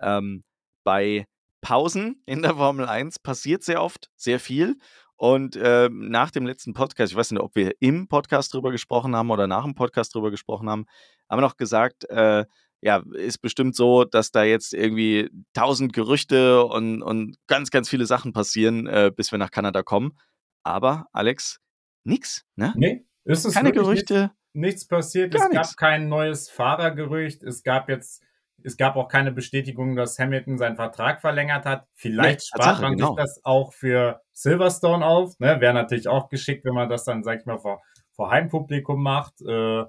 ähm, 0.00 0.44
bei 0.84 1.26
Pausen 1.60 2.22
in 2.26 2.42
der 2.42 2.54
Formel 2.54 2.86
1 2.86 3.18
passiert 3.18 3.62
sehr 3.62 3.82
oft 3.82 4.10
sehr 4.16 4.40
viel 4.40 4.76
und 5.20 5.54
äh, 5.54 5.90
nach 5.92 6.30
dem 6.30 6.46
letzten 6.46 6.72
Podcast, 6.72 7.12
ich 7.12 7.16
weiß 7.16 7.32
nicht, 7.32 7.42
ob 7.42 7.54
wir 7.54 7.74
im 7.80 8.08
Podcast 8.08 8.54
drüber 8.54 8.70
gesprochen 8.70 9.14
haben 9.14 9.30
oder 9.30 9.46
nach 9.46 9.64
dem 9.64 9.74
Podcast 9.74 10.14
drüber 10.14 10.30
gesprochen 10.30 10.70
haben, 10.70 10.86
haben 11.28 11.38
wir 11.38 11.42
noch 11.42 11.58
gesagt, 11.58 12.08
äh, 12.08 12.46
ja, 12.80 13.02
ist 13.12 13.42
bestimmt 13.42 13.76
so, 13.76 14.04
dass 14.04 14.30
da 14.30 14.44
jetzt 14.44 14.72
irgendwie 14.72 15.28
tausend 15.52 15.92
Gerüchte 15.92 16.64
und, 16.64 17.02
und 17.02 17.36
ganz, 17.48 17.68
ganz 17.70 17.90
viele 17.90 18.06
Sachen 18.06 18.32
passieren, 18.32 18.86
äh, 18.86 19.12
bis 19.14 19.30
wir 19.30 19.38
nach 19.38 19.50
Kanada 19.50 19.82
kommen. 19.82 20.16
Aber, 20.62 21.04
Alex, 21.12 21.60
nix, 22.02 22.46
ne? 22.56 22.72
Nee, 22.78 23.04
ist 23.24 23.44
es 23.44 23.52
Keine 23.52 23.72
Gerüchte. 23.72 24.30
Nichts, 24.54 24.86
nichts 24.86 24.88
passiert. 24.88 25.34
es 25.34 25.50
gab 25.50 25.76
kein 25.76 26.08
neues 26.08 26.48
Fahrergerücht. 26.48 27.42
Es 27.42 27.62
gab 27.62 27.90
jetzt 27.90 28.22
es 28.64 28.76
gab 28.76 28.96
auch 28.96 29.08
keine 29.08 29.32
Bestätigung, 29.32 29.96
dass 29.96 30.18
Hamilton 30.18 30.58
seinen 30.58 30.76
Vertrag 30.76 31.20
verlängert 31.20 31.64
hat. 31.64 31.86
Vielleicht 31.94 32.40
nee, 32.40 32.60
spart 32.60 32.80
man 32.80 32.96
genau. 32.96 33.08
sich 33.08 33.16
das 33.16 33.40
auch 33.44 33.72
für 33.72 34.20
Silverstone 34.32 35.04
auf. 35.04 35.38
Ne? 35.38 35.60
Wäre 35.60 35.74
natürlich 35.74 36.08
auch 36.08 36.28
geschickt, 36.28 36.64
wenn 36.64 36.74
man 36.74 36.88
das 36.88 37.04
dann, 37.04 37.22
sag 37.22 37.40
ich 37.40 37.46
mal, 37.46 37.58
vor, 37.58 37.82
vor 38.12 38.30
Heimpublikum 38.30 39.02
macht. 39.02 39.40
Äh, 39.42 39.84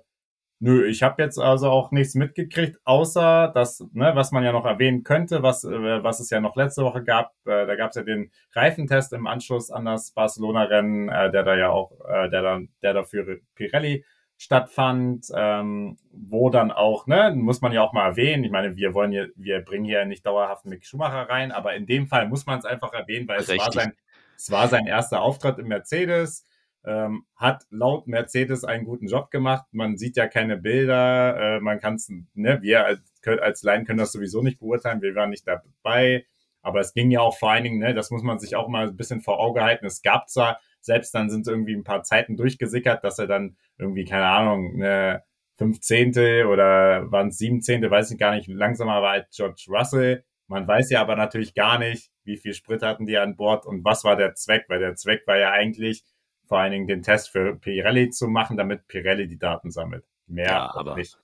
nö, 0.60 0.86
ich 0.86 1.04
habe 1.04 1.22
jetzt 1.22 1.40
also 1.40 1.70
auch 1.70 1.92
nichts 1.92 2.16
mitgekriegt, 2.16 2.80
außer 2.84 3.52
das, 3.54 3.84
ne, 3.94 4.12
was 4.14 4.32
man 4.32 4.44
ja 4.44 4.52
noch 4.52 4.66
erwähnen 4.66 5.04
könnte, 5.04 5.44
was, 5.44 5.64
äh, 5.64 6.04
was 6.04 6.20
es 6.20 6.30
ja 6.30 6.40
noch 6.40 6.56
letzte 6.56 6.84
Woche 6.84 7.04
gab. 7.04 7.34
Äh, 7.46 7.66
da 7.66 7.76
gab 7.76 7.90
es 7.90 7.96
ja 7.96 8.04
den 8.04 8.32
Reifentest 8.54 9.12
im 9.14 9.28
Anschluss 9.28 9.72
an 9.72 9.86
das 9.86 10.12
Barcelona-Rennen, 10.12 11.10
äh, 11.10 11.32
der 11.32 11.44
da 11.44 11.56
ja 11.56 11.70
auch, 11.70 11.92
äh, 12.08 12.30
der 12.30 12.42
dann, 12.42 12.70
der 12.82 12.94
dafür 12.94 13.40
Pirelli 13.56 14.06
stattfand, 14.42 15.28
ähm, 15.36 15.98
wo 16.12 16.50
dann 16.50 16.72
auch, 16.72 17.06
ne, 17.06 17.32
muss 17.36 17.62
man 17.62 17.74
ja 17.74 17.84
auch 17.84 17.94
mal 17.94 18.08
erwähnen, 18.08 18.44
ich 18.44 18.50
meine, 18.50 18.76
wir 18.76 18.96
wollen 18.96 19.12
hier, 19.12 19.30
wir 19.36 19.62
bringen 19.62 19.86
hier 19.86 20.04
nicht 20.06 20.26
dauerhaft 20.26 20.66
Mick 20.66 20.84
Schumacher 20.84 21.30
rein, 21.30 21.52
aber 21.52 21.76
in 21.76 21.86
dem 21.86 22.08
Fall 22.08 22.28
muss 22.28 22.48
man 22.48 22.58
es 22.58 22.66
einfach 22.66 22.92
erwähnen, 22.92 23.28
weil 23.28 23.40
es 23.40 23.50
war, 23.50 23.72
sein, 23.72 23.94
es 24.36 24.50
war 24.50 24.68
sein 24.68 24.88
erster 24.88 25.22
Auftritt 25.22 25.60
im 25.60 25.68
Mercedes, 25.68 26.44
ähm, 26.84 27.24
hat 27.36 27.66
laut 27.70 28.08
Mercedes 28.08 28.64
einen 28.64 28.86
guten 28.86 29.06
Job 29.06 29.30
gemacht, 29.30 29.66
man 29.74 29.96
sieht 29.96 30.18
ja 30.18 30.26
keine 30.26 30.58
Bilder, 30.58 31.58
äh, 31.58 31.60
man 31.60 31.80
kann 31.80 31.94
es, 31.94 32.12
ne, 32.34 32.64
wir 32.64 32.84
als, 32.84 33.00
als 33.24 33.62
Laien 33.62 33.86
können 33.86 34.00
das 34.00 34.12
sowieso 34.12 34.42
nicht 34.42 34.60
beurteilen, 34.60 35.04
wir 35.04 35.14
waren 35.14 35.30
nicht 35.30 35.48
dabei, 35.48 36.26
aber 36.64 36.80
es 36.80 36.96
ging 36.96 37.12
ja 37.12 37.20
auch 37.20 37.38
vor 37.38 37.52
allen 37.52 37.64
Dingen, 37.64 37.78
ne, 37.78 37.94
das 37.94 38.10
muss 38.10 38.24
man 38.24 38.40
sich 38.40 38.56
auch 38.56 38.70
mal 38.70 38.88
ein 38.88 38.98
bisschen 38.98 39.22
vor 39.22 39.40
Auge 39.40 39.64
halten, 39.64 39.86
es 39.86 40.02
gab 40.02 40.30
zwar 40.30 40.60
selbst 40.82 41.14
dann 41.14 41.30
sind 41.30 41.48
irgendwie 41.48 41.76
ein 41.76 41.84
paar 41.84 42.04
Zeiten 42.04 42.38
durchgesickert, 42.38 43.04
dass 43.04 43.20
er 43.20 43.28
dann 43.28 43.58
irgendwie, 43.78 44.06
keine 44.06 44.26
Ahnung, 44.26 44.74
eine 44.76 45.24
15. 45.58 46.46
oder 46.48 47.12
waren 47.12 47.28
es 47.28 47.38
17., 47.38 47.90
weiß 47.90 48.12
ich 48.12 48.18
gar 48.18 48.36
nicht, 48.36 48.48
langsamer 48.48 49.02
war 49.02 49.12
als 49.12 49.36
George 49.36 49.66
Russell. 49.70 50.24
Man 50.48 50.68
weiß 50.68 50.90
ja 50.90 51.02
aber 51.02 51.16
natürlich 51.16 51.54
gar 51.54 51.78
nicht, 51.80 52.12
wie 52.24 52.38
viel 52.38 52.54
Sprit 52.54 52.82
hatten 52.82 53.06
die 53.06 53.18
an 53.18 53.36
Bord 53.36 53.66
und 53.66 53.86
was 53.86 54.04
war 54.04 54.16
der 54.16 54.34
Zweck, 54.34 54.66
weil 54.68 54.80
der 54.80 54.96
Zweck 54.96 55.24
war 55.28 55.38
ja 55.38 55.52
eigentlich 55.52 56.04
vor 56.48 56.60
allen 56.60 56.72
Dingen 56.72 56.88
den 56.88 57.02
Test 57.02 57.30
für 57.30 57.56
Pirelli 57.56 58.10
zu 58.10 58.28
machen, 58.28 58.58
damit 58.58 58.88
Pirelli 58.88 59.28
die 59.28 59.40
Daten 59.40 59.72
sammelt. 59.72 60.04
Mehr 60.28 60.48
ja, 60.48 60.76
aber 60.76 60.96
nicht. 60.96 61.18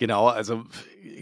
Genau, 0.00 0.28
also 0.28 0.64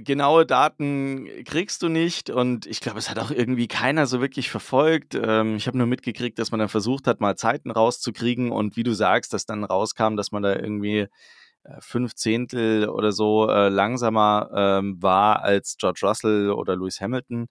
genaue 0.05 0.47
Daten 0.47 1.27
kriegst 1.45 1.83
du 1.83 1.89
nicht 1.89 2.31
und 2.31 2.65
ich 2.65 2.81
glaube, 2.81 3.01
es 3.01 3.11
hat 3.11 3.19
auch 3.19 3.33
irgendwie 3.33 3.67
keiner 3.67 4.07
so 4.07 4.21
wirklich 4.21 4.51
verfolgt. 4.51 5.17
Ähm, 5.21 5.57
ich 5.57 5.67
habe 5.67 5.77
nur 5.77 5.89
mitgekriegt, 5.89 6.39
dass 6.39 6.53
man 6.53 6.61
dann 6.61 6.69
versucht 6.69 7.09
hat, 7.09 7.21
mal 7.21 7.35
Zeiten 7.35 7.73
rauszukriegen 7.73 8.53
und 8.53 8.77
wie 8.77 8.85
du 8.85 8.93
sagst, 8.93 9.33
dass 9.33 9.47
dann 9.47 9.65
rauskam, 9.65 10.15
dass 10.15 10.31
man 10.31 10.45
da 10.45 10.55
irgendwie 10.55 11.09
äh, 11.65 11.81
fünf 11.81 12.15
Zehntel 12.15 12.89
oder 12.89 13.11
so 13.11 13.49
äh, 13.51 13.69
langsamer 13.69 14.49
ähm, 14.55 15.03
war 15.03 15.43
als 15.43 15.77
George 15.77 16.03
Russell 16.05 16.53
oder 16.53 16.77
Lewis 16.77 17.01
Hamilton. 17.01 17.49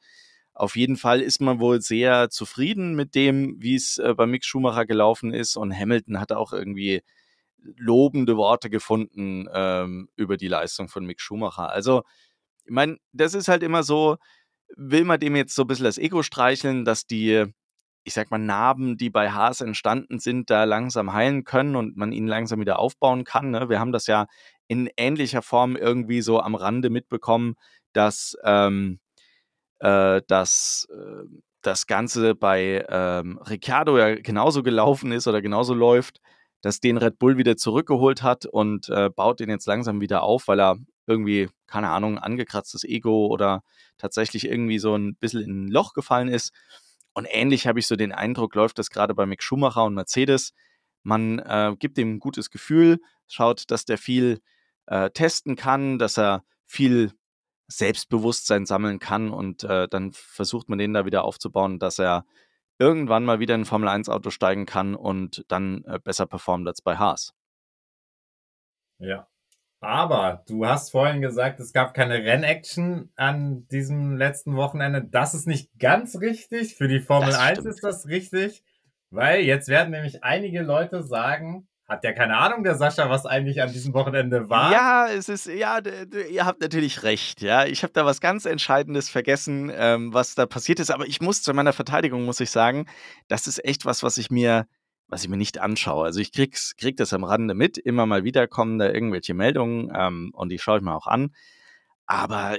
Auf 0.54 0.78
jeden 0.78 0.96
Fall 0.96 1.20
ist 1.22 1.42
man 1.42 1.60
wohl 1.60 1.82
sehr 1.82 2.30
zufrieden 2.30 2.96
mit 2.96 3.16
dem, 3.16 3.58
wie 3.60 3.76
es 3.76 3.98
äh, 3.98 4.14
bei 4.16 4.28
Mick 4.28 4.46
Schumacher 4.46 4.86
gelaufen 4.86 5.34
ist 5.34 5.58
und 5.58 5.78
Hamilton 5.78 6.22
hat 6.22 6.32
auch 6.32 6.54
irgendwie 6.54 7.02
lobende 7.76 8.38
Worte 8.38 8.70
gefunden 8.70 9.48
ähm, 9.54 10.10
über 10.16 10.38
die 10.38 10.48
Leistung 10.48 10.90
von 10.90 11.06
Mick 11.06 11.22
Schumacher. 11.22 11.70
Also, 11.70 12.04
ich 12.66 12.72
meine, 12.72 12.98
das 13.14 13.34
ist 13.34 13.48
halt 13.48 13.64
immer 13.64 13.84
so, 13.84 14.18
will 14.76 15.06
man 15.06 15.20
dem 15.20 15.36
jetzt 15.36 15.56
so 15.56 15.64
ein 15.64 15.68
bisschen 15.68 15.86
das 15.86 15.98
Ego 15.98 16.24
streicheln, 16.24 16.86
dass 16.86 17.06
die, 17.08 17.46
ich 18.04 18.14
sag 18.14 18.32
mal, 18.32 18.38
Narben, 18.38 18.98
die 18.98 19.10
bei 19.10 19.32
Haas 19.32 19.62
entstanden 19.62 20.20
sind, 20.20 20.50
da 20.50 20.66
langsam 20.66 21.14
heilen 21.14 21.44
können 21.44 21.76
und 21.76 21.98
man 21.98 22.12
ihn 22.12 22.28
langsam 22.28 22.60
wieder 22.60 22.80
aufbauen 22.80 23.24
kann. 23.24 23.52
Ne? 23.52 23.70
Wir 23.70 23.80
haben 23.80 23.92
das 23.92 24.08
ja 24.08 24.28
in 24.68 24.90
ähnlicher 24.98 25.42
Form 25.42 25.76
irgendwie 25.76 26.22
so 26.22 26.40
am 26.42 26.56
Rande 26.56 26.90
mitbekommen, 26.90 27.56
dass, 27.94 28.38
ähm, 28.44 29.00
äh, 29.80 30.22
dass 30.28 30.88
äh, 30.92 31.24
das 31.62 31.88
Ganze 31.88 32.36
bei 32.36 32.86
ähm, 32.90 33.40
Ricciardo 33.40 33.98
ja 33.98 34.16
genauso 34.16 34.64
gelaufen 34.64 35.12
ist 35.12 35.28
oder 35.28 35.42
genauso 35.42 35.74
läuft 35.74 36.22
dass 36.62 36.80
den 36.80 36.98
Red 36.98 37.20
Bull 37.20 37.38
wieder 37.38 37.58
zurückgeholt 37.58 38.24
hat 38.24 38.46
und 38.46 38.90
äh, 38.90 39.10
baut 39.10 39.40
den 39.40 39.50
jetzt 39.50 39.68
langsam 39.68 40.02
wieder 40.02 40.24
auf, 40.24 40.48
weil 40.48 40.60
er 40.60 40.78
irgendwie, 41.06 41.50
keine 41.68 41.90
Ahnung, 41.90 42.18
angekratztes 42.18 42.84
Ego 42.84 43.28
oder 43.28 43.64
tatsächlich 43.98 44.46
irgendwie 44.46 44.80
so 44.80 44.96
ein 44.96 45.16
bisschen 45.16 45.42
in 45.42 45.66
ein 45.66 45.68
Loch 45.70 45.94
gefallen 45.94 46.28
ist. 46.28 46.52
Und 47.14 47.28
ähnlich 47.30 47.66
habe 47.68 47.80
ich 47.80 47.88
so 47.88 47.96
den 47.96 48.12
Eindruck, 48.12 48.56
läuft 48.56 48.78
das 48.80 48.90
gerade 48.90 49.16
bei 49.16 49.26
Mick 49.26 49.42
Schumacher 49.42 49.86
und 49.86 49.96
Mercedes. 49.96 50.54
Man 51.04 51.40
äh, 51.40 51.76
gibt 51.80 51.98
ihm 51.98 52.16
ein 52.16 52.20
gutes 52.20 52.52
Gefühl, 52.52 53.00
schaut, 53.28 53.72
dass 53.72 53.86
der 53.86 53.98
viel 53.98 54.42
äh, 54.88 55.10
testen 55.12 55.56
kann, 55.56 55.98
dass 56.00 56.18
er 56.18 56.44
viel 56.66 57.12
Selbstbewusstsein 57.68 58.66
sammeln 58.66 59.00
kann 59.00 59.32
und 59.32 59.64
äh, 59.64 59.88
dann 59.88 60.12
versucht 60.14 60.70
man 60.70 60.80
den 60.80 60.94
da 60.94 61.06
wieder 61.06 61.24
aufzubauen, 61.24 61.80
dass 61.80 62.00
er 62.00 62.26
irgendwann 62.80 63.26
mal 63.26 63.40
wieder 63.40 63.56
in 63.56 63.62
ein 63.62 63.66
Formel-1-Auto 63.66 64.30
steigen 64.30 64.66
kann 64.66 64.96
und 64.96 65.46
dann 65.48 65.84
äh, 65.86 66.00
besser 66.00 66.26
performt 66.26 66.68
als 66.68 66.82
bei 66.82 66.98
Haas. 66.98 67.34
Ja. 69.00 69.28
Aber 69.80 70.44
du 70.48 70.66
hast 70.66 70.90
vorhin 70.90 71.22
gesagt, 71.22 71.60
es 71.60 71.72
gab 71.72 71.94
keine 71.94 72.16
Rennaction 72.16 73.12
an 73.16 73.68
diesem 73.68 74.18
letzten 74.18 74.56
Wochenende. 74.56 75.04
Das 75.04 75.36
ist 75.36 75.46
nicht 75.46 75.70
ganz 75.78 76.20
richtig. 76.20 76.76
Für 76.76 76.88
die 76.88 77.00
Formel 77.00 77.36
1 77.36 77.60
ist 77.60 77.84
das 77.84 78.08
richtig, 78.08 78.64
weil 79.12 79.42
jetzt 79.42 79.68
werden 79.68 79.92
nämlich 79.92 80.24
einige 80.24 80.64
Leute 80.64 81.04
sagen, 81.04 81.68
hat 81.88 82.04
ja 82.04 82.12
keine 82.12 82.38
Ahnung, 82.38 82.64
der 82.64 82.76
Sascha, 82.76 83.10
was 83.10 83.26
eigentlich 83.26 83.62
an 83.62 83.72
diesem 83.72 83.94
Wochenende 83.94 84.50
war. 84.50 84.72
Ja, 84.72 85.08
es 85.08 85.30
ist, 85.30 85.46
ja, 85.46 85.80
ihr 86.30 86.46
habt 86.46 86.62
natürlich 86.62 87.04
recht, 87.04 87.42
ja. 87.42 87.66
Ich 87.66 87.84
habe 87.84 87.94
da 87.94 88.06
was 88.06 88.20
ganz 88.20 88.46
Entscheidendes 88.46 89.10
vergessen, 89.10 89.72
ähm, 89.74 90.14
was 90.14 90.36
da 90.36 90.46
passiert 90.46 90.82
ist. 90.82 90.92
Aber 90.92 91.08
ich 91.08 91.22
muss 91.22 91.42
zu 91.42 91.54
meiner 91.54 91.72
Verteidigung, 91.72 92.26
muss 92.26 92.42
ich 92.42 92.52
sagen, 92.52 92.88
das 93.30 93.48
ist 93.48 93.64
echt 93.64 93.86
was, 93.86 94.04
was 94.04 94.18
ich 94.18 94.30
mir, 94.30 94.68
was 95.08 95.24
ich 95.24 95.30
mir 95.30 95.38
nicht 95.38 95.60
anschaue. 95.60 96.04
Also 96.04 96.20
ich 96.20 96.34
krieg's, 96.34 96.76
krieg 96.76 96.98
das 96.98 97.14
am 97.14 97.24
Rande 97.24 97.54
mit. 97.54 97.78
Immer 97.78 98.06
mal 98.06 98.26
wieder 98.26 98.48
kommen 98.48 98.80
da 98.80 98.90
irgendwelche 98.90 99.34
Meldungen 99.34 99.90
ähm, 99.96 100.32
und 100.34 100.50
die 100.50 100.60
schaue 100.60 100.80
ich 100.80 100.84
mir 100.84 100.94
auch 100.94 101.08
an. 101.08 101.34
Aber 102.06 102.58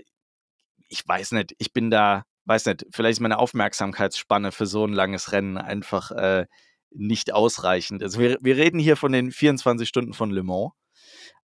ich 0.88 1.06
weiß 1.06 1.32
nicht, 1.32 1.54
ich 1.58 1.74
bin 1.74 1.90
da, 1.90 2.24
weiß 2.46 2.64
nicht, 2.64 2.86
vielleicht 2.90 3.18
ist 3.18 3.20
meine 3.20 3.38
Aufmerksamkeitsspanne 3.38 4.52
für 4.52 4.64
so 4.64 4.86
ein 4.86 4.94
langes 4.94 5.32
Rennen 5.32 5.58
einfach 5.58 6.12
äh, 6.12 6.46
nicht 6.90 7.33
ausreichend. 7.33 8.03
Also 8.03 8.18
wir, 8.18 8.38
wir 8.40 8.57
reden 8.57 8.79
hier 8.79 8.96
von 8.96 9.12
den 9.12 9.31
24 9.31 9.88
Stunden 9.88 10.14
von 10.14 10.31
Le 10.31 10.42
Mans. 10.42 10.72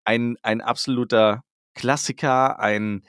Ein, 0.05 0.37
ein 0.41 0.61
absoluter 0.61 1.43
Klassiker, 1.75 2.59
ein, 2.59 3.03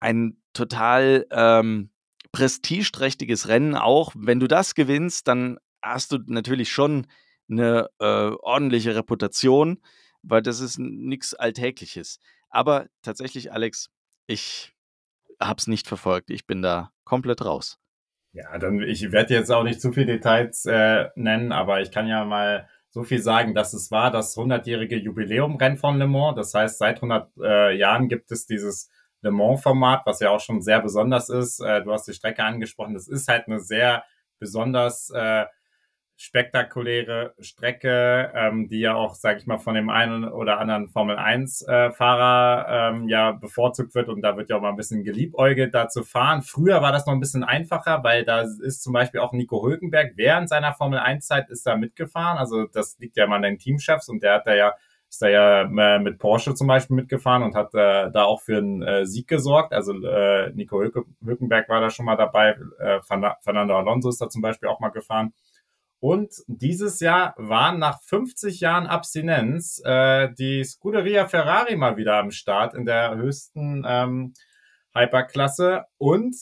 ein 0.00 0.40
total 0.52 1.26
ähm, 1.30 1.90
prestigeträchtiges 2.32 3.48
Rennen 3.48 3.74
auch. 3.74 4.12
Wenn 4.16 4.40
du 4.40 4.46
das 4.46 4.74
gewinnst, 4.74 5.28
dann 5.28 5.58
hast 5.82 6.12
du 6.12 6.18
natürlich 6.26 6.70
schon 6.70 7.06
eine 7.50 7.88
äh, 7.98 8.04
ordentliche 8.04 8.94
Reputation, 8.94 9.80
weil 10.22 10.42
das 10.42 10.60
ist 10.60 10.78
nichts 10.78 11.34
Alltägliches. 11.34 12.18
Aber 12.50 12.86
tatsächlich, 13.02 13.52
Alex, 13.52 13.90
ich 14.26 14.74
habe 15.40 15.58
es 15.58 15.66
nicht 15.66 15.86
verfolgt. 15.86 16.30
Ich 16.30 16.46
bin 16.46 16.62
da 16.62 16.92
komplett 17.04 17.44
raus. 17.44 17.78
Ja, 18.38 18.56
dann 18.56 18.82
ich 18.82 19.10
werde 19.10 19.34
jetzt 19.34 19.50
auch 19.50 19.64
nicht 19.64 19.80
zu 19.80 19.90
viele 19.90 20.06
Details 20.06 20.64
äh, 20.64 21.08
nennen, 21.16 21.50
aber 21.50 21.80
ich 21.80 21.90
kann 21.90 22.06
ja 22.06 22.24
mal 22.24 22.68
so 22.88 23.02
viel 23.02 23.20
sagen, 23.20 23.52
dass 23.52 23.72
es 23.72 23.90
war 23.90 24.12
das 24.12 24.36
100-jährige 24.36 24.96
Jubiläumrennen 24.96 25.76
von 25.76 25.98
Le 25.98 26.06
Mans. 26.06 26.36
Das 26.36 26.54
heißt, 26.54 26.78
seit 26.78 26.96
100 26.98 27.30
äh, 27.42 27.76
Jahren 27.76 28.08
gibt 28.08 28.30
es 28.30 28.46
dieses 28.46 28.90
Le 29.22 29.32
Mans-Format, 29.32 30.02
was 30.04 30.20
ja 30.20 30.30
auch 30.30 30.38
schon 30.38 30.62
sehr 30.62 30.80
besonders 30.80 31.30
ist. 31.30 31.58
Äh, 31.58 31.82
du 31.82 31.92
hast 31.92 32.06
die 32.06 32.12
Strecke 32.12 32.44
angesprochen. 32.44 32.94
Das 32.94 33.08
ist 33.08 33.26
halt 33.26 33.48
eine 33.48 33.58
sehr 33.58 34.04
besonders 34.38 35.10
äh, 35.10 35.46
spektakuläre 36.20 37.32
Strecke, 37.38 38.32
ähm, 38.34 38.68
die 38.68 38.80
ja 38.80 38.94
auch, 38.94 39.14
sage 39.14 39.38
ich 39.38 39.46
mal, 39.46 39.58
von 39.58 39.76
dem 39.76 39.88
einen 39.88 40.24
oder 40.24 40.58
anderen 40.58 40.88
Formel-1-Fahrer 40.88 42.66
äh, 42.68 42.96
ähm, 42.96 43.08
ja 43.08 43.30
bevorzugt 43.30 43.94
wird 43.94 44.08
und 44.08 44.20
da 44.22 44.36
wird 44.36 44.50
ja 44.50 44.56
auch 44.56 44.60
mal 44.60 44.70
ein 44.70 44.76
bisschen 44.76 45.04
geliebäugelt, 45.04 45.74
da 45.74 45.88
zu 45.88 46.02
fahren. 46.02 46.42
Früher 46.42 46.82
war 46.82 46.90
das 46.90 47.06
noch 47.06 47.12
ein 47.14 47.20
bisschen 47.20 47.44
einfacher, 47.44 48.02
weil 48.02 48.24
da 48.24 48.40
ist 48.40 48.82
zum 48.82 48.92
Beispiel 48.92 49.20
auch 49.20 49.32
Nico 49.32 49.64
Hülkenberg 49.64 50.14
während 50.16 50.48
seiner 50.48 50.74
Formel-1-Zeit 50.74 51.50
ist 51.50 51.64
da 51.64 51.76
mitgefahren. 51.76 52.36
Also 52.36 52.66
das 52.66 52.98
liegt 52.98 53.16
ja 53.16 53.28
mal 53.28 53.36
an 53.36 53.42
den 53.42 53.58
Teamchefs 53.58 54.08
und 54.08 54.20
der 54.24 54.34
hat 54.34 54.46
da 54.48 54.54
ja 54.54 54.74
ist 55.08 55.22
da 55.22 55.28
ja 55.28 55.62
äh, 55.62 55.98
mit 56.00 56.18
Porsche 56.18 56.54
zum 56.54 56.66
Beispiel 56.66 56.96
mitgefahren 56.96 57.42
und 57.42 57.54
hat 57.54 57.72
äh, 57.74 58.10
da 58.10 58.24
auch 58.24 58.42
für 58.42 58.58
einen 58.58 58.82
äh, 58.82 59.06
Sieg 59.06 59.28
gesorgt. 59.28 59.72
Also 59.72 59.94
äh, 60.04 60.50
Nico 60.52 60.82
Hülkenberg 60.82 61.68
war 61.68 61.80
da 61.80 61.90
schon 61.90 62.04
mal 62.06 62.16
dabei, 62.16 62.58
äh, 62.78 62.98
Fernando 63.40 63.78
Alonso 63.78 64.08
ist 64.10 64.20
da 64.20 64.28
zum 64.28 64.42
Beispiel 64.42 64.68
auch 64.68 64.80
mal 64.80 64.90
gefahren. 64.90 65.32
Und 66.00 66.32
dieses 66.46 67.00
Jahr 67.00 67.34
waren 67.36 67.78
nach 67.78 68.00
50 68.02 68.60
Jahren 68.60 68.86
Abstinenz 68.86 69.82
äh, 69.84 70.32
die 70.38 70.62
Scuderia 70.64 71.26
Ferrari 71.26 71.76
mal 71.76 71.96
wieder 71.96 72.16
am 72.16 72.30
Start 72.30 72.74
in 72.74 72.86
der 72.86 73.16
höchsten 73.16 73.84
ähm, 73.86 74.34
Hyperklasse 74.94 75.86
und 75.96 76.36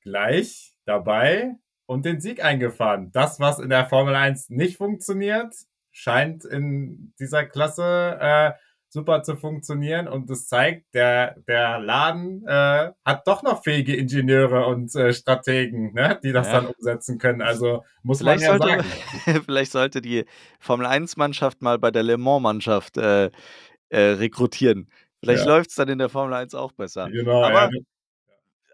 gleich 0.00 0.74
dabei 0.86 1.54
und 1.86 2.06
den 2.06 2.20
Sieg 2.20 2.42
eingefahren. 2.42 3.12
Das, 3.12 3.38
was 3.38 3.58
in 3.58 3.68
der 3.68 3.86
Formel 3.86 4.14
1 4.14 4.48
nicht 4.48 4.78
funktioniert, 4.78 5.54
scheint 5.90 6.44
in 6.46 7.12
dieser 7.18 7.44
Klasse 7.44 8.18
äh, 8.18 8.52
super 8.92 9.22
zu 9.22 9.36
funktionieren 9.36 10.06
und 10.06 10.28
das 10.28 10.48
zeigt, 10.48 10.94
der, 10.94 11.36
der 11.48 11.78
Laden 11.78 12.46
äh, 12.46 12.92
hat 13.04 13.26
doch 13.26 13.42
noch 13.42 13.62
fähige 13.62 13.96
Ingenieure 13.96 14.66
und 14.66 14.94
äh, 14.94 15.14
Strategen, 15.14 15.94
ne, 15.94 16.20
die 16.22 16.32
das 16.32 16.48
ja. 16.48 16.60
dann 16.60 16.66
umsetzen 16.66 17.18
können. 17.18 17.40
Also 17.40 17.84
muss 18.02 18.18
vielleicht 18.18 18.46
man 18.46 18.60
ja 18.60 18.66
sollte, 18.66 18.84
sagen. 19.24 19.42
vielleicht 19.46 19.72
sollte 19.72 20.02
die 20.02 20.26
Formel 20.60 20.86
1-Mannschaft 20.86 21.62
mal 21.62 21.78
bei 21.78 21.90
der 21.90 22.02
Le 22.02 22.18
Mans-Mannschaft 22.18 22.98
äh, 22.98 23.30
äh, 23.88 23.98
rekrutieren. 23.98 24.90
Vielleicht 25.20 25.46
ja. 25.46 25.48
läuft 25.48 25.70
es 25.70 25.76
dann 25.76 25.88
in 25.88 25.98
der 25.98 26.10
Formel 26.10 26.34
1 26.34 26.54
auch 26.54 26.72
besser. 26.72 27.08
Genau, 27.08 27.44
aber, 27.44 27.70
ja. 27.72 27.80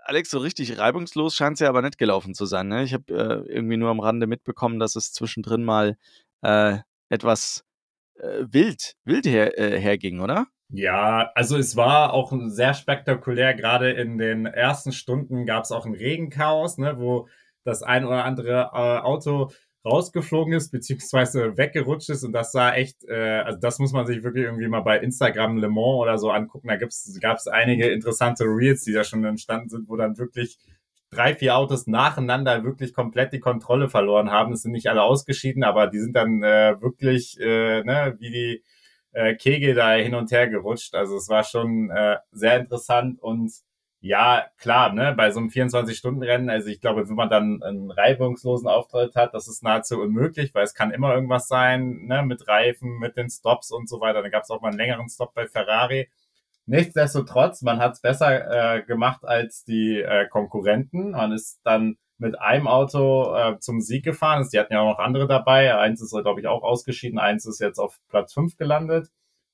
Alex, 0.03 0.31
so 0.31 0.39
richtig 0.39 0.79
reibungslos 0.79 1.37
scheint 1.37 1.55
es 1.55 1.61
ja 1.61 1.69
aber 1.69 1.83
nicht 1.83 1.97
gelaufen 1.97 2.35
zu 2.35 2.45
sein. 2.45 2.67
Ne? 2.67 2.83
Ich 2.83 2.93
habe 2.93 3.13
äh, 3.13 3.53
irgendwie 3.53 3.77
nur 3.77 3.91
am 3.91 4.01
Rande 4.01 4.27
mitbekommen, 4.27 4.81
dass 4.81 4.97
es 4.97 5.13
zwischendrin 5.13 5.63
mal 5.63 5.97
äh, 6.43 6.79
etwas 7.09 7.68
äh, 8.19 8.45
wild, 8.51 8.95
wild 9.05 9.27
her, 9.27 9.59
äh, 9.59 9.79
herging, 9.79 10.21
oder? 10.21 10.47
Ja, 10.71 11.31
also 11.35 11.57
es 11.57 11.77
war 11.77 12.13
auch 12.13 12.33
sehr 12.49 12.75
spektakulär. 12.75 13.55
Gerade 13.55 13.91
in 13.91 14.19
den 14.19 14.45
ersten 14.45 14.93
Stunden 14.93 15.47
gab 15.47 15.65
es 15.65 15.73
auch 15.73 15.87
ein 15.87 15.95
Regenchaos, 15.95 16.77
ne, 16.77 16.99
wo 16.99 17.29
das 17.65 17.83
ein 17.83 18.05
oder 18.05 18.25
andere 18.25 18.71
äh, 18.75 18.99
Auto 19.01 19.51
rausgeflogen 19.85 20.53
ist, 20.53 20.71
beziehungsweise 20.71 21.57
weggerutscht 21.57 22.11
ist. 22.11 22.25
Und 22.25 22.33
das 22.33 22.53
sah 22.53 22.75
echt, 22.75 23.05
äh, 23.09 23.41
also 23.45 23.59
das 23.59 23.79
muss 23.79 23.93
man 23.93 24.07
sich 24.07 24.23
wirklich 24.23 24.45
irgendwie 24.45 24.69
mal 24.69 24.81
bei 24.81 24.99
Instagram 24.99 25.57
Le 25.59 25.69
Mans 25.69 26.01
oder 26.01 26.19
so 26.19 26.31
angucken. 26.31 26.69
Da 26.69 26.77
gab 26.77 27.39
es 27.39 27.47
einige 27.47 27.89
interessante 27.89 28.45
Reels, 28.45 28.85
die 28.85 28.93
da 28.93 29.05
schon 29.05 29.25
entstanden 29.25 29.69
sind, 29.71 29.89
wo 29.89 29.97
dann 29.97 30.19
wirklich 30.19 30.59
drei, 31.11 31.35
vier 31.35 31.57
Autos 31.57 31.87
nacheinander 31.87 32.65
wirklich 32.65 32.93
komplett 32.95 33.33
die 33.33 33.41
Kontrolle 33.41 33.89
verloren 33.89 34.31
haben. 34.31 34.53
Es 34.53 34.63
sind 34.63 34.73
nicht 34.73 34.89
alle 34.89 35.03
ausgeschieden, 35.03 35.65
aber 35.65 35.87
die 35.87 36.01
sind 36.01 36.15
dann 36.17 36.43
äh, 36.43 36.81
wirklich 36.81 37.39
äh, 37.41 37.83
ne, 37.85 38.17
wie 38.21 38.31
die 38.31 38.63
äh, 39.13 39.35
Kegel 39.35 39.75
da 39.75 39.93
hin 39.95 40.15
und 40.15 40.31
her 40.33 40.49
gerutscht. 40.49 40.95
Also 40.95 41.17
es 41.17 41.29
war 41.29 41.45
schon 41.45 41.91
äh, 41.91 42.17
sehr 42.33 42.59
interessant 42.59 43.21
und 43.23 43.53
Ja, 44.01 44.47
klar, 44.59 44.93
ne, 44.93 45.13
bei 45.17 45.33
so 45.33 45.41
einem 45.41 45.51
24-Stunden-Rennen, 45.51 46.51
also 46.51 46.69
ich 46.69 46.81
glaube, 46.81 47.09
wenn 47.09 47.17
man 47.17 47.29
dann 47.31 47.63
einen 47.65 47.91
reibungslosen 47.91 48.69
Auftritt 48.69 49.17
hat, 49.17 49.35
das 49.35 49.49
ist 49.49 49.65
nahezu 49.65 50.01
unmöglich, 50.01 50.55
weil 50.55 50.63
es 50.65 50.75
kann 50.75 50.93
immer 50.93 51.13
irgendwas 51.15 51.49
sein, 51.49 52.05
ne, 52.07 52.23
mit 52.23 52.47
Reifen, 52.47 52.99
mit 53.01 53.17
den 53.17 53.29
Stops 53.29 53.73
und 53.73 53.89
so 53.89 54.01
weiter. 54.01 54.23
Dann 54.23 54.31
gab 54.31 54.45
es 54.45 54.51
auch 54.51 54.61
mal 54.61 54.69
einen 54.69 54.79
längeren 54.79 55.09
Stop 55.09 55.35
bei 55.35 55.49
Ferrari. 55.49 56.09
Nichtsdestotrotz, 56.69 57.63
man 57.63 57.79
hat 57.79 57.95
es 57.95 58.01
besser 58.03 58.77
äh, 58.77 58.83
gemacht 58.83 59.25
als 59.25 59.65
die 59.65 60.01
äh, 60.01 60.29
Konkurrenten. 60.29 61.13
Man 61.13 61.33
ist 61.33 61.61
dann 61.65 61.97
mit 62.19 62.39
einem 62.39 62.69
Auto 62.69 63.35
äh, 63.35 63.59
zum 63.59 63.81
Sieg 63.81 64.05
gefahren. 64.05 64.47
Die 64.53 64.59
hatten 64.59 64.75
ja 64.75 64.81
auch 64.81 64.93
noch 64.93 64.99
andere 64.99 65.27
dabei. 65.27 65.75
Eins 65.75 66.03
ist, 66.03 66.11
glaube 66.11 66.41
ich, 66.41 66.47
auch 66.47 66.63
ausgeschieden. 66.63 67.19
Eins 67.19 67.47
ist 67.47 67.59
jetzt 67.61 67.79
auf 67.79 67.97
Platz 68.11 68.35
fünf 68.35 68.59
gelandet. 68.59 69.09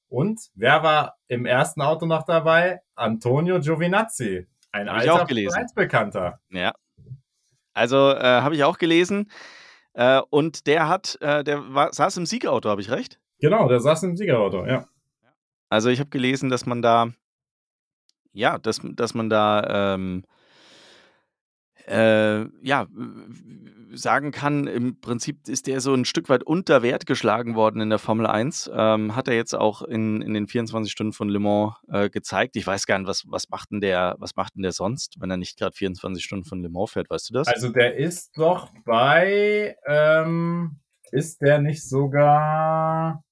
Und 0.08 0.40
wer 0.56 0.82
war 0.82 1.16
im 1.28 1.46
ersten 1.46 1.82
Auto 1.82 2.04
noch 2.04 2.24
dabei? 2.24 2.80
Antonio 2.96 3.60
Giovinazzi, 3.60 4.48
ein 4.72 4.90
Hab 4.90 5.28
gelesen. 5.28 5.66
Bekannter. 5.76 6.40
Ja. 6.50 6.72
Also 7.74 8.10
äh, 8.10 8.40
habe 8.40 8.56
ich 8.56 8.64
auch 8.64 8.78
gelesen. 8.78 9.30
Äh, 9.92 10.20
und 10.30 10.66
der 10.66 10.88
hat, 10.88 11.16
äh, 11.20 11.44
der 11.44 11.72
war, 11.72 11.92
saß 11.92 12.16
im 12.16 12.26
Siegauto, 12.26 12.68
habe 12.68 12.80
ich 12.80 12.90
recht? 12.90 13.20
Genau, 13.38 13.68
der 13.68 13.78
saß 13.78 14.02
im 14.02 14.16
Siegerauto, 14.16 14.66
ja. 14.66 14.86
Also 15.74 15.88
ich 15.88 15.98
habe 15.98 16.10
gelesen, 16.10 16.50
dass 16.50 16.66
man 16.66 16.82
da, 16.82 17.12
ja, 18.32 18.58
dass, 18.58 18.80
dass 18.82 19.12
man 19.12 19.28
da 19.28 19.94
ähm, 19.94 20.24
äh, 21.88 22.46
ja, 22.62 22.86
sagen 23.92 24.30
kann, 24.30 24.68
im 24.68 25.00
Prinzip 25.00 25.48
ist 25.48 25.66
der 25.66 25.80
so 25.80 25.92
ein 25.92 26.04
Stück 26.04 26.28
weit 26.28 26.44
unter 26.44 26.82
Wert 26.82 27.06
geschlagen 27.06 27.56
worden 27.56 27.80
in 27.80 27.90
der 27.90 27.98
Formel 27.98 28.26
1. 28.26 28.70
Ähm, 28.72 29.16
hat 29.16 29.26
er 29.26 29.34
jetzt 29.34 29.54
auch 29.54 29.82
in, 29.82 30.22
in 30.22 30.32
den 30.32 30.46
24 30.46 30.92
Stunden 30.92 31.12
von 31.12 31.28
Le 31.28 31.40
Mans 31.40 31.74
äh, 31.88 32.08
gezeigt. 32.08 32.54
Ich 32.54 32.66
weiß 32.66 32.86
gar 32.86 32.98
nicht, 32.98 33.08
was, 33.08 33.24
was, 33.26 33.48
macht 33.50 33.72
denn 33.72 33.80
der, 33.80 34.14
was 34.18 34.36
macht 34.36 34.54
denn 34.54 34.62
der 34.62 34.72
sonst, 34.72 35.16
wenn 35.20 35.30
er 35.30 35.36
nicht 35.36 35.58
gerade 35.58 35.74
24 35.74 36.24
Stunden 36.24 36.44
von 36.44 36.62
Le 36.62 36.68
Mans 36.68 36.92
fährt, 36.92 37.10
weißt 37.10 37.30
du 37.30 37.34
das? 37.34 37.48
Also 37.48 37.70
der 37.70 37.96
ist 37.96 38.30
doch 38.36 38.70
bei, 38.84 39.76
ähm, 39.86 40.80
ist 41.10 41.40
der 41.42 41.58
nicht 41.58 41.86
sogar, 41.86 43.24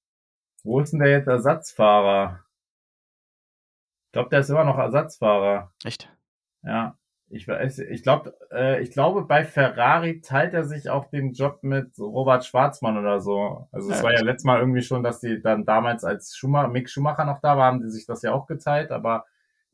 wo 0.62 0.80
ist 0.80 0.92
denn 0.92 1.00
der 1.00 1.10
jetzt 1.10 1.28
Ersatzfahrer? 1.28 2.40
Ich 4.06 4.12
glaube, 4.12 4.30
der 4.30 4.40
ist 4.40 4.50
immer 4.50 4.64
noch 4.64 4.78
Ersatzfahrer. 4.78 5.72
Echt? 5.84 6.12
Ja. 6.62 6.96
Ich, 7.34 7.48
weiß, 7.48 7.78
ich 7.78 8.02
glaube, 8.02 8.36
äh, 8.52 8.82
ich 8.82 8.90
glaube, 8.90 9.22
bei 9.22 9.46
Ferrari 9.46 10.20
teilt 10.20 10.52
er 10.52 10.64
sich 10.64 10.90
auch 10.90 11.06
den 11.06 11.32
Job 11.32 11.60
mit 11.62 11.98
Robert 11.98 12.44
Schwarzmann 12.44 12.98
oder 12.98 13.20
so. 13.20 13.68
Also 13.72 13.90
es 13.90 13.98
ja, 13.98 14.04
war 14.04 14.12
ja 14.12 14.20
letztes 14.20 14.44
Mal 14.44 14.60
irgendwie 14.60 14.82
schon, 14.82 15.02
dass 15.02 15.20
die 15.20 15.40
dann 15.40 15.64
damals 15.64 16.04
als 16.04 16.36
Schumacher, 16.36 16.68
Mick 16.68 16.90
Schumacher 16.90 17.24
noch 17.24 17.40
da 17.40 17.56
war, 17.56 17.64
haben 17.64 17.80
die 17.80 17.88
sich 17.88 18.04
das 18.04 18.20
ja 18.20 18.32
auch 18.32 18.46
geteilt, 18.46 18.90
aber 18.90 19.24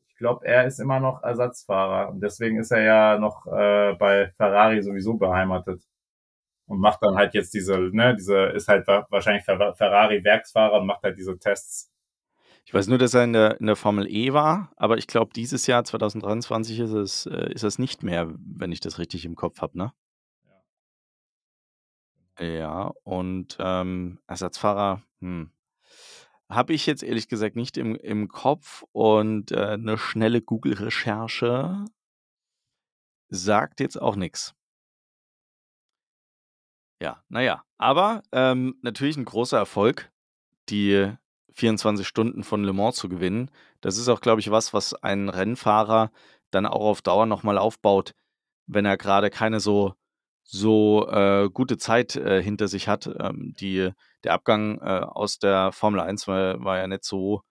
ich 0.07 0.15
glaube, 0.15 0.45
er 0.45 0.67
ist 0.67 0.79
immer 0.79 1.01
noch 1.01 1.21
Ersatzfahrer 1.21 2.09
und 2.09 2.21
deswegen 2.21 2.59
ist 2.59 2.71
er 2.71 2.81
ja 2.81 3.19
noch 3.19 3.45
äh, 3.47 3.93
bei 3.95 4.29
Ferrari 4.29 4.81
sowieso 4.81 5.15
beheimatet 5.15 5.81
und 6.69 6.79
macht 6.79 7.03
dann 7.03 7.15
halt 7.15 7.33
jetzt 7.33 7.53
diese, 7.53 7.77
ne, 7.77 8.15
diese 8.15 8.45
ist 8.45 8.67
halt 8.67 8.87
wahrscheinlich 8.87 9.43
Ferrari 9.43 10.23
Werksfahrer 10.23 10.79
und 10.79 10.87
macht 10.87 11.03
halt 11.03 11.17
diese 11.17 11.37
Tests 11.37 11.91
ich 12.65 12.73
weiß 12.75 12.87
nur, 12.87 12.99
dass 12.99 13.15
er 13.15 13.23
in 13.23 13.33
der, 13.33 13.59
in 13.59 13.65
der 13.65 13.75
Formel 13.75 14.07
E 14.07 14.31
war, 14.31 14.71
aber 14.75 14.99
ich 14.99 15.07
glaube, 15.07 15.33
dieses 15.33 15.65
Jahr 15.65 15.83
2023 15.83 16.79
ist 16.81 16.91
es, 16.91 17.25
äh, 17.25 17.51
ist 17.51 17.63
es 17.63 17.79
nicht 17.79 18.03
mehr, 18.03 18.31
wenn 18.37 18.71
ich 18.71 18.79
das 18.79 18.99
richtig 18.99 19.25
im 19.25 19.35
Kopf 19.35 19.61
habe, 19.61 19.75
ne? 19.75 19.91
Ja, 22.37 22.45
ja 22.45 22.93
und 23.03 23.57
ähm, 23.59 24.19
Ersatzfahrer, 24.27 25.01
hm. 25.19 25.51
Habe 26.47 26.73
ich 26.73 26.85
jetzt 26.85 27.01
ehrlich 27.01 27.27
gesagt 27.27 27.55
nicht 27.55 27.77
im, 27.77 27.95
im 27.95 28.27
Kopf 28.27 28.83
und 28.91 29.51
äh, 29.51 29.73
eine 29.73 29.97
schnelle 29.97 30.41
Google-Recherche 30.41 31.85
sagt 33.29 33.79
jetzt 33.79 34.01
auch 34.01 34.15
nichts. 34.15 34.55
Ja, 37.01 37.23
naja, 37.29 37.63
aber 37.77 38.23
ähm, 38.31 38.75
natürlich 38.81 39.15
ein 39.15 39.25
großer 39.25 39.57
Erfolg, 39.57 40.11
die 40.69 41.11
24 41.53 42.07
Stunden 42.07 42.43
von 42.43 42.63
Le 42.63 42.73
Mans 42.73 42.97
zu 42.97 43.09
gewinnen. 43.09 43.51
Das 43.81 43.97
ist 43.97 44.09
auch, 44.09 44.21
glaube 44.21 44.41
ich, 44.41 44.51
was, 44.51 44.73
was 44.73 44.93
ein 44.93 45.29
Rennfahrer 45.29 46.11
dann 46.51 46.65
auch 46.65 46.81
auf 46.81 47.01
Dauer 47.01 47.25
nochmal 47.25 47.57
aufbaut, 47.57 48.13
wenn 48.67 48.85
er 48.85 48.97
gerade 48.97 49.29
keine 49.29 49.59
so, 49.59 49.93
so 50.43 51.07
äh, 51.09 51.49
gute 51.53 51.77
Zeit 51.77 52.15
äh, 52.15 52.41
hinter 52.41 52.67
sich 52.67 52.87
hat. 52.87 53.07
Ähm, 53.19 53.53
die, 53.59 53.91
der 54.23 54.33
Abgang 54.33 54.79
äh, 54.79 55.01
aus 55.05 55.39
der 55.39 55.71
Formel 55.71 56.01
1 56.01 56.27
war, 56.27 56.63
war, 56.63 56.77
ja 56.77 56.87
nicht 56.87 57.03
so 57.05 57.43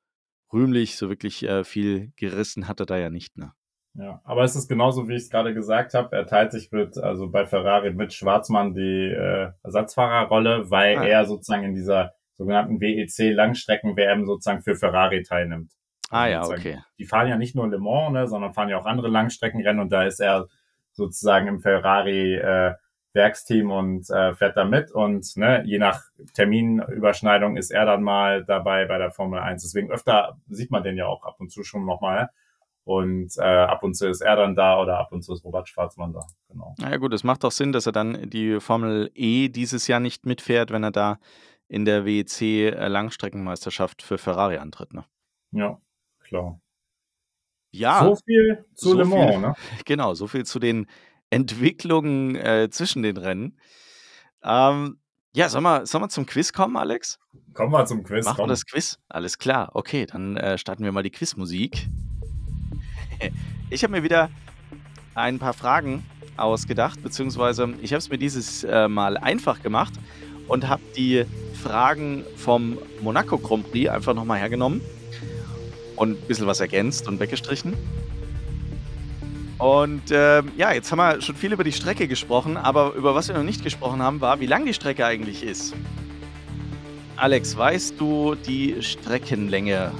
rühmlich, 0.52 0.96
so 0.96 1.08
wirklich 1.08 1.42
äh, 1.44 1.64
viel 1.64 2.12
gerissen 2.16 2.68
hat 2.68 2.80
er 2.80 2.86
da 2.86 2.98
ja 2.98 3.10
nicht. 3.10 3.36
Ne? 3.36 3.52
Ja, 3.98 4.20
aber 4.22 4.44
es 4.44 4.54
ist 4.54 4.68
genauso, 4.68 5.08
wie 5.08 5.16
ich 5.16 5.24
es 5.24 5.30
gerade 5.30 5.52
gesagt 5.52 5.94
habe. 5.94 6.14
Er 6.14 6.24
teilt 6.24 6.52
sich 6.52 6.70
mit, 6.70 6.96
also 6.98 7.28
bei 7.28 7.46
Ferrari 7.46 7.92
mit 7.92 8.12
Schwarzmann 8.12 8.72
die 8.72 9.08
äh, 9.08 9.50
Ersatzfahrerrolle, 9.64 10.70
weil 10.70 10.98
ah. 10.98 11.04
er 11.04 11.24
sozusagen 11.26 11.64
in 11.64 11.74
dieser 11.74 12.12
sogenannten 12.34 12.80
WEC 12.80 13.34
Langstrecken-WM 13.34 14.24
sozusagen 14.24 14.62
für 14.62 14.76
Ferrari 14.76 15.24
teilnimmt. 15.24 15.72
Ah 16.10 16.26
ja, 16.26 16.44
okay. 16.44 16.78
Die 16.98 17.06
fahren 17.06 17.28
ja 17.28 17.36
nicht 17.36 17.56
nur 17.56 17.68
Le 17.68 17.78
Mans, 17.78 18.12
ne, 18.12 18.28
sondern 18.28 18.54
fahren 18.54 18.68
ja 18.68 18.78
auch 18.78 18.86
andere 18.86 19.08
Langstreckenrennen 19.08 19.82
und 19.82 19.90
da 19.90 20.04
ist 20.04 20.20
er 20.20 20.46
sozusagen 20.92 21.48
im 21.48 21.60
Ferrari 21.60 22.36
äh, 22.36 22.74
Werksteam 23.14 23.72
und 23.72 24.08
äh, 24.10 24.32
fährt 24.34 24.56
da 24.56 24.64
mit 24.64 24.92
und 24.92 25.36
ne, 25.36 25.64
je 25.66 25.78
nach 25.78 26.04
Terminüberschneidung 26.34 27.56
ist 27.56 27.72
er 27.72 27.84
dann 27.84 28.04
mal 28.04 28.44
dabei 28.44 28.86
bei 28.86 28.98
der 28.98 29.10
Formel 29.10 29.40
1. 29.40 29.62
Deswegen 29.62 29.90
öfter 29.90 30.38
sieht 30.48 30.70
man 30.70 30.84
den 30.84 30.96
ja 30.96 31.06
auch 31.06 31.24
ab 31.24 31.40
und 31.40 31.50
zu 31.50 31.64
schon 31.64 31.84
nochmal. 31.84 32.30
Und 32.88 33.36
äh, 33.36 33.42
ab 33.42 33.82
und 33.82 33.92
zu 33.92 34.08
ist 34.08 34.22
er 34.22 34.36
dann 34.36 34.56
da 34.56 34.80
oder 34.80 34.98
ab 34.98 35.12
und 35.12 35.20
zu 35.20 35.34
ist 35.34 35.44
Robert 35.44 35.68
Schwarzmann 35.68 36.14
da. 36.14 36.26
Genau. 36.48 36.74
Na 36.78 36.90
ja 36.90 36.96
gut, 36.96 37.12
es 37.12 37.22
macht 37.22 37.44
auch 37.44 37.50
Sinn, 37.52 37.70
dass 37.70 37.84
er 37.84 37.92
dann 37.92 38.30
die 38.30 38.60
Formel 38.60 39.10
E 39.14 39.50
dieses 39.50 39.88
Jahr 39.88 40.00
nicht 40.00 40.24
mitfährt, 40.24 40.70
wenn 40.70 40.82
er 40.82 40.90
da 40.90 41.18
in 41.68 41.84
der 41.84 42.06
WEC 42.06 42.40
äh, 42.40 42.88
Langstreckenmeisterschaft 42.88 44.00
für 44.00 44.16
Ferrari 44.16 44.56
antritt. 44.56 44.94
Ne? 44.94 45.04
Ja, 45.50 45.78
klar. 46.20 46.62
Ja. 47.72 48.04
So 48.04 48.16
viel 48.24 48.64
zu 48.74 48.88
so 48.88 48.96
Le 48.96 49.04
Mans, 49.04 49.32
viel, 49.32 49.40
ne? 49.40 49.54
Genau, 49.84 50.14
so 50.14 50.26
viel 50.26 50.46
zu 50.46 50.58
den 50.58 50.86
Entwicklungen 51.28 52.36
äh, 52.36 52.70
zwischen 52.70 53.02
den 53.02 53.18
Rennen. 53.18 53.58
Ähm, 54.42 54.98
ja, 55.34 55.50
sollen 55.50 55.64
wir, 55.64 55.84
sollen 55.84 56.04
wir 56.04 56.08
zum 56.08 56.24
Quiz 56.24 56.54
kommen, 56.54 56.78
Alex? 56.78 57.20
Kommen 57.52 57.70
wir 57.70 57.84
zum 57.84 58.02
Quiz. 58.02 58.24
Machen 58.24 58.44
wir 58.44 58.46
das 58.46 58.64
Quiz? 58.64 58.98
Alles 59.10 59.36
klar. 59.36 59.72
Okay, 59.74 60.06
dann 60.06 60.38
äh, 60.38 60.56
starten 60.56 60.84
wir 60.84 60.92
mal 60.92 61.02
die 61.02 61.10
Quizmusik. 61.10 61.86
ich 63.70 63.82
habe 63.82 63.92
mir 63.92 64.02
wieder 64.02 64.30
ein 65.14 65.38
paar 65.38 65.52
Fragen 65.52 66.04
ausgedacht, 66.36 67.02
beziehungsweise 67.02 67.74
ich 67.82 67.92
habe 67.92 67.98
es 67.98 68.10
mir 68.10 68.18
dieses 68.18 68.64
äh, 68.64 68.88
Mal 68.88 69.16
einfach 69.16 69.62
gemacht 69.62 69.94
und 70.46 70.68
habe 70.68 70.82
die 70.96 71.24
Fragen 71.62 72.24
vom 72.36 72.78
Monaco 73.02 73.38
Grand 73.38 73.70
Prix 73.70 73.90
einfach 73.90 74.14
nochmal 74.14 74.38
hergenommen 74.38 74.80
und 75.96 76.12
ein 76.12 76.26
bisschen 76.28 76.46
was 76.46 76.60
ergänzt 76.60 77.08
und 77.08 77.20
weggestrichen. 77.20 77.74
Und 79.58 80.12
äh, 80.12 80.42
ja, 80.56 80.72
jetzt 80.72 80.92
haben 80.92 80.98
wir 80.98 81.20
schon 81.20 81.34
viel 81.34 81.52
über 81.52 81.64
die 81.64 81.72
Strecke 81.72 82.06
gesprochen, 82.06 82.56
aber 82.56 82.94
über 82.94 83.16
was 83.16 83.26
wir 83.26 83.34
noch 83.34 83.42
nicht 83.42 83.64
gesprochen 83.64 84.00
haben, 84.00 84.20
war, 84.20 84.38
wie 84.38 84.46
lang 84.46 84.64
die 84.64 84.74
Strecke 84.74 85.04
eigentlich 85.04 85.42
ist. 85.42 85.74
Alex, 87.16 87.56
weißt 87.56 87.94
du 87.98 88.36
die 88.36 88.80
Streckenlänge? 88.80 89.90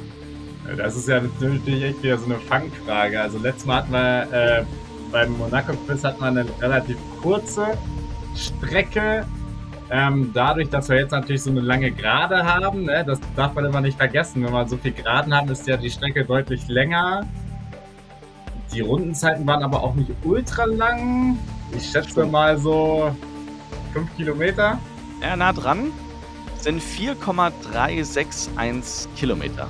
Das 0.77 0.97
ist 0.97 1.09
ja 1.09 1.21
natürlich 1.41 1.83
echt 1.83 2.03
wieder 2.03 2.19
so 2.19 2.27
eine 2.27 2.37
Fangfrage. 2.37 3.21
Also 3.21 3.39
letztes 3.39 3.67
Mal 3.67 3.77
hatten 3.77 3.93
wir 3.93 4.33
äh, 4.33 4.65
beim 5.11 5.39
Monaco 5.39 5.73
Quiz 5.87 6.05
hat 6.05 6.21
man 6.21 6.37
eine 6.37 6.49
relativ 6.61 6.99
kurze 7.23 7.69
Strecke 8.37 9.25
ähm, 9.91 10.31
dadurch, 10.35 10.69
dass 10.69 10.91
wir 10.91 10.99
jetzt 10.99 11.13
natürlich 11.13 11.43
so 11.43 11.51
eine 11.51 11.61
lange 11.61 11.91
Gerade 11.91 12.45
haben, 12.45 12.85
ne, 12.85 13.03
das 13.07 13.19
darf 13.35 13.55
man 13.55 13.65
immer 13.65 13.81
nicht 13.81 13.97
vergessen. 13.97 14.45
Wenn 14.45 14.53
wir 14.53 14.69
so 14.69 14.77
viel 14.77 14.93
Geraden 14.93 15.35
haben, 15.35 15.49
ist 15.51 15.67
ja 15.67 15.79
die 15.79 15.91
Strecke 15.91 16.25
deutlich 16.25 16.69
länger. 16.69 17.27
Die 18.73 18.81
Rundenzeiten 18.81 19.47
waren 19.47 19.63
aber 19.63 19.83
auch 19.83 19.95
nicht 19.95 20.11
ultra 20.25 20.65
lang. 20.67 21.39
Ich 21.75 21.91
schätze 21.91 22.27
mal 22.27 22.59
so 22.59 23.17
5 23.95 24.15
Kilometer. 24.17 24.79
Ja, 25.23 25.37
nah 25.37 25.55
dran. 25.55 25.91
Sind 26.59 26.83
4,361 26.83 29.09
Kilometer. 29.17 29.69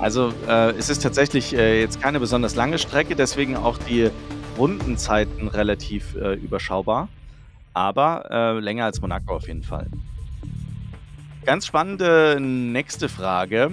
Also 0.00 0.32
äh, 0.48 0.70
es 0.72 0.88
ist 0.88 1.02
tatsächlich 1.02 1.54
äh, 1.54 1.80
jetzt 1.80 2.00
keine 2.00 2.20
besonders 2.20 2.54
lange 2.54 2.78
Strecke, 2.78 3.16
deswegen 3.16 3.56
auch 3.56 3.78
die 3.78 4.10
Rundenzeiten 4.58 5.48
relativ 5.48 6.14
äh, 6.16 6.34
überschaubar 6.34 7.08
aber 7.76 8.30
äh, 8.30 8.58
länger 8.58 8.86
als 8.86 9.02
Monaco 9.02 9.36
auf 9.36 9.48
jeden 9.48 9.62
Fall. 9.62 9.86
Ganz 11.44 11.66
spannende 11.66 12.38
nächste 12.40 13.10
Frage. 13.10 13.70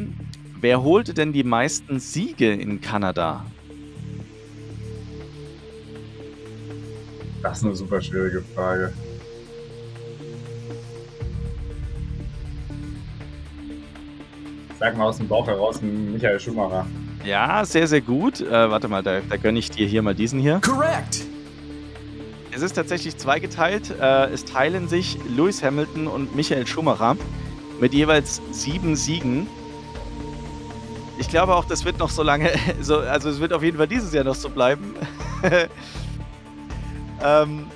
Wer 0.60 0.84
holte 0.84 1.14
denn 1.14 1.32
die 1.32 1.46
meisten 1.46 2.02
Siege 2.02 2.52
in 2.52 2.82
Kanada? 2.82 3.46
Das 7.42 7.60
ist 7.60 7.64
eine 7.64 7.76
super 7.76 8.02
schwierige 8.02 8.42
Frage. 8.42 8.94
Sag 14.84 14.98
mal 14.98 15.06
aus 15.06 15.18
dem 15.18 15.30
Bauch 15.30 15.48
heraus, 15.48 15.82
Michael 15.82 16.42
Schumacher. 16.42 16.86
Ja, 17.24 17.64
sehr, 17.64 17.88
sehr 17.88 18.02
gut. 18.02 18.42
Äh, 18.42 18.70
warte 18.70 18.90
mal, 18.90 19.02
da, 19.02 19.22
da 19.22 19.38
gönne 19.38 19.58
ich 19.58 19.72
dir 19.72 19.88
hier 19.88 20.02
mal 20.02 20.14
diesen 20.14 20.42
hier. 20.42 20.60
Correct. 20.60 21.22
Es 22.52 22.62
ist 22.62 22.74
tatsächlich 22.74 23.16
zweigeteilt. 23.16 23.94
Äh, 23.98 24.26
es 24.34 24.44
teilen 24.44 24.90
sich 24.90 25.18
Lewis 25.38 25.64
Hamilton 25.64 26.08
und 26.08 26.36
Michael 26.36 26.68
Schumacher 26.68 27.16
mit 27.80 27.94
jeweils 27.94 28.42
sieben 28.52 28.98
Siegen. 28.98 29.48
Ich 31.18 31.30
glaube 31.30 31.56
auch, 31.56 31.64
das 31.64 31.86
wird 31.86 31.98
noch 31.98 32.10
so 32.10 32.22
lange, 32.22 32.52
so, 32.82 32.98
also 32.98 33.30
es 33.30 33.40
wird 33.40 33.54
auf 33.54 33.64
jeden 33.64 33.78
Fall 33.78 33.88
dieses 33.88 34.14
Jahr 34.14 34.26
noch 34.26 34.36
so 34.36 34.50
bleiben. 34.50 34.96
ähm, 37.24 37.68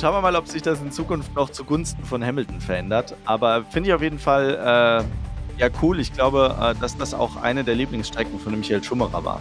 schauen 0.00 0.14
wir 0.14 0.20
mal, 0.20 0.36
ob 0.36 0.46
sich 0.46 0.62
das 0.62 0.80
in 0.80 0.92
Zukunft 0.92 1.34
noch 1.34 1.50
zugunsten 1.50 2.04
von 2.04 2.24
Hamilton 2.24 2.60
verändert. 2.60 3.16
Aber 3.24 3.64
finde 3.64 3.88
ich 3.88 3.94
auf 3.96 4.02
jeden 4.02 4.20
Fall 4.20 5.02
äh, 5.04 5.21
ja 5.58 5.68
cool. 5.80 6.00
Ich 6.00 6.12
glaube, 6.12 6.56
äh, 6.60 6.80
dass 6.80 6.96
das 6.96 7.14
auch 7.14 7.36
eine 7.36 7.64
der 7.64 7.74
Lieblingsstrecken 7.74 8.38
von 8.38 8.58
Michael 8.58 8.82
Schumacher 8.82 9.24
war. 9.24 9.40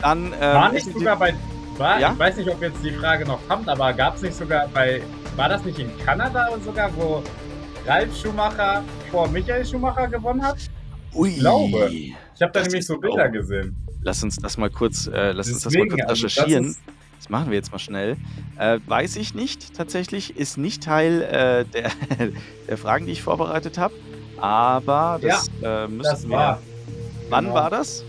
Dann, 0.00 0.32
äh, 0.32 0.40
war 0.40 0.72
nicht 0.72 0.86
sogar 0.86 1.16
bei, 1.16 1.34
war, 1.76 1.98
ja? 2.00 2.12
ich 2.12 2.18
weiß 2.18 2.36
nicht, 2.36 2.48
ob 2.48 2.60
jetzt 2.62 2.82
die 2.84 2.92
Frage 2.92 3.24
noch 3.24 3.40
kommt, 3.48 3.68
aber 3.68 3.92
gab 3.92 4.16
es 4.16 4.22
nicht 4.22 4.34
sogar 4.34 4.68
bei, 4.68 5.02
war 5.36 5.48
das 5.48 5.64
nicht 5.64 5.78
in 5.78 5.96
Kanada 5.98 6.48
sogar, 6.64 6.90
wo 6.96 7.22
Ralf 7.86 8.16
Schumacher 8.16 8.84
vor 9.10 9.28
Michael 9.28 9.66
Schumacher 9.66 10.06
gewonnen 10.08 10.42
hat? 10.42 10.56
Ui. 11.14 11.30
Ich 11.30 11.38
glaube. 11.38 11.90
Ich 11.90 12.42
habe 12.42 12.52
da 12.52 12.62
nämlich 12.62 12.86
so 12.86 12.98
Bilder 12.98 13.28
gesehen. 13.28 13.76
Lass 14.02 14.22
uns 14.22 14.36
das 14.36 14.56
mal 14.56 14.70
kurz, 14.70 15.06
äh, 15.06 15.32
lass 15.32 15.46
Deswegen, 15.46 15.54
uns 15.54 15.62
das 15.62 15.74
mal 15.74 15.88
kurz 15.88 16.02
also 16.02 16.26
recherchieren. 16.26 16.66
Also 16.66 16.78
das, 17.18 17.28
machen 17.28 17.50
wir 17.50 17.56
jetzt 17.56 17.72
mal 17.72 17.78
schnell. 17.78 18.16
Äh, 18.58 18.78
weiß 18.86 19.16
ich 19.16 19.34
nicht, 19.34 19.74
tatsächlich. 19.74 20.36
Ist 20.36 20.58
nicht 20.58 20.82
Teil 20.82 21.22
äh, 21.22 21.64
der, 21.64 21.90
der 22.68 22.78
Fragen, 22.78 23.06
die 23.06 23.12
ich 23.12 23.22
vorbereitet 23.22 23.78
habe. 23.78 23.94
Aber 24.40 25.18
das 25.20 25.50
ja, 25.60 25.84
äh, 25.84 25.88
müssen 25.88 26.02
das 26.02 26.28
wir. 26.28 26.58
Wann 27.28 27.44
genau. 27.44 27.56
war 27.56 27.70
das? 27.70 28.04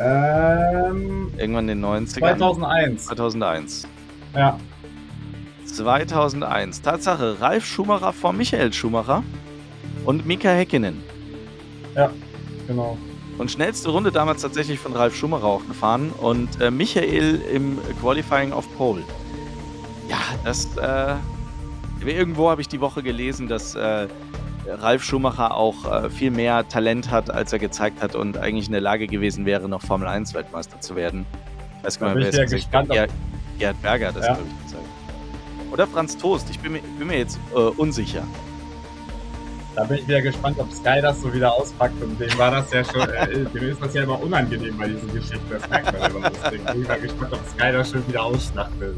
Ähm, 0.00 1.32
Irgendwann 1.36 1.68
in 1.68 1.80
den 1.80 1.84
90ern. 1.84 2.38
2001. 2.38 3.04
2001. 3.06 3.88
Ja. 4.34 4.58
2001. 5.66 6.82
Tatsache, 6.82 7.40
Ralf 7.40 7.66
Schumacher 7.66 8.12
vor 8.12 8.32
Michael 8.32 8.72
Schumacher 8.72 9.22
und 10.04 10.26
Mika 10.26 10.50
Häkkinen. 10.50 11.02
Ja, 11.94 12.10
genau. 12.66 12.98
Und 13.38 13.50
schnellste 13.50 13.90
Runde 13.90 14.12
damals 14.12 14.42
tatsächlich 14.42 14.78
von 14.78 14.92
Ralf 14.92 15.16
Schumacher 15.16 15.44
auch 15.44 15.66
gefahren 15.66 16.12
und 16.20 16.60
äh, 16.60 16.70
Michael 16.70 17.40
im 17.52 17.78
Qualifying 18.00 18.52
auf 18.52 18.64
Pole. 18.76 19.02
Ja, 20.08 20.18
das, 20.44 20.76
äh, 20.76 21.14
irgendwo 22.06 22.50
habe 22.50 22.60
ich 22.60 22.68
die 22.68 22.80
Woche 22.80 23.02
gelesen, 23.02 23.48
dass 23.48 23.74
äh, 23.74 24.06
Ralf 24.66 25.02
Schumacher 25.02 25.54
auch 25.54 26.04
äh, 26.04 26.10
viel 26.10 26.30
mehr 26.30 26.66
Talent 26.68 27.10
hat, 27.10 27.30
als 27.30 27.52
er 27.52 27.58
gezeigt 27.58 28.02
hat 28.02 28.14
und 28.14 28.38
eigentlich 28.38 28.66
in 28.66 28.72
der 28.72 28.80
Lage 28.80 29.06
gewesen 29.06 29.46
wäre, 29.46 29.68
noch 29.68 29.82
Formel 29.82 30.08
1 30.08 30.32
Weltmeister 30.34 30.80
zu 30.80 30.96
werden. 30.96 31.26
Ich 31.78 31.86
weiß 31.86 31.98
gar 31.98 32.14
nicht, 32.14 32.32
wer 32.32 32.44
es 32.44 32.50
gesagt 32.50 32.74
hat. 32.96 33.10
Gerhard 33.58 33.82
Berger 33.82 34.08
hat 34.08 34.16
das, 34.16 34.26
ja. 34.26 34.34
glaube 34.34 34.48
ich, 34.48 34.66
gezeigt. 34.66 34.88
Oder 35.72 35.86
Franz 35.86 36.16
Toast, 36.16 36.48
ich 36.50 36.58
bin 36.60 36.72
mir, 36.72 36.80
bin 36.98 37.08
mir 37.08 37.18
jetzt 37.18 37.38
äh, 37.52 37.58
unsicher. 37.58 38.22
Da 39.74 39.82
bin 39.84 39.98
ich 39.98 40.06
wieder 40.06 40.22
gespannt, 40.22 40.58
ob 40.58 40.72
Sky 40.72 41.00
das 41.02 41.20
so 41.20 41.32
wieder 41.32 41.52
auspackt. 41.52 42.00
Und 42.00 42.18
dem 42.20 42.38
war 42.38 42.52
das 42.52 42.70
ja 42.72 42.84
schon, 42.84 43.08
äh, 43.08 43.44
dem 43.44 43.68
ist 43.68 43.82
das 43.82 43.94
ja 43.94 44.04
immer 44.04 44.20
unangenehm 44.22 44.78
bei 44.78 44.88
diesen 44.88 45.12
Geschichten. 45.12 45.50
Das 45.50 45.68
merkt 45.68 45.98
man 45.98 46.10
immer. 46.10 46.30
Deswegen 46.30 46.64
bin 46.64 46.82
ich 46.82 46.88
mal 46.88 47.00
gespannt, 47.00 47.32
ob 47.32 47.40
Sky 47.48 47.72
das 47.72 47.90
schon 47.90 48.06
wieder 48.06 48.22
ausschlachtet. 48.22 48.96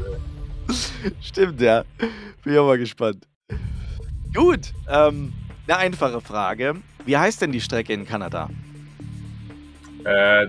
Stimmt, 1.21 1.61
ja. 1.61 1.83
Bin 2.43 2.53
ich 2.53 2.59
auch 2.59 2.67
mal 2.67 2.77
gespannt. 2.77 3.27
Gut, 4.33 4.73
ähm, 4.89 5.33
eine 5.67 5.77
einfache 5.77 6.21
Frage. 6.21 6.75
Wie 7.05 7.17
heißt 7.17 7.41
denn 7.41 7.51
die 7.51 7.61
Strecke 7.61 7.93
in 7.93 8.05
Kanada? 8.05 8.49
Äh, 10.03 10.47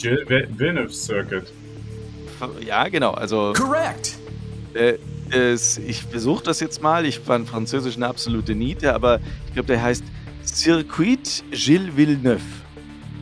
Villeneuve 0.00 0.92
Circuit. 0.92 1.52
Ja, 2.60 2.88
genau. 2.88 3.12
Also. 3.12 3.52
Correct. 3.52 4.16
Äh, 4.74 4.94
ist, 5.30 5.78
ich 5.78 6.06
besuche 6.06 6.44
das 6.44 6.60
jetzt 6.60 6.82
mal. 6.82 7.06
Ich 7.06 7.20
fand 7.20 7.48
Französisch 7.48 7.96
eine 7.96 8.06
absolute 8.06 8.54
Niete, 8.54 8.94
aber 8.94 9.20
ich 9.46 9.54
glaube, 9.54 9.66
der 9.66 9.82
heißt 9.82 10.04
Circuit 10.44 11.44
Gilles 11.50 11.96
Villeneuve. 11.96 12.40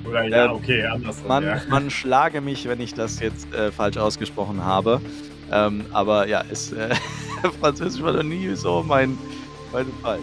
Oder 0.05 0.25
ja, 0.29 0.47
ähm, 0.47 0.53
okay, 0.53 0.85
andersrum. 0.85 1.29
Man, 1.29 1.45
ja. 1.45 1.61
man 1.69 1.91
schlage 1.91 2.41
mich, 2.41 2.69
wenn 2.69 2.81
ich 2.81 2.95
das 2.95 3.21
jetzt 3.21 3.53
äh, 3.55 3.71
falsch 3.71 3.97
ausgesprochen 3.97 4.65
habe. 4.65 5.01
Ähm, 5.51 5.85
aber 5.93 6.27
ja, 6.27 6.41
ist, 6.41 6.73
äh, 6.73 6.95
Französisch 7.61 8.03
war 8.03 8.13
noch 8.13 8.23
nie 8.23 8.55
so 8.55 8.85
mein, 8.87 9.17
mein 9.73 9.87
Fall. 10.03 10.19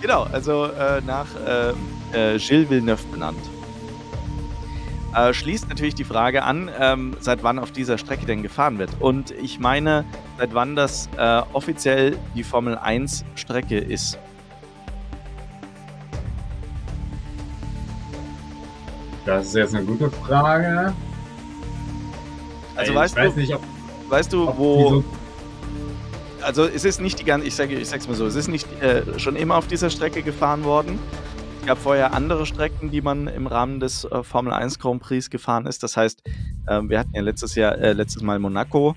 Genau, 0.00 0.22
also 0.32 0.66
äh, 0.66 1.00
nach 1.06 1.26
äh, 1.46 1.70
äh, 2.12 2.38
Gilles 2.38 2.70
Villeneuve 2.70 3.06
benannt. 3.10 3.38
Äh, 5.14 5.34
schließt 5.34 5.68
natürlich 5.68 5.96
die 5.96 6.04
Frage 6.04 6.44
an, 6.44 6.70
ähm, 6.78 7.16
seit 7.18 7.42
wann 7.42 7.58
auf 7.58 7.72
dieser 7.72 7.98
Strecke 7.98 8.26
denn 8.26 8.42
gefahren 8.42 8.78
wird. 8.78 8.90
Und 9.00 9.32
ich 9.32 9.58
meine, 9.58 10.04
seit 10.40 10.54
wann 10.54 10.74
das 10.74 11.10
äh, 11.18 11.42
offiziell 11.52 12.16
die 12.34 12.42
Formel 12.42 12.78
1 12.78 13.26
Strecke 13.34 13.76
ist. 13.76 14.18
Das 19.26 19.48
ist 19.48 19.54
jetzt 19.54 19.74
eine 19.74 19.84
gute 19.84 20.10
Frage. 20.10 20.94
Also 22.74 22.92
ich 22.92 22.98
weißt 22.98 23.16
weiß 23.16 23.34
du, 23.34 23.40
nicht, 23.40 23.54
ob, 23.54 23.62
weißt 24.08 24.32
du, 24.32 24.46
wo 24.56 25.04
also 26.40 26.64
es 26.64 26.86
ist 26.86 27.02
nicht 27.02 27.20
die 27.20 27.24
ganze, 27.24 27.46
ich 27.46 27.54
sage, 27.54 27.74
ich 27.74 27.88
sag's 27.90 28.08
mal 28.08 28.14
so, 28.14 28.24
es 28.24 28.34
ist 28.34 28.48
nicht 28.48 28.66
äh, 28.80 29.18
schon 29.18 29.36
immer 29.36 29.56
auf 29.56 29.66
dieser 29.66 29.90
Strecke 29.90 30.22
gefahren 30.22 30.64
worden. 30.64 30.98
Es 31.60 31.66
gab 31.66 31.76
vorher 31.76 32.14
andere 32.14 32.46
Strecken, 32.46 32.90
die 32.90 33.02
man 33.02 33.26
im 33.26 33.46
Rahmen 33.46 33.78
des 33.78 34.04
äh, 34.04 34.22
Formel 34.22 34.54
1 34.54 34.78
Grand 34.78 35.02
Prix 35.02 35.28
gefahren 35.28 35.66
ist. 35.66 35.82
Das 35.82 35.98
heißt, 35.98 36.22
äh, 36.66 36.80
wir 36.84 36.98
hatten 36.98 37.14
ja 37.14 37.20
letztes 37.20 37.56
Jahr, 37.56 37.76
äh, 37.76 37.92
letztes 37.92 38.22
Mal 38.22 38.38
Monaco. 38.38 38.96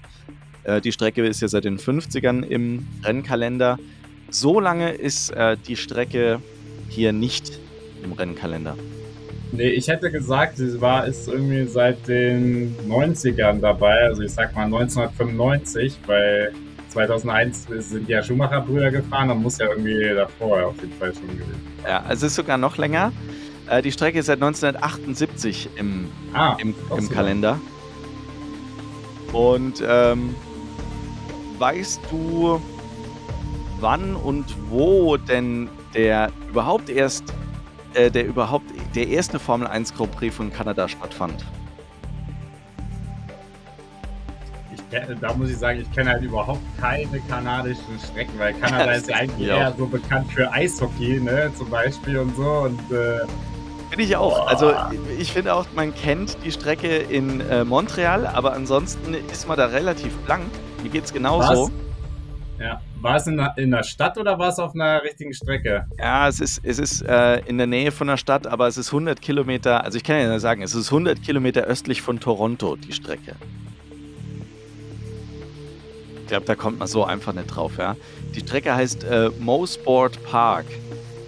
Äh, 0.64 0.82
die 0.82 0.92
Strecke 0.92 1.26
ist 1.26 1.42
ja 1.42 1.48
seit 1.48 1.66
den 1.66 1.78
50ern 1.78 2.44
im 2.44 2.88
Rennkalender. 3.04 3.80
So 4.30 4.60
lange 4.60 4.92
ist 4.92 5.30
äh, 5.32 5.58
die 5.68 5.76
Strecke 5.76 6.40
hier 6.90 7.14
nicht 7.14 7.60
im 8.04 8.14
Rennkalender. 8.14 8.76
Nee, 9.52 9.70
ich 9.70 9.88
hätte 9.88 10.10
gesagt, 10.10 10.58
sie 10.58 10.82
war 10.82 11.06
ist 11.06 11.28
irgendwie 11.28 11.66
seit 11.66 12.08
den 12.08 12.76
90ern 12.90 13.60
dabei, 13.60 14.00
also 14.06 14.24
ich 14.24 14.32
sag 14.32 14.56
mal 14.56 14.66
1995, 14.66 16.00
weil 16.08 16.52
2001 16.90 17.68
sind 17.80 18.10
ja 18.10 18.24
Schumacher-Brüder 18.24 18.90
gefahren 18.90 19.30
und 19.30 19.44
muss 19.44 19.60
ja 19.60 19.70
irgendwie 19.70 20.10
davor 20.16 20.68
auf 20.68 20.76
jeden 20.82 20.94
Fall 20.94 21.14
schon 21.14 21.28
gewesen. 21.28 21.62
Ja, 21.84 22.02
also 22.02 22.26
es 22.26 22.32
ist 22.32 22.36
sogar 22.36 22.58
noch 22.58 22.78
länger. 22.78 23.12
Äh, 23.70 23.82
die 23.84 23.92
Strecke 23.92 24.20
ist 24.20 24.26
seit 24.26 24.42
1978 24.42 25.70
im, 25.76 26.08
ah, 26.34 26.58
im, 26.60 26.74
im 26.98 27.10
Kalender. 27.10 27.60
Und 29.34 29.84
ähm, 29.88 30.36
weißt 31.60 32.02
du, 32.10 32.62
wann 33.80 34.16
und 34.16 34.46
wo 34.70 35.18
denn 35.18 35.70
der 35.94 36.32
überhaupt 36.50 36.90
erst 36.90 37.34
äh, 37.94 38.10
der 38.10 38.26
überhaupt 38.26 38.66
der 38.96 39.08
erste 39.08 39.40
Formel 39.40 39.68
1 39.68 39.94
Grand 39.94 40.12
Prix 40.12 40.36
von 40.36 40.52
Kanada 40.52 40.88
stattfand? 40.88 41.46
da 45.22 45.34
muss 45.34 45.50
ich 45.50 45.58
sagen, 45.58 45.82
ich 45.82 45.92
kenne 45.92 46.12
halt 46.12 46.24
überhaupt 46.24 46.62
keine 46.80 47.20
kanadischen 47.28 48.00
Strecken, 48.00 48.38
weil 48.38 48.54
Kanada 48.54 48.92
ist 48.92 49.10
ja 49.10 49.18
eigentlich 49.18 49.48
ja. 49.48 49.58
eher 49.58 49.76
so 49.76 49.88
bekannt 49.88 50.32
für 50.32 50.52
Eishockey, 50.52 51.20
ne, 51.20 51.52
zum 51.58 51.70
Beispiel 51.70 52.20
und 52.20 52.36
so. 52.36 52.44
Und 52.44 52.80
äh, 52.92 53.22
Finde 53.90 54.06
ich 54.06 54.16
auch. 54.16 54.48
Also 54.48 54.74
ich 55.20 55.32
finde 55.32 55.54
auch, 55.54 55.66
man 55.76 55.94
kennt 55.94 56.38
die 56.44 56.52
Strecke 56.52 56.98
in 56.98 57.42
äh, 57.42 57.64
Montreal, 57.64 58.26
aber 58.26 58.54
ansonsten 58.54 59.14
ist 59.14 59.48
man 59.48 59.58
da 59.58 59.68
relativ 59.68 60.16
blank. 60.26 60.46
Mir 60.84 60.90
geht 60.90 61.06
es 61.06 61.14
genauso. 61.14 61.66
Was? 61.66 61.72
Ja. 62.60 62.82
War 63.02 63.16
es 63.16 63.28
in 63.28 63.38
der, 63.38 63.54
in 63.58 63.72
der 63.72 63.84
Stadt 63.84 64.18
oder 64.18 64.38
war 64.38 64.50
es 64.50 64.60
auf 64.60 64.76
einer 64.76 65.02
richtigen 65.02 65.34
Strecke? 65.34 65.86
Ja, 65.98 66.28
es 66.28 66.40
ist, 66.40 66.62
es 66.64 66.78
ist 66.78 67.02
äh, 67.02 67.40
in 67.46 67.58
der 67.58 67.68
Nähe 67.68 67.92
von 67.92 68.08
der 68.08 68.18
Stadt, 68.18 68.48
aber 68.48 68.68
es 68.68 68.78
ist 68.78 68.90
100 68.90 69.22
Kilometer, 69.22 69.84
also 69.84 69.98
ich 69.98 70.04
kann 70.04 70.18
ja 70.18 70.40
sagen, 70.40 70.62
es 70.62 70.76
ist 70.76 70.88
100 70.88 71.22
Kilometer 71.22 71.62
östlich 71.62 72.02
von 72.02 72.20
Toronto, 72.20 72.76
die 72.76 72.94
Strecke. 72.94 73.36
Ich 76.22 76.28
glaube, 76.28 76.46
da 76.46 76.56
kommt 76.56 76.80
man 76.80 76.88
so 76.88 77.04
einfach 77.04 77.34
nicht 77.34 77.48
drauf. 77.48 77.74
Ja. 77.78 77.96
Die 78.36 78.40
Strecke 78.40 78.74
heißt 78.74 79.04
äh, 79.04 79.30
Mosport 79.40 80.24
Park. 80.24 80.66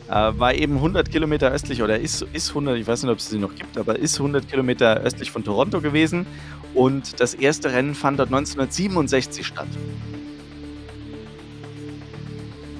Äh, 0.07 0.11
war 0.11 0.53
eben 0.53 0.75
100 0.75 1.09
Kilometer 1.09 1.51
östlich 1.51 1.81
oder 1.81 1.99
ist, 1.99 2.21
ist 2.33 2.49
100, 2.49 2.77
ich 2.77 2.85
weiß 2.85 3.03
nicht, 3.03 3.11
ob 3.11 3.17
es 3.17 3.29
sie 3.29 3.39
noch 3.39 3.55
gibt, 3.55 3.77
aber 3.77 3.97
ist 3.97 4.17
100 4.19 4.47
Kilometer 4.47 4.97
östlich 4.97 5.31
von 5.31 5.43
Toronto 5.43 5.81
gewesen. 5.81 6.27
Und 6.75 7.19
das 7.19 7.33
erste 7.33 7.71
Rennen 7.71 7.95
fand 7.95 8.19
dort 8.19 8.29
1967 8.29 9.45
statt. 9.45 9.67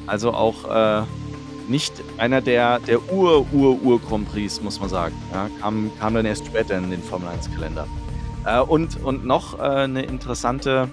Also 0.06 0.34
auch 0.34 0.70
äh, 0.70 1.04
nicht 1.68 1.94
einer 2.20 2.42
der, 2.42 2.80
der 2.80 3.12
Ur-Ur-Ur-Grand 3.12 4.32
Prix, 4.32 4.62
muss 4.62 4.80
man 4.80 4.90
sagen. 4.90 5.16
Ja, 5.34 5.50
kam, 5.62 5.90
kam 6.00 6.14
dann 6.14 6.26
erst 6.26 6.46
später 6.46 6.78
in 6.78 6.92
den 6.92 7.02
Formel 7.02 7.30
1-Kalender. 7.30 7.88
Äh, 8.46 8.60
und, 8.60 9.04
und 9.04 9.26
noch 9.26 9.58
äh, 9.58 9.64
eine 9.64 10.04
interessante 10.04 10.90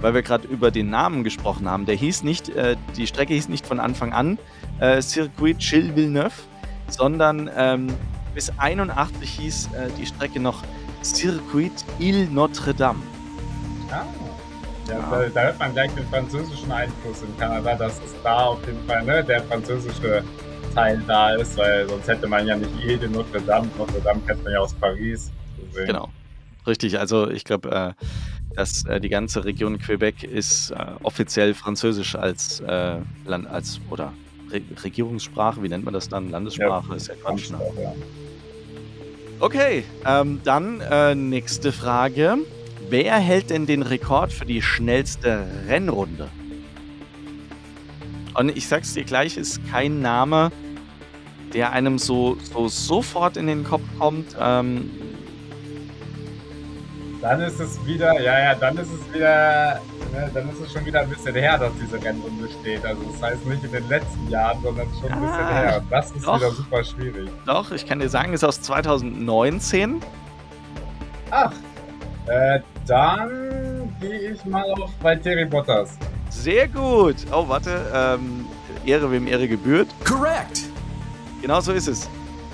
weil 0.00 0.14
wir 0.14 0.22
gerade 0.22 0.48
über 0.48 0.70
den 0.70 0.90
Namen 0.90 1.24
gesprochen 1.24 1.68
haben. 1.68 1.86
Der 1.86 1.94
hieß 1.94 2.22
nicht, 2.22 2.48
äh, 2.50 2.76
die 2.96 3.06
Strecke 3.06 3.34
hieß 3.34 3.48
nicht 3.48 3.66
von 3.66 3.80
Anfang 3.80 4.12
an 4.12 4.38
äh, 4.80 5.00
Circuit 5.00 5.58
Gilles 5.58 5.94
Villeneuve, 5.94 6.32
sondern 6.88 7.50
ähm, 7.56 7.88
Bis 8.34 8.52
81 8.58 9.28
hieß 9.28 9.66
äh, 9.66 9.88
die 9.98 10.06
Strecke 10.06 10.38
noch 10.38 10.62
Circuit 11.02 11.72
Ile 11.98 12.26
Notre-Dame. 12.26 13.00
Ah. 13.90 14.04
Ja, 14.88 15.08
da, 15.10 15.28
da, 15.28 15.42
hört 15.42 15.58
man 15.58 15.72
gleich 15.72 15.90
den 15.94 16.06
französischen 16.08 16.70
Einfluss 16.70 17.22
in 17.22 17.36
Kanada, 17.38 17.74
dass 17.76 17.98
es 17.98 18.14
da 18.24 18.46
auf 18.46 18.66
jeden 18.66 18.84
Fall 18.86 19.04
ne, 19.04 19.22
der 19.22 19.42
französische 19.44 20.24
Teil 20.74 21.02
da 21.06 21.34
ist, 21.34 21.56
weil 21.56 21.88
sonst 21.88 22.08
hätte 22.08 22.26
man 22.26 22.46
ja 22.46 22.56
nicht 22.56 22.70
Ile 22.84 23.08
Notre 23.08 23.40
Dame. 23.40 23.68
Notre 23.78 24.00
Dame 24.00 24.20
kennt 24.26 24.42
man 24.42 24.52
ja 24.52 24.58
aus 24.60 24.74
Paris. 24.74 25.30
Deswegen. 25.58 25.86
Genau, 25.86 26.08
richtig. 26.66 26.98
Also 26.98 27.30
ich 27.30 27.44
glaube, 27.44 27.96
äh, 27.98 28.04
dass 28.54 28.84
äh, 28.86 29.00
die 29.00 29.08
ganze 29.08 29.44
Region 29.44 29.78
Quebec 29.78 30.24
ist 30.24 30.70
äh, 30.72 30.86
offiziell 31.02 31.54
Französisch 31.54 32.16
als 32.16 32.60
äh, 32.60 32.96
Land 33.26 33.48
als 33.48 33.80
oder 33.90 34.12
Re 34.52 34.60
Regierungssprache, 34.82 35.62
wie 35.62 35.68
nennt 35.68 35.84
man 35.84 35.94
das 35.94 36.08
dann? 36.08 36.30
Landessprache 36.30 36.90
ja, 36.90 36.94
ist 36.96 37.08
ja 37.08 37.14
Quatsch. 37.14 37.50
Ne? 37.50 37.58
Ja. 37.80 37.94
Okay, 39.40 39.84
ähm, 40.04 40.40
dann 40.44 40.80
äh, 40.80 41.14
nächste 41.14 41.72
Frage. 41.72 42.38
Wer 42.88 43.16
hält 43.16 43.50
denn 43.50 43.66
den 43.66 43.82
Rekord 43.82 44.32
für 44.32 44.44
die 44.44 44.60
schnellste 44.60 45.46
Rennrunde? 45.66 46.28
Und 48.34 48.56
ich 48.56 48.68
sag's 48.68 48.94
dir 48.94 49.04
gleich, 49.04 49.36
ist 49.36 49.60
kein 49.70 50.02
Name, 50.02 50.50
der 51.54 51.72
einem 51.72 51.98
so, 51.98 52.36
so 52.52 52.68
sofort 52.68 53.36
in 53.36 53.46
den 53.46 53.64
Kopf 53.64 53.82
kommt. 53.98 54.36
Ähm, 54.38 54.90
dann 57.20 57.40
ist 57.40 57.60
es 57.60 57.84
wieder, 57.86 58.20
ja, 58.20 58.38
ja, 58.38 58.54
dann 58.54 58.76
ist 58.78 58.88
es 58.90 59.14
wieder, 59.14 59.80
ne, 60.12 60.30
dann 60.32 60.48
ist 60.50 60.60
es 60.60 60.72
schon 60.72 60.84
wieder 60.86 61.00
ein 61.00 61.08
bisschen 61.08 61.34
her, 61.34 61.58
dass 61.58 61.72
diese 61.80 62.02
Rennrunde 62.02 62.48
steht. 62.60 62.84
Also 62.84 63.02
das 63.02 63.22
heißt 63.22 63.46
nicht 63.46 63.64
in 63.64 63.72
den 63.72 63.88
letzten 63.88 64.28
Jahren, 64.28 64.62
sondern 64.62 64.86
schon 65.00 65.12
ein 65.12 65.20
bisschen 65.20 65.44
ah, 65.44 65.52
her. 65.52 65.82
Das 65.90 66.10
ist 66.10 66.26
doch, 66.26 66.36
wieder 66.36 66.50
super 66.50 66.84
schwierig. 66.84 67.28
Doch, 67.46 67.70
ich 67.72 67.86
kann 67.86 68.00
dir 68.00 68.08
sagen, 68.08 68.32
ist 68.32 68.44
aus 68.44 68.60
2019. 68.62 70.00
Ach, 71.30 71.52
äh, 72.26 72.60
dann 72.86 73.94
gehe 74.00 74.32
ich 74.32 74.44
mal 74.44 74.70
auf 74.72 74.90
bei 75.02 75.16
Terry 75.16 75.44
Bottas. 75.44 75.98
Sehr 76.30 76.68
gut. 76.68 77.16
Oh, 77.32 77.46
warte. 77.48 77.80
Ähm, 77.92 78.46
Ehre 78.86 79.10
wem 79.10 79.26
Ehre 79.26 79.46
gebührt. 79.46 79.88
Correct. 80.04 80.62
Genau 81.42 81.60
so 81.60 81.72
ist 81.72 81.88
es. 81.88 82.08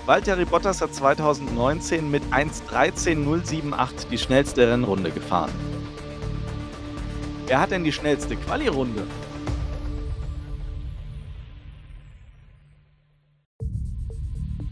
Valtteri 0.07 0.45
Bottas 0.45 0.81
hat 0.81 0.95
2019 0.95 2.09
mit 2.09 2.23
1.13.078 2.27 4.09
die 4.09 4.19
schnellste 4.19 4.71
Rennrunde 4.71 5.11
gefahren. 5.11 5.51
Wer 7.49 7.61
hat 7.61 7.73
denn 7.73 7.83
die 7.83 7.91
schnellste 7.91 8.37
Quali-Runde? 8.37 9.03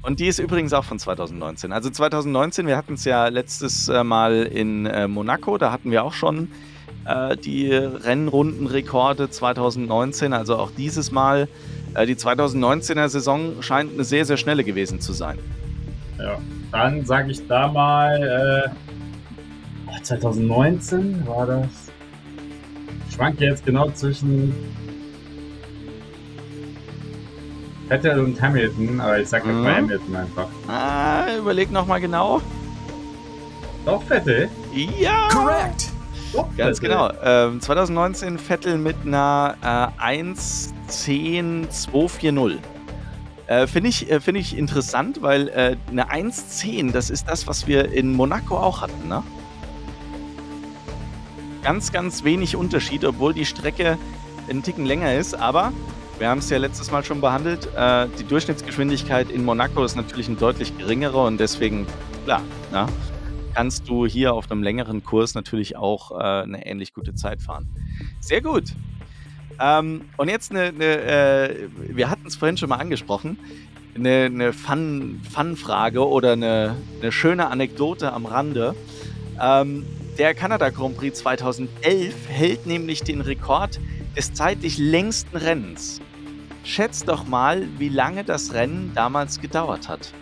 Und 0.03 0.21
die 0.21 0.29
ist 0.29 0.39
übrigens 0.39 0.73
auch 0.73 0.85
von 0.85 1.01
2019. 1.01 1.73
Also 1.73 1.91
2019, 1.91 2.69
wir 2.69 2.77
hatten 2.77 2.95
es 2.95 3.05
ja 3.05 3.27
letztes 3.27 3.89
äh, 3.89 4.05
Mal 4.05 4.45
in 4.45 4.87
äh, 4.87 5.09
Monaco, 5.09 5.59
da 5.59 5.73
hatten 5.73 5.91
wir 5.91 6.05
auch 6.05 6.13
schon 6.13 6.53
äh, 7.07 7.37
die 7.37 7.73
Rennrundenrekorde 7.73 9.31
2019, 9.31 10.33
also 10.33 10.57
auch 10.57 10.71
dieses 10.71 11.11
Mal 11.11 11.49
äh, 11.95 12.07
die 12.07 12.17
2019er 12.17 13.09
Saison 13.09 13.63
scheint 13.63 13.95
eine 13.95 14.05
sehr, 14.05 14.25
sehr 14.25 14.37
schnelle 14.37 14.65
gewesen 14.65 15.01
zu 15.01 15.13
sein. 15.13 15.39
Ja, 16.19 16.39
dann 16.73 17.05
sage 17.05 17.31
ich 17.31 17.47
da 17.47 17.69
mal, 17.69 18.73
äh, 18.73 20.03
2019 20.03 21.27
war 21.27 21.47
das. 21.47 21.67
Ich 23.09 23.15
schwanke 23.15 23.45
jetzt 23.45 23.65
genau 23.65 23.91
zwischen 23.91 24.53
Vettel 27.89 28.21
und 28.21 28.41
Hamilton, 28.41 29.01
aber 29.01 29.21
ich 29.21 29.29
sage 29.29 29.49
mhm. 29.49 29.63
mal 29.63 29.77
Hamilton 29.77 30.17
einfach. 30.17 30.49
Ah, 30.69 31.37
überleg 31.39 31.71
nochmal 31.71 32.01
genau. 32.01 32.41
Doch, 33.85 34.03
Vettel? 34.03 34.49
Ja! 34.73 35.29
Correct! 35.31 35.94
Ganz 36.57 36.81
genau. 36.81 37.13
Ähm, 37.23 37.61
2019 37.61 38.39
Vettel 38.39 38.79
mit 38.79 38.97
einer 39.05 39.57
äh, 39.63 39.89
1.10.240. 40.23 42.59
Äh, 43.47 43.67
Finde 43.67 43.91
ich, 43.91 44.11
äh, 44.11 44.21
find 44.21 44.39
ich 44.39 44.57
interessant, 44.57 45.21
weil 45.23 45.49
äh, 45.49 45.77
eine 45.91 46.11
1.10, 46.11 46.93
das 46.93 47.11
ist 47.11 47.29
das, 47.29 47.47
was 47.47 47.67
wir 47.67 47.93
in 47.93 48.15
Monaco 48.15 48.57
auch 48.57 48.81
hatten, 48.81 49.07
ne? 49.09 49.23
Ganz, 51.63 51.93
ganz 51.93 52.25
wenig 52.25 52.57
Unterschied, 52.57 53.05
obwohl 53.05 53.35
die 53.35 53.45
Strecke 53.45 53.99
einen 54.49 54.63
Ticken 54.63 54.87
länger 54.87 55.15
ist, 55.15 55.35
aber 55.35 55.75
wir 56.19 56.29
haben 56.29 56.39
es 56.39 56.51
ja 56.51 56.59
letztes 56.59 56.91
Mal 56.91 57.05
schon 57.05 57.21
behandelt. 57.21 57.69
Äh, 57.77 58.07
die 58.19 58.25
Durchschnittsgeschwindigkeit 58.25 59.31
in 59.31 59.45
Monaco 59.45 59.85
ist 59.85 59.97
natürlich 59.97 60.29
eine 60.29 60.37
deutlich 60.37 60.77
geringere 60.79 61.25
und 61.25 61.39
deswegen, 61.39 61.87
klar, 62.25 62.43
na, 62.71 62.87
kannst 63.55 63.89
du 63.89 64.07
hier 64.07 64.35
auf 64.35 64.51
einem 64.51 64.63
längeren 64.63 65.05
Kurs 65.05 65.35
natürlich 65.35 65.77
auch 65.77 66.11
äh, 66.11 66.43
eine 66.43 66.67
ähnlich 66.67 66.93
gute 66.93 67.15
Zeit 67.15 67.41
fahren. 67.41 67.69
Sehr 68.21 68.41
gut. 68.41 68.75
Ähm, 69.61 70.03
und 70.17 70.29
jetzt 70.29 70.51
eine, 70.51 70.65
eine 70.65 70.85
äh, 70.85 71.69
wir 71.89 72.11
hatten 72.11 72.27
es 72.27 72.37
vorhin 72.37 72.57
schon 72.57 72.69
mal 72.69 72.77
angesprochen, 72.77 73.39
eine, 73.95 74.25
eine 74.25 74.53
Fun-Frage 74.53 76.01
Fun 76.01 76.09
oder 76.09 76.33
eine, 76.33 76.77
eine, 77.01 77.13
schöne 77.13 77.49
Anekdote 77.49 78.13
am 78.13 78.27
Rande. 78.27 78.75
Ähm, 79.41 79.85
der 80.19 80.35
Kanada 80.35 80.71
Grand 80.71 80.97
Prix 80.97 81.19
2011 81.21 82.29
hält 82.29 82.67
nämlich 82.67 83.03
den 83.03 83.21
Rekord 83.21 83.81
des 84.17 84.33
zeitlich 84.33 84.79
längsten 84.79 85.37
Rennens. 85.37 86.01
Schätzt 86.65 87.09
doch 87.09 87.27
mal, 87.27 87.67
wie 87.79 87.89
lange 87.89 88.25
das 88.25 88.55
Rennen 88.55 88.93
damals 88.95 89.41
gedauert 89.41 89.89
hat. 89.89 90.13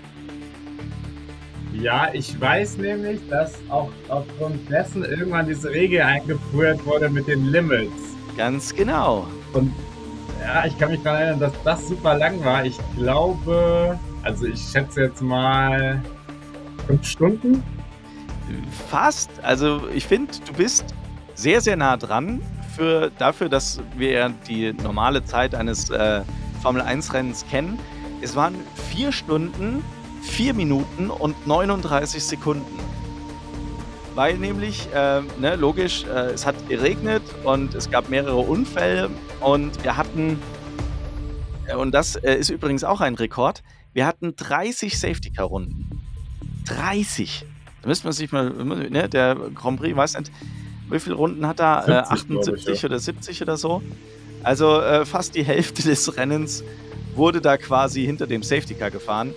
Ja, 1.73 2.09
ich 2.13 2.39
weiß 2.39 2.79
nämlich, 2.79 3.21
dass 3.29 3.55
auch 3.69 3.91
aufgrund 4.09 4.69
dessen 4.71 5.05
irgendwann 5.05 5.47
diese 5.47 5.71
Regel 5.71 6.03
eingeführt 6.03 6.85
wurde 6.85 7.09
mit 7.09 7.27
den 7.27 7.47
Limits. 7.47 7.93
Ganz 8.37 8.75
genau. 8.75 9.27
Und 9.53 9.73
ja, 10.41 10.67
ich 10.67 10.79
kann 10.79 10.91
mich 10.91 11.03
daran 11.03 11.23
erinnern, 11.23 11.41
dass 11.41 11.53
das 11.65 11.89
super 11.89 12.17
lang 12.17 12.45
war. 12.45 12.65
Ich 12.65 12.79
glaube, 12.97 13.99
also 14.23 14.47
ich 14.47 14.61
schätze 14.61 15.03
jetzt 15.03 15.23
mal 15.23 16.03
fünf 16.87 17.07
Stunden. 17.07 17.63
Fast. 18.89 19.31
Also 19.43 19.89
ich 19.95 20.07
finde, 20.07 20.33
du 20.47 20.53
bist 20.55 20.85
sehr, 21.35 21.61
sehr 21.61 21.77
nah 21.77 21.97
dran 21.97 22.43
für, 22.77 23.11
dafür, 23.19 23.49
dass 23.49 23.81
wir 23.97 24.33
die 24.49 24.73
normale 24.73 25.25
Zeit 25.25 25.55
eines 25.55 25.91
äh, 25.91 26.23
Formel-1-Rennens 26.61 27.47
kennen. 27.51 27.79
Es 28.21 28.37
waren 28.37 28.55
vier 28.91 29.13
Stunden 29.13 29.83
4 30.23 30.55
Minuten 30.55 31.11
und 31.11 31.47
39 31.47 32.23
Sekunden. 32.23 32.79
Weil 34.15 34.37
nämlich, 34.39 34.89
äh, 34.95 35.23
ne, 35.41 35.57
logisch, 35.57 36.05
äh, 36.05 36.33
es 36.33 36.47
hat 36.47 36.69
geregnet 36.69 37.23
und 37.45 37.75
es 37.75 37.91
gab 37.91 38.11
mehrere 38.11 38.37
Unfälle 38.37 39.11
und 39.41 39.83
wir 39.83 39.97
hatten, 39.97 40.39
äh, 41.67 41.75
und 41.75 41.93
das 41.93 42.17
äh, 42.17 42.35
ist 42.35 42.51
übrigens 42.51 42.85
auch 42.85 43.01
ein 43.01 43.15
Rekord, 43.15 43.63
wir 43.95 44.07
hatten 44.07 44.37
30 44.37 44.99
Safety-Car-Runden. 44.99 46.01
30! 46.67 47.47
Da 47.81 47.89
müsste 47.89 48.07
man 48.07 48.13
sich 48.13 48.31
mal, 48.33 48.51
ne, 48.51 49.09
der 49.09 49.35
Grand 49.55 49.81
Prix, 49.81 49.97
weiß 49.97 50.19
nicht, 50.19 50.31
wie 50.91 51.01
viele 51.01 51.17
Runden 51.17 51.47
hat 51.47 51.59
er? 51.59 52.11
78 52.13 52.69
ich, 52.69 52.83
ja. 52.83 52.89
oder 52.89 52.99
70 52.99 53.43
oder 53.43 53.57
so. 53.57 53.83
Also 54.43 54.81
äh, 54.81 55.07
fast 55.07 55.35
die 55.35 55.43
Hälfte 55.43 55.83
des 55.83 56.17
Rennens 56.17 56.63
wurde 57.15 57.41
da 57.41 57.57
quasi 57.57 58.05
hinter 58.05 58.27
dem 58.27 58.43
Safety 58.43 58.75
Car 58.75 58.91
gefahren 58.91 59.33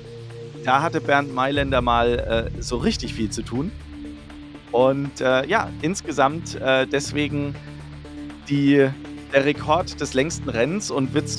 da 0.66 0.82
hatte 0.82 0.99
Bernd 0.99 1.34
Mailänder 1.34 1.82
mal 1.82 2.51
äh, 2.57 2.61
so 2.61 2.78
richtig 2.78 3.13
viel 3.13 3.30
zu 3.30 3.43
tun. 3.43 3.72
Und 4.72 5.22
äh, 5.22 5.47
ja, 5.47 5.70
insgesamt 5.82 6.55
äh, 6.55 6.86
deswegen 6.86 7.55
die, 8.49 8.89
der 9.32 9.45
Rekord 9.45 10.01
des 10.01 10.13
längsten 10.13 10.49
Rennens 10.49 10.91
und 10.91 11.13
wird 11.13 11.30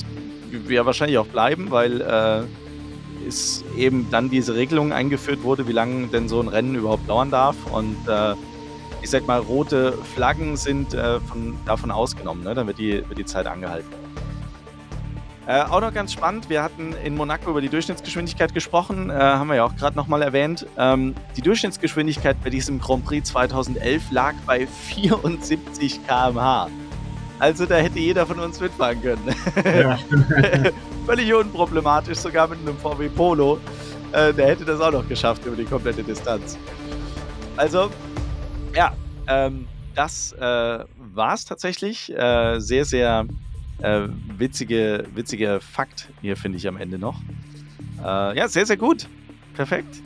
ja 0.69 0.85
wahrscheinlich 0.85 1.17
auch 1.17 1.27
bleiben, 1.27 1.69
weil 1.69 2.01
äh, 2.01 3.27
es 3.27 3.63
eben 3.77 4.07
dann 4.09 4.29
diese 4.29 4.55
Regelung 4.55 4.93
eingeführt 4.93 5.43
wurde, 5.43 5.67
wie 5.67 5.73
lange 5.73 6.07
denn 6.07 6.29
so 6.29 6.39
ein 6.39 6.47
Rennen 6.47 6.75
überhaupt 6.75 7.07
dauern 7.09 7.29
darf. 7.29 7.55
Und 7.71 7.97
äh, 8.07 8.33
ich 9.01 9.09
sag 9.09 9.27
mal, 9.27 9.39
rote 9.39 9.93
Flaggen 10.15 10.57
sind 10.57 10.93
äh, 10.93 11.19
von, 11.19 11.57
davon 11.65 11.91
ausgenommen, 11.91 12.43
ne? 12.43 12.55
dann 12.55 12.65
wird 12.67 12.79
die, 12.79 13.03
wird 13.07 13.17
die 13.17 13.25
Zeit 13.25 13.45
angehalten. 13.45 14.06
Äh, 15.47 15.61
auch 15.61 15.79
noch 15.79 15.93
ganz 15.93 16.11
spannend, 16.11 16.49
wir 16.49 16.61
hatten 16.61 16.93
in 17.05 17.15
Monaco 17.15 17.49
über 17.49 17.61
die 17.61 17.69
Durchschnittsgeschwindigkeit 17.69 18.53
gesprochen, 18.53 19.09
äh, 19.09 19.13
haben 19.13 19.47
wir 19.47 19.55
ja 19.55 19.63
auch 19.63 19.75
gerade 19.77 19.95
nochmal 19.95 20.21
erwähnt. 20.21 20.67
Ähm, 20.77 21.15
die 21.37 21.41
Durchschnittsgeschwindigkeit 21.41 22.35
bei 22.43 22.49
diesem 22.49 22.81
Grand 22.81 23.05
Prix 23.05 23.29
2011 23.29 24.11
lag 24.11 24.33
bei 24.45 24.67
74 24.67 26.05
km/h. 26.05 26.67
Also 27.39 27.65
da 27.65 27.75
hätte 27.75 27.97
jeder 27.97 28.25
von 28.25 28.39
uns 28.39 28.59
mitfahren 28.59 29.01
können. 29.01 29.35
Ja. 29.63 29.97
Völlig 31.05 31.33
unproblematisch, 31.33 32.17
sogar 32.17 32.49
mit 32.49 32.59
einem 32.59 32.77
VW 32.77 33.07
Polo. 33.07 33.59
Äh, 34.11 34.33
der 34.33 34.47
hätte 34.47 34.65
das 34.65 34.81
auch 34.81 34.91
noch 34.91 35.07
geschafft 35.07 35.45
über 35.45 35.55
die 35.55 35.65
komplette 35.65 36.03
Distanz. 36.03 36.57
Also, 37.55 37.89
ja, 38.75 38.93
ähm, 39.27 39.65
das 39.95 40.33
äh, 40.33 40.39
war 40.41 41.33
es 41.33 41.45
tatsächlich. 41.45 42.13
Äh, 42.13 42.59
sehr, 42.59 42.83
sehr 42.83 43.25
äh, 43.79 44.07
witzige, 44.37 45.07
witzige 45.13 45.59
Fakt 45.59 46.09
hier, 46.21 46.37
finde 46.37 46.57
ich 46.57 46.67
am 46.67 46.77
Ende 46.77 46.97
noch. 46.97 47.21
Äh, 47.99 48.37
ja, 48.37 48.47
sehr, 48.47 48.65
sehr 48.65 48.77
gut. 48.77 49.07
Perfekt. 49.53 50.01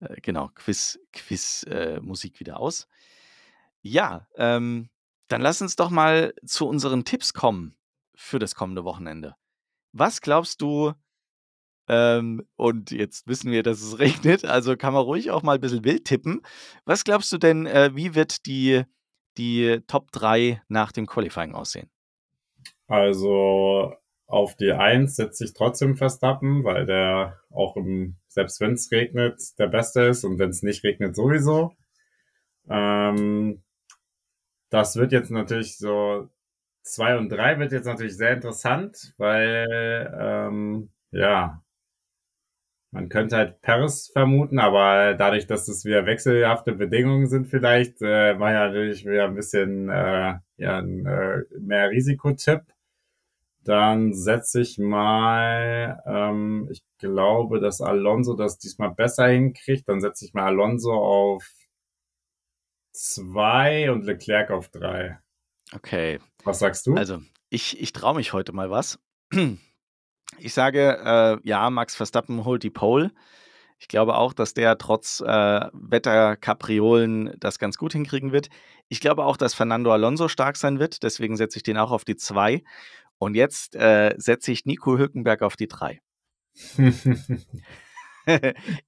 Äh, 0.00 0.20
genau, 0.22 0.50
Quiz, 0.54 0.98
Quiz, 1.12 1.64
äh, 1.64 2.00
Musik 2.00 2.40
wieder 2.40 2.60
aus. 2.60 2.88
Ja, 3.82 4.26
ähm, 4.36 4.88
dann 5.28 5.40
lass 5.40 5.62
uns 5.62 5.76
doch 5.76 5.90
mal 5.90 6.34
zu 6.44 6.66
unseren 6.66 7.04
Tipps 7.04 7.34
kommen 7.34 7.76
für 8.14 8.38
das 8.38 8.54
kommende 8.54 8.84
Wochenende. 8.84 9.36
Was 9.92 10.20
glaubst 10.20 10.60
du, 10.62 10.92
ähm, 11.88 12.46
und 12.56 12.90
jetzt 12.90 13.26
wissen 13.26 13.50
wir, 13.50 13.62
dass 13.62 13.82
es 13.82 13.98
regnet, 13.98 14.44
also 14.44 14.76
kann 14.76 14.94
man 14.94 15.02
ruhig 15.02 15.30
auch 15.30 15.42
mal 15.42 15.56
ein 15.56 15.60
bisschen 15.60 15.84
wild 15.84 16.04
tippen. 16.04 16.42
Was 16.84 17.04
glaubst 17.04 17.32
du 17.32 17.38
denn, 17.38 17.66
äh, 17.66 17.90
wie 17.94 18.14
wird 18.14 18.46
die, 18.46 18.84
die 19.36 19.80
Top 19.86 20.12
3 20.12 20.62
nach 20.68 20.92
dem 20.92 21.06
Qualifying 21.06 21.54
aussehen? 21.54 21.90
Also 22.88 23.94
auf 24.26 24.56
die 24.56 24.72
1 24.72 25.16
setze 25.16 25.44
ich 25.44 25.54
trotzdem 25.54 25.96
Verstappen, 25.96 26.64
weil 26.64 26.86
der 26.86 27.38
auch 27.50 27.76
im, 27.76 28.16
selbst 28.28 28.60
wenn 28.60 28.72
es 28.74 28.90
regnet, 28.90 29.40
der 29.58 29.68
Beste 29.68 30.02
ist 30.02 30.24
und 30.24 30.38
wenn 30.38 30.50
es 30.50 30.62
nicht 30.62 30.84
regnet, 30.84 31.14
sowieso. 31.16 31.72
Ähm, 32.68 33.62
das 34.72 34.96
wird 34.96 35.12
jetzt 35.12 35.30
natürlich 35.30 35.78
so, 35.78 36.28
2 36.82 37.16
und 37.18 37.30
3 37.30 37.58
wird 37.58 37.72
jetzt 37.72 37.86
natürlich 37.86 38.16
sehr 38.16 38.34
interessant, 38.34 39.14
weil, 39.18 40.12
ähm, 40.20 40.90
ja, 41.12 41.62
man 42.92 43.08
könnte 43.08 43.36
halt 43.36 43.60
Paris 43.60 44.10
vermuten, 44.12 44.58
aber 44.58 45.14
dadurch, 45.14 45.46
dass 45.46 45.68
es 45.68 45.84
wieder 45.84 46.06
wechselhafte 46.06 46.72
Bedingungen 46.72 47.26
sind 47.28 47.48
vielleicht, 47.48 48.00
äh, 48.02 48.38
war 48.38 48.52
ja 48.52 48.68
natürlich 48.68 49.04
wieder 49.04 49.24
ein 49.24 49.34
bisschen 49.34 49.88
äh, 49.90 50.34
ja, 50.56 50.78
ein, 50.78 51.06
äh, 51.06 51.42
mehr 51.58 51.90
Risikotipp. 51.90 52.62
Dann 53.62 54.12
setze 54.12 54.60
ich 54.60 54.78
mal, 54.78 56.02
ähm, 56.06 56.68
ich 56.70 56.84
glaube, 56.98 57.60
dass 57.60 57.80
Alonso 57.80 58.34
das 58.34 58.58
diesmal 58.58 58.90
besser 58.90 59.26
hinkriegt. 59.28 59.88
Dann 59.88 60.00
setze 60.00 60.26
ich 60.26 60.34
mal 60.34 60.44
Alonso 60.44 60.92
auf 60.92 61.50
zwei 62.92 63.90
und 63.90 64.04
Leclerc 64.04 64.50
auf 64.50 64.68
drei. 64.68 65.18
Okay. 65.72 66.20
Was 66.44 66.58
sagst 66.58 66.86
du? 66.86 66.94
Also, 66.94 67.22
ich, 67.48 67.80
ich 67.80 67.92
traue 67.92 68.16
mich 68.16 68.32
heute 68.32 68.52
mal 68.52 68.70
was. 68.70 68.98
Ich 70.38 70.52
sage, 70.52 70.98
äh, 71.02 71.48
ja, 71.48 71.70
Max 71.70 71.94
Verstappen 71.94 72.44
holt 72.44 72.62
die 72.62 72.70
Pole. 72.70 73.12
Ich 73.78 73.88
glaube 73.88 74.16
auch, 74.16 74.32
dass 74.32 74.54
der 74.54 74.78
trotz 74.78 75.20
äh, 75.20 75.68
Wetterkapriolen 75.72 77.34
das 77.38 77.58
ganz 77.58 77.76
gut 77.76 77.92
hinkriegen 77.92 78.32
wird. 78.32 78.48
Ich 78.88 79.00
glaube 79.00 79.24
auch, 79.24 79.36
dass 79.36 79.54
Fernando 79.54 79.92
Alonso 79.92 80.28
stark 80.28 80.56
sein 80.56 80.78
wird. 80.78 81.02
Deswegen 81.02 81.36
setze 81.36 81.58
ich 81.58 81.64
den 81.64 81.76
auch 81.76 81.90
auf 81.90 82.04
die 82.04 82.16
2. 82.16 82.62
Und 83.18 83.34
jetzt 83.34 83.74
äh, 83.76 84.14
setze 84.16 84.52
ich 84.52 84.64
Nico 84.64 84.96
Hülkenberg 84.96 85.42
auf 85.42 85.56
die 85.56 85.68
3. 85.68 86.00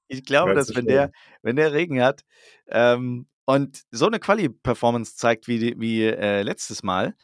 ich 0.08 0.24
glaube, 0.24 0.54
dass 0.54 0.74
wenn 0.74 0.86
der, 0.86 1.10
wenn 1.42 1.56
der 1.56 1.72
Regen 1.72 2.02
hat 2.02 2.24
ähm, 2.68 3.26
und 3.44 3.82
so 3.90 4.06
eine 4.06 4.18
Quali-Performance 4.18 5.16
zeigt 5.16 5.48
wie, 5.48 5.74
wie 5.78 6.04
äh, 6.04 6.42
letztes 6.42 6.82
Mal, 6.82 7.14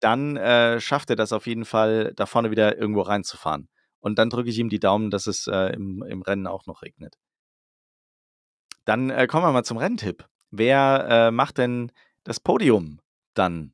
dann 0.00 0.36
äh, 0.36 0.80
schafft 0.80 1.10
er 1.10 1.16
das 1.16 1.32
auf 1.32 1.46
jeden 1.46 1.64
Fall, 1.64 2.12
da 2.16 2.26
vorne 2.26 2.50
wieder 2.50 2.76
irgendwo 2.76 3.02
reinzufahren. 3.02 3.68
Und 4.02 4.18
dann 4.18 4.30
drücke 4.30 4.50
ich 4.50 4.58
ihm 4.58 4.68
die 4.68 4.80
Daumen, 4.80 5.10
dass 5.10 5.26
es 5.26 5.46
äh, 5.46 5.72
im, 5.72 6.02
im 6.02 6.22
Rennen 6.22 6.48
auch 6.48 6.66
noch 6.66 6.82
regnet. 6.82 7.16
Dann 8.84 9.10
äh, 9.10 9.28
kommen 9.28 9.44
wir 9.44 9.52
mal 9.52 9.64
zum 9.64 9.78
Renntipp. 9.78 10.28
Wer 10.50 11.06
äh, 11.08 11.30
macht 11.30 11.58
denn 11.58 11.92
das 12.24 12.40
Podium 12.40 13.00
dann? 13.34 13.72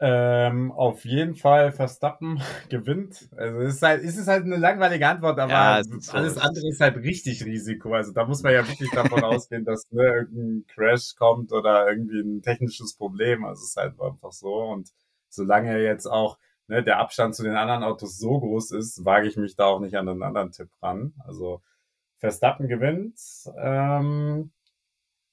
Ähm, 0.00 0.72
auf 0.72 1.04
jeden 1.04 1.34
Fall 1.34 1.72
Verstappen 1.72 2.40
gewinnt. 2.70 3.28
Also 3.36 3.60
es 3.60 3.74
ist 3.74 3.82
halt, 3.82 4.02
es 4.02 4.16
ist 4.16 4.28
halt 4.28 4.44
eine 4.44 4.56
langweilige 4.56 5.06
Antwort, 5.06 5.38
aber 5.38 5.52
ja, 5.52 5.82
alles 6.12 6.38
andere 6.38 6.68
ist 6.68 6.80
halt 6.80 6.96
richtig 6.98 7.44
Risiko. 7.44 7.92
Also 7.92 8.12
da 8.12 8.24
muss 8.24 8.42
man 8.42 8.54
ja 8.54 8.66
wirklich 8.66 8.90
davon 8.90 9.22
ausgehen, 9.24 9.64
dass 9.64 9.82
ne, 9.90 10.04
irgendein 10.04 10.66
Crash 10.68 11.14
kommt 11.16 11.52
oder 11.52 11.90
irgendwie 11.90 12.20
ein 12.20 12.42
technisches 12.42 12.94
Problem. 12.96 13.44
Also 13.44 13.62
es 13.64 13.70
ist 13.70 13.76
halt 13.76 14.00
einfach 14.00 14.32
so. 14.32 14.54
Und 14.54 14.88
solange 15.28 15.82
jetzt 15.82 16.06
auch 16.06 16.38
ne, 16.68 16.82
der 16.82 16.98
Abstand 16.98 17.34
zu 17.34 17.42
den 17.42 17.56
anderen 17.56 17.82
Autos 17.82 18.18
so 18.18 18.38
groß 18.38 18.70
ist, 18.72 19.04
wage 19.04 19.26
ich 19.26 19.36
mich 19.36 19.56
da 19.56 19.66
auch 19.66 19.80
nicht 19.80 19.96
an 19.96 20.08
einen 20.08 20.22
anderen 20.22 20.52
Tipp 20.52 20.70
ran. 20.80 21.14
Also 21.26 21.62
Verstappen 22.18 22.68
gewinnt. 22.68 23.18
Ähm, 23.56 24.52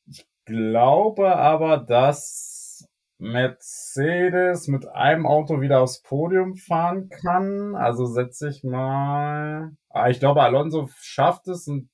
ich 0.07 0.25
glaube 0.45 1.35
aber, 1.35 1.77
dass 1.77 2.87
Mercedes 3.17 4.67
mit 4.67 4.87
einem 4.87 5.25
Auto 5.25 5.61
wieder 5.61 5.81
aufs 5.81 6.01
Podium 6.01 6.55
fahren 6.55 7.09
kann. 7.09 7.75
Also 7.75 8.05
setze 8.05 8.49
ich 8.49 8.63
mal. 8.63 9.75
Ah, 9.89 10.09
ich 10.09 10.19
glaube, 10.19 10.41
Alonso 10.41 10.89
schafft 10.99 11.47
es 11.47 11.67
und 11.67 11.89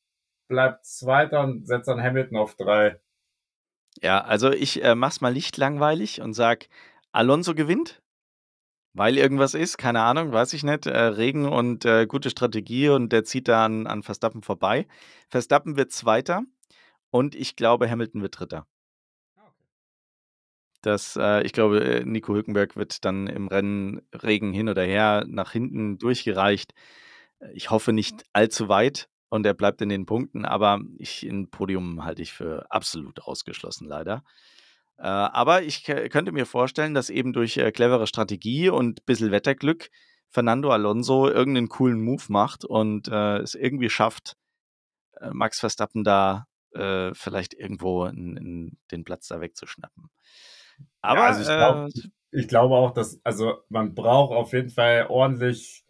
bleibt 0.47 0.85
Zweiter 0.85 1.41
und 1.41 1.67
setzt 1.67 1.87
dann 1.87 2.01
Hamilton 2.01 2.37
auf 2.37 2.55
drei. 2.55 2.99
Ja, 4.01 4.21
also 4.21 4.51
ich 4.51 4.83
äh, 4.83 4.95
mach's 4.95 5.21
mal 5.21 5.33
nicht 5.33 5.57
langweilig 5.57 6.21
und 6.21 6.33
sag, 6.33 6.67
Alonso 7.11 7.53
gewinnt. 7.53 8.00
Weil 8.93 9.17
irgendwas 9.17 9.53
ist, 9.53 9.77
keine 9.77 10.01
Ahnung, 10.01 10.33
weiß 10.33 10.53
ich 10.53 10.63
nicht. 10.63 10.85
Äh, 10.85 10.97
Regen 10.97 11.47
und 11.47 11.85
äh, 11.85 12.05
gute 12.07 12.29
Strategie 12.29 12.89
und 12.89 13.11
der 13.13 13.23
zieht 13.23 13.47
da 13.47 13.65
an, 13.65 13.87
an 13.87 14.03
Verstappen 14.03 14.41
vorbei. 14.41 14.87
Verstappen 15.29 15.77
wird 15.77 15.91
Zweiter 15.91 16.43
und 17.09 17.35
ich 17.35 17.55
glaube, 17.55 17.89
Hamilton 17.89 18.21
wird 18.21 18.39
Dritter. 18.39 18.67
Ah, 19.37 19.51
das, 20.81 21.15
äh, 21.15 21.43
ich 21.43 21.53
glaube, 21.53 21.81
äh, 21.83 22.03
Nico 22.03 22.33
Hülkenberg 22.33 22.75
wird 22.75 23.05
dann 23.05 23.27
im 23.27 23.47
Rennen 23.47 24.01
Regen 24.13 24.51
hin 24.51 24.67
oder 24.67 24.83
her 24.83 25.23
nach 25.27 25.53
hinten 25.53 25.97
durchgereicht. 25.97 26.73
Ich 27.53 27.69
hoffe 27.69 27.93
nicht 27.93 28.25
allzu 28.33 28.67
weit 28.67 29.09
und 29.29 29.45
er 29.45 29.53
bleibt 29.53 29.81
in 29.81 29.89
den 29.89 30.05
Punkten, 30.05 30.43
aber 30.45 30.81
ich, 30.97 31.23
ein 31.23 31.49
Podium 31.49 32.03
halte 32.03 32.21
ich 32.21 32.33
für 32.33 32.65
absolut 32.69 33.21
ausgeschlossen, 33.21 33.87
leider. 33.87 34.23
Äh, 35.01 35.07
aber 35.07 35.63
ich 35.63 35.83
könnte 35.83 36.31
mir 36.31 36.45
vorstellen, 36.45 36.93
dass 36.93 37.09
eben 37.09 37.33
durch 37.33 37.57
äh, 37.57 37.71
clevere 37.71 38.05
Strategie 38.05 38.69
und 38.69 38.99
ein 38.99 39.05
bisschen 39.05 39.31
Wetterglück 39.31 39.89
Fernando 40.29 40.69
Alonso 40.69 41.27
irgendeinen 41.27 41.69
coolen 41.69 41.99
Move 41.99 42.23
macht 42.29 42.63
und 42.63 43.07
äh, 43.07 43.39
es 43.39 43.55
irgendwie 43.55 43.89
schafft, 43.89 44.37
äh, 45.19 45.31
Max 45.31 45.59
Verstappen 45.59 46.03
da 46.03 46.45
äh, 46.73 47.13
vielleicht 47.15 47.55
irgendwo 47.55 48.05
in, 48.05 48.37
in 48.37 48.77
den 48.91 49.03
Platz 49.03 49.27
da 49.27 49.41
wegzuschnappen. 49.41 50.11
Aber 51.01 51.19
ja, 51.19 51.25
also 51.25 51.41
ich, 51.41 51.47
glaub, 51.47 51.89
ich 52.31 52.47
glaube 52.47 52.75
auch, 52.75 52.91
dass 52.91 53.19
also 53.23 53.63
man 53.69 53.95
braucht 53.95 54.35
auf 54.35 54.53
jeden 54.53 54.69
Fall 54.69 55.07
ordentlich 55.09 55.80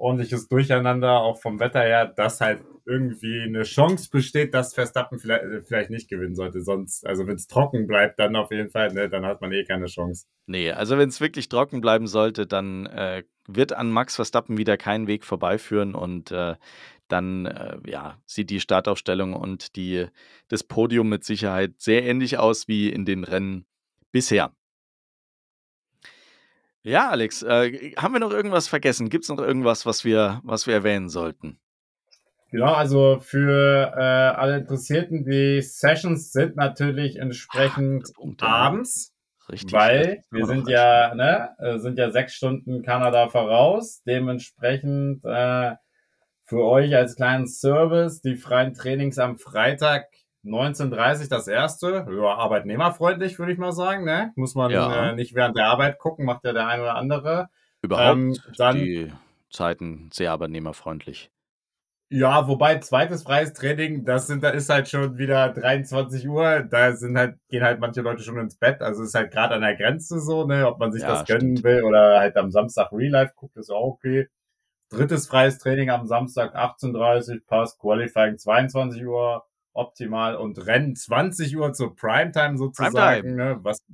ordentliches 0.00 0.48
Durcheinander, 0.48 1.20
auch 1.20 1.40
vom 1.40 1.60
Wetter 1.60 1.82
her, 1.82 2.06
dass 2.06 2.40
halt 2.40 2.62
irgendwie 2.86 3.42
eine 3.42 3.62
Chance 3.62 4.08
besteht, 4.10 4.54
dass 4.54 4.74
Verstappen 4.74 5.18
vielleicht, 5.18 5.44
äh, 5.44 5.62
vielleicht 5.62 5.90
nicht 5.90 6.08
gewinnen 6.08 6.34
sollte. 6.34 6.60
Sonst, 6.62 7.06
also 7.06 7.26
wenn 7.26 7.36
es 7.36 7.46
trocken 7.46 7.86
bleibt, 7.86 8.18
dann 8.18 8.34
auf 8.36 8.50
jeden 8.50 8.70
Fall, 8.70 8.92
ne, 8.92 9.08
dann 9.08 9.24
hat 9.24 9.40
man 9.40 9.52
eh 9.52 9.64
keine 9.64 9.86
Chance. 9.86 10.26
Nee, 10.46 10.72
also 10.72 10.98
wenn 10.98 11.08
es 11.08 11.20
wirklich 11.20 11.48
trocken 11.48 11.80
bleiben 11.80 12.06
sollte, 12.06 12.46
dann 12.46 12.86
äh, 12.86 13.22
wird 13.46 13.72
an 13.72 13.90
Max 13.90 14.16
Verstappen 14.16 14.58
wieder 14.58 14.76
kein 14.76 15.06
Weg 15.06 15.24
vorbeiführen 15.24 15.94
und 15.94 16.32
äh, 16.32 16.56
dann 17.08 17.46
äh, 17.46 17.78
ja, 17.86 18.18
sieht 18.26 18.50
die 18.50 18.60
Startaufstellung 18.60 19.34
und 19.34 19.76
die, 19.76 20.06
das 20.48 20.64
Podium 20.64 21.08
mit 21.08 21.24
Sicherheit 21.24 21.74
sehr 21.78 22.04
ähnlich 22.04 22.38
aus 22.38 22.68
wie 22.68 22.88
in 22.88 23.04
den 23.04 23.24
Rennen 23.24 23.66
bisher. 24.12 24.52
Ja, 26.82 27.10
Alex, 27.10 27.42
äh, 27.42 27.92
haben 27.96 28.14
wir 28.14 28.20
noch 28.20 28.30
irgendwas 28.30 28.68
vergessen? 28.68 29.10
Gibt 29.10 29.24
es 29.24 29.28
noch 29.28 29.38
irgendwas, 29.38 29.84
was 29.84 30.04
wir, 30.04 30.40
was 30.44 30.66
wir 30.66 30.74
erwähnen 30.74 31.08
sollten? 31.08 31.58
Genau, 32.50 32.72
also 32.72 33.20
für 33.20 33.92
äh, 33.96 34.00
alle 34.00 34.58
Interessierten, 34.58 35.24
die 35.24 35.62
Sessions 35.62 36.32
sind 36.32 36.56
natürlich 36.56 37.16
entsprechend 37.16 38.12
Punkt, 38.14 38.42
abends. 38.42 39.14
Richtig. 39.48 39.72
Weil 39.72 40.22
wir 40.30 40.46
sind 40.46 40.68
ja, 40.68 41.14
ne, 41.14 41.50
äh, 41.58 41.78
sind 41.78 41.98
ja 41.98 42.10
sechs 42.10 42.34
Stunden 42.34 42.82
Kanada 42.82 43.28
voraus. 43.28 44.02
Dementsprechend 44.04 45.24
äh, 45.24 45.74
für 46.44 46.64
euch 46.64 46.94
als 46.96 47.16
kleinen 47.16 47.46
Service 47.46 48.20
die 48.20 48.36
freien 48.36 48.74
Trainings 48.74 49.18
am 49.18 49.38
Freitag 49.38 50.06
19.30 50.44 51.28
das 51.28 51.48
erste. 51.48 52.06
Ja, 52.10 52.34
arbeitnehmerfreundlich, 52.34 53.38
würde 53.38 53.52
ich 53.52 53.58
mal 53.58 53.72
sagen. 53.72 54.04
Ne? 54.04 54.32
Muss 54.36 54.54
man 54.54 54.70
ja. 54.70 55.10
äh, 55.10 55.14
nicht 55.14 55.34
während 55.34 55.56
der 55.56 55.66
Arbeit 55.66 55.98
gucken, 55.98 56.24
macht 56.24 56.44
ja 56.44 56.52
der 56.52 56.66
eine 56.66 56.82
oder 56.82 56.96
andere. 56.96 57.48
Überhaupt 57.82 58.16
ähm, 58.16 58.36
dann, 58.56 58.76
die 58.76 59.12
Zeiten 59.50 60.10
sehr 60.12 60.32
arbeitnehmerfreundlich. 60.32 61.30
Ja, 62.12 62.48
wobei 62.48 62.78
zweites 62.80 63.22
freies 63.22 63.52
Training, 63.52 64.04
das 64.04 64.26
sind, 64.26 64.42
da 64.42 64.50
ist 64.50 64.68
halt 64.68 64.88
schon 64.88 65.16
wieder 65.16 65.50
23 65.50 66.28
Uhr, 66.28 66.60
da 66.68 66.92
sind 66.96 67.16
halt, 67.16 67.36
gehen 67.48 67.62
halt 67.62 67.78
manche 67.78 68.00
Leute 68.00 68.24
schon 68.24 68.36
ins 68.36 68.56
Bett, 68.56 68.82
also 68.82 69.04
ist 69.04 69.14
halt 69.14 69.30
gerade 69.30 69.54
an 69.54 69.60
der 69.60 69.76
Grenze 69.76 70.18
so, 70.18 70.44
ne, 70.44 70.66
ob 70.66 70.80
man 70.80 70.90
sich 70.90 71.02
ja, 71.02 71.08
das 71.08 71.24
gönnen 71.24 71.56
stimmt. 71.56 71.62
will 71.62 71.84
oder 71.84 72.18
halt 72.18 72.36
am 72.36 72.50
Samstag 72.50 72.90
Real 72.90 73.12
Life 73.12 73.34
guckt, 73.36 73.56
ist 73.56 73.70
auch 73.70 73.92
okay. 73.92 74.28
Drittes 74.88 75.28
freies 75.28 75.58
Training 75.58 75.90
am 75.90 76.08
Samstag 76.08 76.56
18.30 76.56 77.46
passt, 77.46 77.78
Qualifying 77.78 78.38
22 78.38 79.06
Uhr, 79.06 79.46
optimal 79.72 80.36
und 80.36 80.58
Rennen 80.66 80.96
20 80.96 81.56
Uhr 81.56 81.72
zur 81.72 81.94
Primetime 81.94 82.56
sozusagen. 82.56 83.34
Ne? 83.36 83.58
Was, 83.62 83.84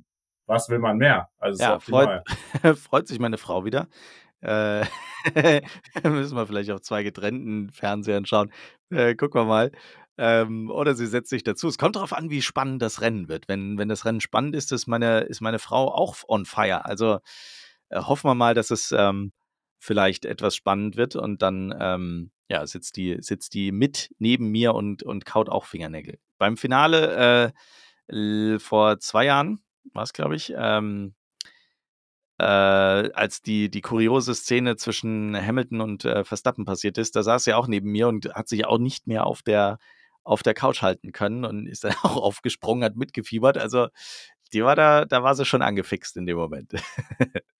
was 0.45 0.69
will 0.69 0.79
man 0.79 0.97
mehr? 0.97 1.29
Also 1.37 1.63
ja, 1.63 1.79
freut, 1.79 2.23
freut 2.77 3.07
sich 3.07 3.19
meine 3.19 3.37
Frau 3.37 3.65
wieder. 3.65 3.87
Äh, 4.41 4.85
müssen 6.03 6.35
wir 6.35 6.47
vielleicht 6.47 6.71
auf 6.71 6.81
zwei 6.81 7.03
getrennten 7.03 7.69
Fernsehern 7.71 8.25
schauen. 8.25 8.51
Äh, 8.89 9.15
gucken 9.15 9.41
wir 9.41 9.45
mal. 9.45 9.71
Ähm, 10.19 10.71
oder 10.71 10.95
sie 10.95 11.05
setzt 11.05 11.29
sich 11.29 11.43
dazu. 11.43 11.67
Es 11.67 11.77
kommt 11.77 11.95
darauf 11.95 12.13
an, 12.13 12.29
wie 12.29 12.41
spannend 12.41 12.81
das 12.81 13.01
Rennen 13.01 13.29
wird. 13.29 13.47
Wenn, 13.47 13.77
wenn 13.77 13.89
das 13.89 14.05
Rennen 14.05 14.21
spannend 14.21 14.55
ist, 14.55 14.71
ist 14.71 14.87
meine, 14.87 15.21
ist 15.21 15.41
meine 15.41 15.59
Frau 15.59 15.93
auch 15.93 16.15
on 16.27 16.45
fire. 16.45 16.85
Also 16.85 17.19
äh, 17.89 18.01
hoffen 18.01 18.29
wir 18.29 18.35
mal, 18.35 18.55
dass 18.55 18.71
es 18.71 18.91
ähm, 18.91 19.31
vielleicht 19.79 20.25
etwas 20.25 20.55
spannend 20.55 20.97
wird 20.97 21.15
und 21.15 21.41
dann 21.41 21.75
ähm, 21.79 22.31
ja, 22.49 22.65
sitzt 22.65 22.95
die, 22.95 23.17
sitzt 23.19 23.53
die 23.53 23.71
mit 23.71 24.13
neben 24.19 24.49
mir 24.49 24.73
und, 24.73 25.03
und 25.03 25.25
kaut 25.25 25.49
auch 25.49 25.65
Fingernägel. 25.65 26.19
Beim 26.37 26.57
Finale 26.57 27.53
äh, 28.09 28.59
vor 28.59 28.99
zwei 28.99 29.25
Jahren 29.25 29.59
war 29.93 30.03
es, 30.03 30.13
glaube 30.13 30.35
ich, 30.35 30.53
ähm, 30.55 31.13
äh, 32.39 32.43
als 32.43 33.41
die, 33.41 33.69
die 33.69 33.81
kuriose 33.81 34.35
Szene 34.35 34.75
zwischen 34.75 35.35
Hamilton 35.35 35.81
und 35.81 36.05
äh, 36.05 36.23
Verstappen 36.23 36.65
passiert 36.65 36.97
ist, 36.97 37.15
da 37.15 37.23
saß 37.23 37.43
sie 37.43 37.53
auch 37.53 37.67
neben 37.67 37.91
mir 37.91 38.07
und 38.07 38.33
hat 38.33 38.47
sich 38.47 38.65
auch 38.65 38.77
nicht 38.77 39.07
mehr 39.07 39.25
auf 39.25 39.41
der, 39.41 39.79
auf 40.23 40.43
der 40.43 40.53
Couch 40.53 40.81
halten 40.81 41.11
können 41.11 41.45
und 41.45 41.67
ist 41.67 41.83
dann 41.83 41.93
auch 42.03 42.17
aufgesprungen, 42.17 42.83
hat 42.83 42.95
mitgefiebert. 42.95 43.57
Also 43.57 43.87
die 44.53 44.63
war 44.63 44.75
da, 44.75 45.05
da 45.05 45.23
war 45.23 45.35
sie 45.35 45.45
schon 45.45 45.61
angefixt 45.61 46.15
in 46.17 46.25
dem 46.25 46.37
Moment. 46.37 46.73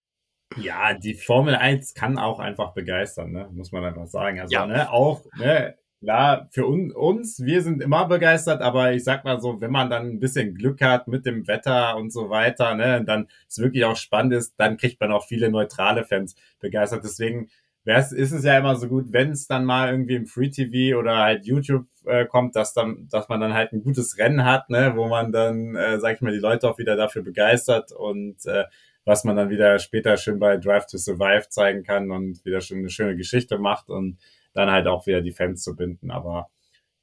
Ja, 0.55 0.93
die 0.93 1.13
Formel 1.13 1.55
1 1.55 1.93
kann 1.93 2.17
auch 2.17 2.39
einfach 2.39 2.73
begeistern, 2.73 3.31
ne? 3.31 3.49
muss 3.51 3.71
man 3.71 3.83
einfach 3.83 4.07
sagen. 4.07 4.39
Also, 4.39 4.53
ja. 4.53 4.65
ne, 4.65 4.91
auch, 4.91 5.25
ne, 5.37 5.75
klar, 5.99 6.47
für 6.51 6.65
un 6.65 6.91
uns, 6.91 7.43
wir 7.43 7.61
sind 7.61 7.81
immer 7.81 8.07
begeistert, 8.07 8.61
aber 8.61 8.93
ich 8.93 9.03
sag 9.03 9.25
mal 9.25 9.41
so, 9.41 9.59
wenn 9.61 9.71
man 9.71 9.89
dann 9.89 10.07
ein 10.07 10.19
bisschen 10.19 10.55
Glück 10.55 10.81
hat 10.81 11.07
mit 11.07 11.25
dem 11.25 11.47
Wetter 11.47 11.97
und 11.97 12.11
so 12.11 12.29
weiter, 12.29 12.75
ne, 12.75 13.03
dann 13.03 13.27
es 13.47 13.59
wirklich 13.59 13.85
auch 13.85 13.97
spannend 13.97 14.33
ist, 14.33 14.55
dann 14.57 14.77
kriegt 14.77 14.99
man 15.01 15.11
auch 15.11 15.25
viele 15.25 15.49
neutrale 15.51 16.05
Fans 16.05 16.35
begeistert. 16.59 17.03
Deswegen 17.03 17.49
wär's, 17.83 18.11
ist 18.11 18.31
es 18.31 18.43
ja 18.43 18.57
immer 18.57 18.75
so 18.75 18.87
gut, 18.87 19.11
wenn 19.11 19.31
es 19.31 19.47
dann 19.47 19.65
mal 19.65 19.89
irgendwie 19.91 20.15
im 20.15 20.27
Free 20.27 20.49
TV 20.49 20.97
oder 20.97 21.17
halt 21.17 21.45
YouTube 21.45 21.85
äh, 22.05 22.25
kommt, 22.25 22.55
dass 22.55 22.73
dann, 22.73 23.07
dass 23.09 23.29
man 23.29 23.39
dann 23.39 23.53
halt 23.53 23.73
ein 23.73 23.81
gutes 23.83 24.17
Rennen 24.17 24.45
hat, 24.45 24.69
ne, 24.69 24.93
wo 24.95 25.07
man 25.07 25.31
dann, 25.31 25.75
äh, 25.75 25.99
sag 25.99 26.15
ich 26.15 26.21
mal, 26.21 26.33
die 26.33 26.39
Leute 26.39 26.69
auch 26.69 26.77
wieder 26.77 26.95
dafür 26.95 27.23
begeistert 27.23 27.91
und 27.91 28.45
äh, 28.45 28.65
was 29.07 29.23
man 29.23 29.37
dann 29.37 29.49
wieder 29.49 29.79
später 29.79 30.17
schön 30.17 30.37
bei 30.37 30.57
Drive 30.57 30.85
to 30.85 30.97
Survive 30.97 31.47
zeigen 31.47 31.83
kann 31.83 32.11
und 32.11 32.43
wieder 32.43 32.59
schon 32.59 32.79
eine 32.79 32.89
schöne 32.89 33.15
Geschichte 33.15 33.57
macht 33.57 33.89
und 33.89 34.17
dann 34.53 34.69
halt 34.69 34.85
auch 34.85 35.07
wieder 35.07 35.21
die 35.21 35.31
Fans 35.31 35.63
zu 35.63 35.77
binden. 35.77 36.11
Aber 36.11 36.49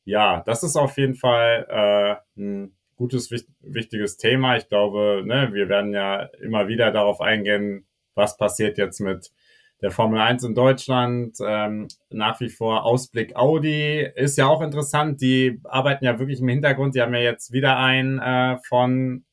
ja, 0.04 0.42
das 0.44 0.62
ist 0.62 0.76
auf 0.76 0.98
jeden 0.98 1.14
Fall 1.14 1.66
äh, 1.66 2.40
ein 2.40 2.76
gutes, 2.96 3.30
wichtiges 3.30 4.18
Thema. 4.18 4.58
Ich 4.58 4.68
glaube, 4.68 5.22
ne, 5.24 5.48
wir 5.54 5.70
werden 5.70 5.94
ja 5.94 6.24
immer 6.42 6.68
wieder 6.68 6.90
darauf 6.90 7.22
eingehen, 7.22 7.86
was 8.14 8.36
passiert 8.36 8.76
jetzt 8.76 9.00
mit 9.00 9.32
der 9.80 9.90
Formel 9.90 10.20
1 10.20 10.44
in 10.44 10.54
Deutschland. 10.54 11.38
Ähm, 11.42 11.88
nach 12.10 12.38
wie 12.40 12.50
vor 12.50 12.84
Ausblick 12.84 13.34
Audi 13.34 14.06
ist 14.14 14.36
ja 14.36 14.46
auch 14.46 14.60
interessant. 14.60 15.22
Die 15.22 15.58
arbeiten 15.64 16.04
ja 16.04 16.18
wirklich 16.18 16.40
im 16.40 16.48
Hintergrund. 16.48 16.94
Die 16.94 17.00
haben 17.00 17.14
ja 17.14 17.20
jetzt 17.20 17.50
wieder 17.50 17.78
einen 17.78 18.18
äh, 18.18 18.58
von 18.68 19.24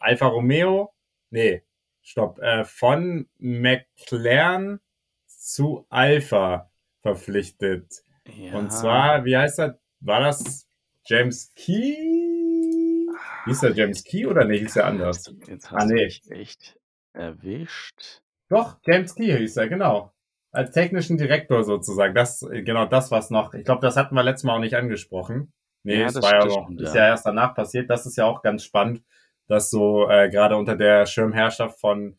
Alfa 0.00 0.26
Romeo. 0.26 0.92
Nee, 1.30 1.62
stopp, 2.10 2.38
äh, 2.40 2.64
von 2.64 3.28
McLaren 3.38 4.80
zu 5.26 5.86
Alpha 5.88 6.70
verpflichtet. 7.00 8.02
Ja. 8.26 8.54
Und 8.54 8.72
zwar, 8.72 9.24
wie 9.24 9.36
heißt 9.36 9.60
er? 9.60 9.78
War 10.00 10.20
das 10.20 10.68
James 11.06 11.52
Key? 11.54 13.06
Hieß 13.46 13.62
er 13.62 13.72
James 13.72 14.04
Key 14.04 14.26
oder 14.26 14.44
nee, 14.44 14.58
hieß 14.58 14.76
er 14.76 14.86
anders? 14.86 15.26
Jetzt, 15.26 15.48
jetzt 15.48 15.70
hast 15.70 15.82
ah, 15.82 15.86
nee. 15.86 15.96
du 15.96 16.04
mich 16.04 16.30
echt 16.30 16.78
erwischt. 17.12 18.22
Doch, 18.48 18.78
James 18.84 19.14
Key 19.14 19.36
hieß 19.36 19.56
er, 19.56 19.68
genau. 19.68 20.12
Als 20.52 20.72
technischen 20.72 21.16
Direktor 21.16 21.64
sozusagen. 21.64 22.14
Das, 22.14 22.40
genau 22.40 22.86
das, 22.86 23.10
was 23.10 23.30
noch, 23.30 23.54
ich 23.54 23.64
glaube, 23.64 23.82
das 23.82 23.96
hatten 23.96 24.14
wir 24.14 24.22
letztes 24.22 24.44
Mal 24.44 24.56
auch 24.56 24.60
nicht 24.60 24.74
angesprochen. 24.74 25.52
Nee, 25.82 26.00
ja, 26.00 26.06
es 26.06 26.20
war 26.20 26.40
ja 26.40 26.44
noch, 26.44 26.70
ist 26.70 26.94
ja 26.94 27.06
erst 27.06 27.24
danach 27.24 27.54
passiert. 27.54 27.88
Das 27.88 28.04
ist 28.04 28.16
ja 28.16 28.26
auch 28.26 28.42
ganz 28.42 28.64
spannend 28.64 29.02
dass 29.50 29.68
so 29.68 30.08
äh, 30.08 30.30
gerade 30.30 30.56
unter 30.56 30.76
der 30.76 31.06
Schirmherrschaft 31.06 31.80
von 31.80 32.16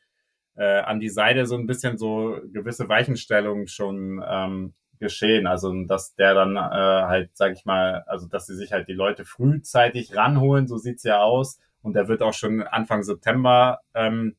äh, 0.58 0.82
an 0.82 1.00
die 1.00 1.08
Seite 1.08 1.46
so 1.46 1.56
ein 1.56 1.66
bisschen 1.66 1.98
so 1.98 2.42
gewisse 2.52 2.90
Weichenstellungen 2.90 3.68
schon 3.68 4.22
ähm, 4.28 4.74
geschehen. 5.00 5.48
Also 5.48 5.74
dass 5.86 6.14
der 6.16 6.34
dann 6.34 6.58
äh, 6.58 6.60
halt, 6.60 7.30
sag 7.34 7.54
ich 7.54 7.64
mal, 7.64 8.04
also 8.06 8.28
dass 8.28 8.48
sie 8.48 8.56
sich 8.56 8.74
halt 8.74 8.90
die 8.90 8.94
Leute 8.94 9.24
frühzeitig 9.24 10.14
ranholen, 10.14 10.68
so 10.68 10.76
sieht's 10.76 11.04
ja 11.04 11.22
aus. 11.22 11.58
Und 11.82 11.94
der 11.94 12.10
wird 12.10 12.22
auch 12.22 12.34
schon 12.34 12.64
Anfang 12.64 13.02
September 13.02 13.80
ähm, 13.94 14.36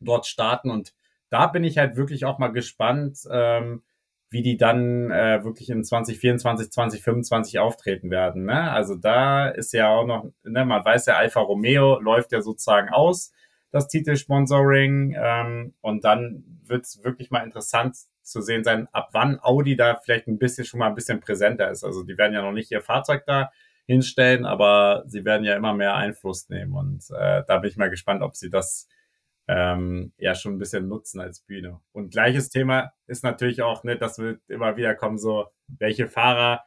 dort 0.00 0.26
starten. 0.26 0.72
Und 0.72 0.92
da 1.30 1.46
bin 1.46 1.62
ich 1.62 1.78
halt 1.78 1.94
wirklich 1.94 2.24
auch 2.24 2.40
mal 2.40 2.48
gespannt, 2.48 3.20
ähm, 3.30 3.84
wie 4.34 4.42
die 4.42 4.56
dann 4.56 5.12
äh, 5.12 5.44
wirklich 5.44 5.70
in 5.70 5.84
2024, 5.84 6.72
2025 6.72 7.60
auftreten 7.60 8.10
werden. 8.10 8.46
Ne? 8.46 8.68
Also 8.72 8.96
da 8.96 9.48
ist 9.48 9.72
ja 9.72 9.88
auch 9.88 10.04
noch, 10.04 10.24
ne, 10.42 10.64
man 10.64 10.84
weiß 10.84 11.06
ja, 11.06 11.14
Alfa 11.14 11.40
Romeo 11.40 12.00
läuft 12.00 12.32
ja 12.32 12.42
sozusagen 12.42 12.88
aus, 12.88 13.32
das 13.70 13.86
Titelsponsoring. 13.86 15.14
Ähm, 15.16 15.74
und 15.80 16.04
dann 16.04 16.42
wird 16.64 16.84
es 16.84 17.04
wirklich 17.04 17.30
mal 17.30 17.44
interessant 17.44 17.96
zu 18.22 18.40
sehen 18.40 18.64
sein, 18.64 18.88
ab 18.90 19.10
wann 19.12 19.38
Audi 19.40 19.76
da 19.76 20.00
vielleicht 20.02 20.26
ein 20.26 20.38
bisschen 20.38 20.64
schon 20.64 20.80
mal 20.80 20.88
ein 20.88 20.96
bisschen 20.96 21.20
präsenter 21.20 21.70
ist. 21.70 21.84
Also 21.84 22.02
die 22.02 22.18
werden 22.18 22.34
ja 22.34 22.42
noch 22.42 22.50
nicht 22.50 22.72
ihr 22.72 22.82
Fahrzeug 22.82 23.22
da 23.26 23.52
hinstellen, 23.86 24.46
aber 24.46 25.04
sie 25.06 25.24
werden 25.24 25.44
ja 25.44 25.54
immer 25.54 25.74
mehr 25.74 25.94
Einfluss 25.94 26.48
nehmen. 26.48 26.74
Und 26.74 27.04
äh, 27.16 27.44
da 27.46 27.58
bin 27.58 27.70
ich 27.70 27.76
mal 27.76 27.90
gespannt, 27.90 28.22
ob 28.22 28.34
sie 28.34 28.50
das 28.50 28.88
ähm, 29.48 30.12
ja 30.16 30.34
schon 30.34 30.54
ein 30.54 30.58
bisschen 30.58 30.88
nutzen 30.88 31.20
als 31.20 31.40
Bühne. 31.40 31.80
Und 31.92 32.10
gleiches 32.10 32.48
Thema 32.48 32.92
ist 33.06 33.24
natürlich 33.24 33.62
auch, 33.62 33.84
ne, 33.84 33.96
das 33.96 34.18
wird 34.18 34.40
immer 34.48 34.76
wieder 34.76 34.94
kommen, 34.94 35.18
so, 35.18 35.46
welche 35.66 36.08
Fahrer 36.08 36.64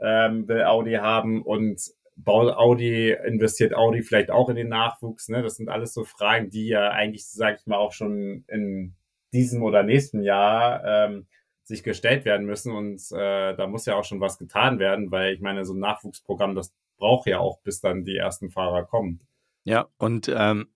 ähm, 0.00 0.48
will 0.48 0.64
Audi 0.64 0.94
haben 0.94 1.42
und 1.42 1.80
baut 2.16 2.54
Audi, 2.56 3.12
investiert 3.26 3.74
Audi 3.74 4.02
vielleicht 4.02 4.30
auch 4.30 4.48
in 4.48 4.56
den 4.56 4.68
Nachwuchs, 4.68 5.28
ne? 5.28 5.42
Das 5.42 5.56
sind 5.56 5.68
alles 5.68 5.92
so 5.92 6.04
Fragen, 6.04 6.50
die 6.50 6.68
ja 6.68 6.90
eigentlich, 6.90 7.26
sag 7.26 7.58
ich 7.60 7.66
mal, 7.66 7.76
auch 7.76 7.92
schon 7.92 8.44
in 8.48 8.94
diesem 9.32 9.62
oder 9.62 9.82
nächsten 9.82 10.22
Jahr 10.22 10.84
ähm, 10.84 11.26
sich 11.64 11.82
gestellt 11.82 12.24
werden 12.24 12.46
müssen. 12.46 12.72
Und 12.72 13.00
äh, 13.12 13.56
da 13.56 13.66
muss 13.66 13.86
ja 13.86 13.96
auch 13.96 14.04
schon 14.04 14.20
was 14.20 14.38
getan 14.38 14.78
werden, 14.78 15.10
weil 15.10 15.34
ich 15.34 15.40
meine, 15.40 15.64
so 15.64 15.74
ein 15.74 15.80
Nachwuchsprogramm, 15.80 16.54
das 16.54 16.72
braucht 16.96 17.26
ja 17.26 17.40
auch, 17.40 17.60
bis 17.62 17.80
dann 17.80 18.04
die 18.04 18.16
ersten 18.16 18.50
Fahrer 18.50 18.84
kommen. 18.84 19.20
Ja, 19.64 19.88
und 19.98 20.32
ähm, 20.34 20.68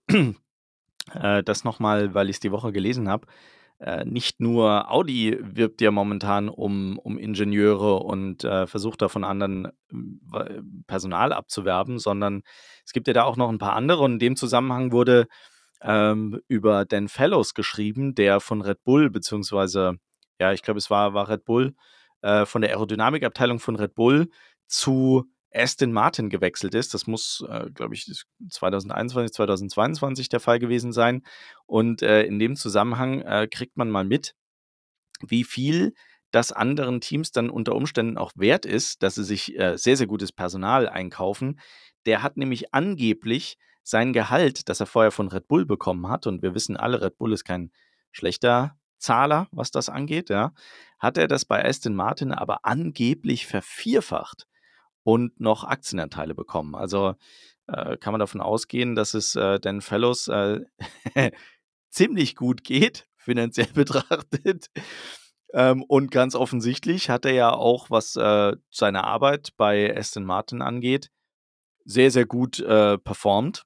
Äh, 1.15 1.43
das 1.43 1.65
nochmal, 1.65 2.15
weil 2.15 2.29
ich 2.29 2.37
es 2.37 2.41
die 2.41 2.53
Woche 2.53 2.73
gelesen 2.73 3.09
habe. 3.09 3.27
Äh, 3.81 4.05
nicht 4.05 4.41
nur 4.41 4.91
Audi 4.91 5.39
wirbt 5.41 5.81
ja 5.81 5.93
momentan 5.93 6.49
um, 6.49 6.99
um 6.99 7.17
Ingenieure 7.17 7.97
und 8.01 8.43
äh, 8.43 8.67
versucht 8.67 9.03
da 9.03 9.09
von 9.09 9.23
anderen 9.23 9.67
äh, 9.67 10.63
Personal 10.89 11.33
abzuwerben, 11.33 12.01
sondern 12.01 12.43
es 12.85 12.93
gibt 12.93 13.07
ja 13.07 13.13
da 13.13 13.23
auch 13.23 13.37
noch 13.37 13.49
ein 13.49 13.59
paar 13.59 13.75
andere. 13.75 14.03
Und 14.03 14.15
in 14.15 14.19
dem 14.19 14.37
Zusammenhang 14.37 14.91
wurde 14.91 15.29
ähm, 15.81 16.41
über 16.49 16.85
Dan 16.85 17.09
Fellows 17.09 17.55
geschrieben, 17.55 18.17
der 18.17 18.41
von 18.41 18.63
Red 18.63 18.83
Bull, 18.83 19.11
beziehungsweise, 19.11 19.99
ja, 20.41 20.53
ich 20.53 20.63
glaube, 20.63 20.79
es 20.79 20.91
war, 20.91 21.15
war 21.15 21.29
Red 21.29 21.45
Bull, 21.45 21.75
äh, 22.23 22.47
von 22.47 22.63
der 22.63 22.71
Aerodynamikabteilung 22.71 23.61
von 23.61 23.77
Red 23.77 23.95
Bull 23.95 24.29
zu 24.67 25.25
Aston 25.53 25.93
Martin 25.93 26.31
gewechselt 26.31 26.75
ist. 26.75 26.95
Das 26.95 27.07
muss, 27.07 27.45
äh, 27.49 27.71
glaube 27.71 27.95
ich, 27.95 28.11
2021, 28.51 29.33
2022 29.35 30.29
der 30.29 30.41
Fall 30.41 30.59
gewesen 30.59 30.93
sein. 30.93 31.23
Und 31.67 32.03
äh, 32.03 32.23
in 32.25 32.39
dem 32.39 32.57
Zusammenhang 32.57 33.23
äh, 33.23 33.49
kriegt 33.51 33.77
man 33.77 33.91
mal 33.91 34.05
mit, 34.05 34.35
wie 35.21 35.45
viel 35.45 35.95
das 36.31 36.53
anderen 36.53 37.01
Teams 37.01 37.33
dann 37.33 37.49
unter 37.51 37.75
Umständen 37.75 38.19
auch 38.19 38.33
wert 38.35 38.67
ist, 38.67 39.03
dass 39.03 39.15
sie 39.15 39.25
sich 39.25 39.59
äh, 39.59 39.77
sehr, 39.77 39.97
sehr 39.97 40.07
gutes 40.07 40.33
Personal 40.33 40.89
einkaufen. 40.89 41.59
Der 42.05 42.23
hat 42.23 42.37
nämlich 42.37 42.75
angeblich 42.75 43.57
sein 43.83 44.13
Gehalt, 44.13 44.69
das 44.69 44.81
er 44.81 44.87
vorher 44.87 45.11
von 45.11 45.29
Red 45.29 45.49
Bull 45.49 45.65
bekommen 45.65 46.09
hat, 46.09 46.27
und 46.27 46.43
wir 46.43 46.55
wissen 46.55 46.77
alle, 46.77 47.01
Red 47.01 47.17
Bull 47.17 47.33
ist 47.33 47.45
kein 47.45 47.73
schlechter 48.13 48.77
Zahler, 48.99 49.49
was 49.53 49.71
das 49.71 49.89
angeht, 49.89 50.29
ja, 50.29 50.53
hat 50.99 51.17
er 51.17 51.29
das 51.29 51.45
bei 51.47 51.65
Aston 51.65 51.95
Martin 51.95 52.33
aber 52.33 52.65
angeblich 52.65 53.47
vervierfacht 53.47 54.47
und 55.09 55.41
noch 55.41 55.65
Aktienanteile 55.65 56.35
bekommen. 56.35 56.75
Also 56.75 57.15
äh, 57.67 57.97
kann 57.97 58.13
man 58.13 58.19
davon 58.19 58.43
ausgehen, 58.43 58.95
dass 58.95 59.15
es 59.15 59.37
äh, 59.37 59.59
Dan 59.59 59.81
Fellows 59.81 60.29
äh, 60.29 60.61
ziemlich 61.89 62.37
gut 62.37 62.63
geht, 62.63 63.09
finanziell 63.17 63.69
betrachtet. 63.73 64.67
Ähm, 65.55 65.83
und 65.83 66.11
ganz 66.11 66.35
offensichtlich 66.35 67.09
hat 67.09 67.25
er 67.25 67.33
ja 67.33 67.55
auch, 67.55 67.89
was 67.89 68.17
äh, 68.17 68.55
seine 68.71 69.05
Arbeit 69.05 69.57
bei 69.57 69.97
Aston 69.97 70.25
Martin 70.25 70.61
angeht, 70.61 71.11
sehr, 71.87 72.11
sehr 72.11 72.27
gut 72.27 72.61
äh, 72.61 72.99
performt. 72.99 73.65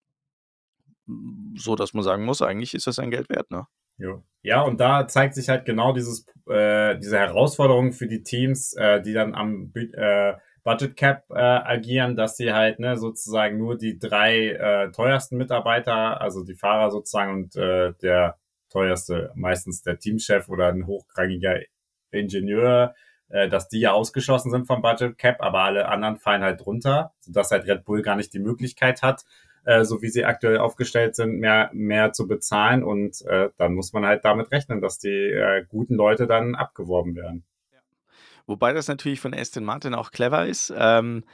So 1.56 1.74
dass 1.74 1.92
man 1.92 2.04
sagen 2.04 2.24
muss, 2.24 2.40
eigentlich 2.40 2.72
ist 2.72 2.86
das 2.86 2.94
sein 2.94 3.10
Geld 3.10 3.28
wert, 3.28 3.50
ne? 3.50 3.66
Ja. 3.98 4.22
ja, 4.42 4.62
und 4.62 4.78
da 4.80 5.08
zeigt 5.08 5.34
sich 5.34 5.48
halt 5.48 5.64
genau 5.64 5.92
dieses, 5.92 6.24
äh, 6.48 6.96
diese 6.98 7.18
Herausforderung 7.18 7.92
für 7.92 8.06
die 8.06 8.22
Teams, 8.22 8.74
äh, 8.74 9.02
die 9.02 9.12
dann 9.12 9.34
am 9.34 9.72
äh, 9.74 10.34
Budget 10.64 10.96
Cap 10.96 11.24
äh, 11.30 11.40
agieren, 11.40 12.16
dass 12.16 12.36
sie 12.36 12.52
halt 12.52 12.78
ne, 12.78 12.96
sozusagen 12.96 13.58
nur 13.58 13.76
die 13.76 13.98
drei 13.98 14.50
äh, 14.50 14.92
teuersten 14.92 15.36
Mitarbeiter, 15.36 16.20
also 16.20 16.44
die 16.44 16.54
Fahrer 16.54 16.90
sozusagen 16.90 17.32
und 17.32 17.56
äh, 17.56 17.92
der 18.02 18.38
teuerste 18.70 19.32
meistens 19.34 19.82
der 19.82 19.98
Teamchef 19.98 20.48
oder 20.48 20.68
ein 20.68 20.86
hochrangiger 20.86 21.60
Ingenieur, 22.10 22.94
äh, 23.28 23.48
dass 23.48 23.68
die 23.68 23.80
ja 23.80 23.92
ausgeschlossen 23.92 24.50
sind 24.50 24.66
vom 24.66 24.82
Budget 24.82 25.18
Cap, 25.18 25.40
aber 25.40 25.60
alle 25.62 25.88
anderen 25.88 26.18
fallen 26.18 26.42
halt 26.42 26.64
drunter, 26.64 27.12
sodass 27.20 27.50
halt 27.50 27.66
Red 27.66 27.84
Bull 27.84 28.02
gar 28.02 28.16
nicht 28.16 28.32
die 28.32 28.38
Möglichkeit 28.38 29.02
hat, 29.02 29.24
äh, 29.64 29.84
so 29.84 30.02
wie 30.02 30.08
sie 30.08 30.24
aktuell 30.24 30.58
aufgestellt 30.58 31.16
sind, 31.16 31.38
mehr, 31.38 31.70
mehr 31.72 32.12
zu 32.12 32.26
bezahlen. 32.28 32.84
Und 32.84 33.22
äh, 33.26 33.50
dann 33.56 33.74
muss 33.74 33.92
man 33.92 34.06
halt 34.06 34.24
damit 34.24 34.50
rechnen, 34.52 34.80
dass 34.80 34.98
die 34.98 35.08
äh, 35.08 35.64
guten 35.68 35.94
Leute 35.94 36.26
dann 36.26 36.54
abgeworben 36.54 37.16
werden. 37.16 37.44
Wobei 38.46 38.72
das 38.72 38.88
natürlich 38.88 39.20
von 39.20 39.34
Aston 39.34 39.64
Martin 39.64 39.94
auch 39.94 40.10
clever 40.10 40.46
ist. 40.46 40.72
Ähm, 40.76 41.24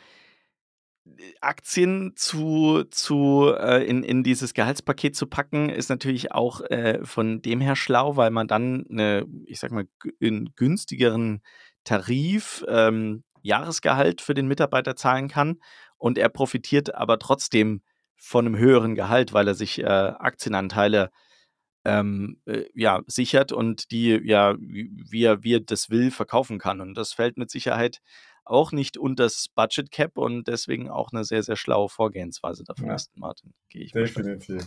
Aktien 1.41 2.13
zu, 2.17 2.85
zu 2.91 3.55
äh, 3.59 3.85
in, 3.87 4.03
in 4.03 4.23
dieses 4.23 4.55
Gehaltspaket 4.55 5.17
zu 5.17 5.27
packen, 5.27 5.71
ist 5.71 5.89
natürlich 5.89 6.33
auch 6.33 6.61
äh, 6.63 7.05
von 7.05 7.41
dem 7.43 7.61
her 7.61 7.77
schlau, 7.77 8.17
weil 8.17 8.31
man 8.31 8.47
dann 8.47 8.85
eine, 8.91 9.27
ich 9.47 9.61
sag 9.61 9.71
mal, 9.73 9.87
einen 10.21 10.51
günstigeren 10.55 11.43
Tarif, 11.85 12.65
ähm, 12.69 13.25
Jahresgehalt 13.43 14.21
für 14.21 14.35
den 14.35 14.49
Mitarbeiter 14.49 14.97
zahlen 14.97 15.29
kann. 15.29 15.59
Und 15.97 16.19
er 16.19 16.29
profitiert 16.29 16.95
aber 16.95 17.19
trotzdem 17.19 17.83
von 18.17 18.47
einem 18.47 18.59
höheren 18.59 18.95
Gehalt, 18.95 19.33
weil 19.33 19.49
er 19.49 19.55
sich 19.55 19.79
äh, 19.81 19.85
Aktienanteile 19.85 21.11
ähm, 21.89 22.41
äh, 22.47 22.65
ja, 22.75 23.03
sichert 23.07 23.53
und 23.53 23.91
die 23.91 24.21
ja, 24.23 24.57
wie 24.59 25.23
er, 25.23 25.43
wie 25.43 25.55
er 25.55 25.61
das 25.61 25.91
will, 25.91 26.11
verkaufen 26.11 26.59
kann. 26.59 26.81
Und 26.81 26.95
das 26.95 27.13
fällt 27.13 27.39
mit 27.39 27.51
Sicherheit 27.51 28.01
auch 28.45 28.73
nicht 28.73 28.97
unter 28.97 29.25
das 29.25 29.49
Budget 29.55 29.91
Cap 29.91 30.17
und 30.17 30.49
deswegen 30.49 30.91
auch 30.91 31.13
eine 31.13 31.25
sehr, 31.25 31.43
sehr 31.43 31.57
schlaue 31.57 31.89
Vorgehensweise 31.89 32.65
davon, 32.65 32.87
ja. 32.87 32.95
Aston 32.95 33.21
Martin. 33.21 33.55
Gehe 33.69 33.83
ich 33.85 33.93
Definitiv. 33.93 34.65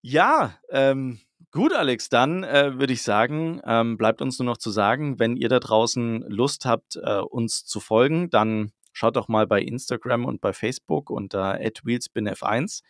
Ja, 0.00 0.58
ähm, 0.70 1.20
gut, 1.50 1.72
Alex, 1.72 2.08
dann 2.08 2.44
äh, 2.44 2.78
würde 2.78 2.92
ich 2.92 3.02
sagen, 3.02 3.60
ähm, 3.64 3.96
bleibt 3.96 4.20
uns 4.20 4.38
nur 4.38 4.46
noch 4.46 4.58
zu 4.58 4.70
sagen, 4.70 5.18
wenn 5.18 5.36
ihr 5.36 5.48
da 5.48 5.60
draußen 5.60 6.24
Lust 6.28 6.66
habt, 6.66 6.96
äh, 6.96 7.20
uns 7.20 7.64
zu 7.64 7.80
folgen, 7.80 8.30
dann 8.30 8.72
schaut 8.92 9.16
doch 9.16 9.28
mal 9.28 9.46
bei 9.46 9.62
Instagram 9.62 10.24
und 10.24 10.40
bei 10.40 10.52
Facebook 10.52 11.10
unter 11.10 11.54
wheelspinf1. 11.54 12.82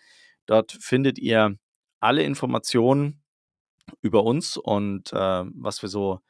Dort 0.47 0.73
findet 0.73 1.19
ihr 1.19 1.57
alle 2.05 2.23
Informationen 2.23 3.25
über 4.01 4.25
uns 4.25 4.57
und 4.57 5.13
äh, 5.13 5.17
was 5.17 5.83
wir 5.83 5.89
so 5.89 6.21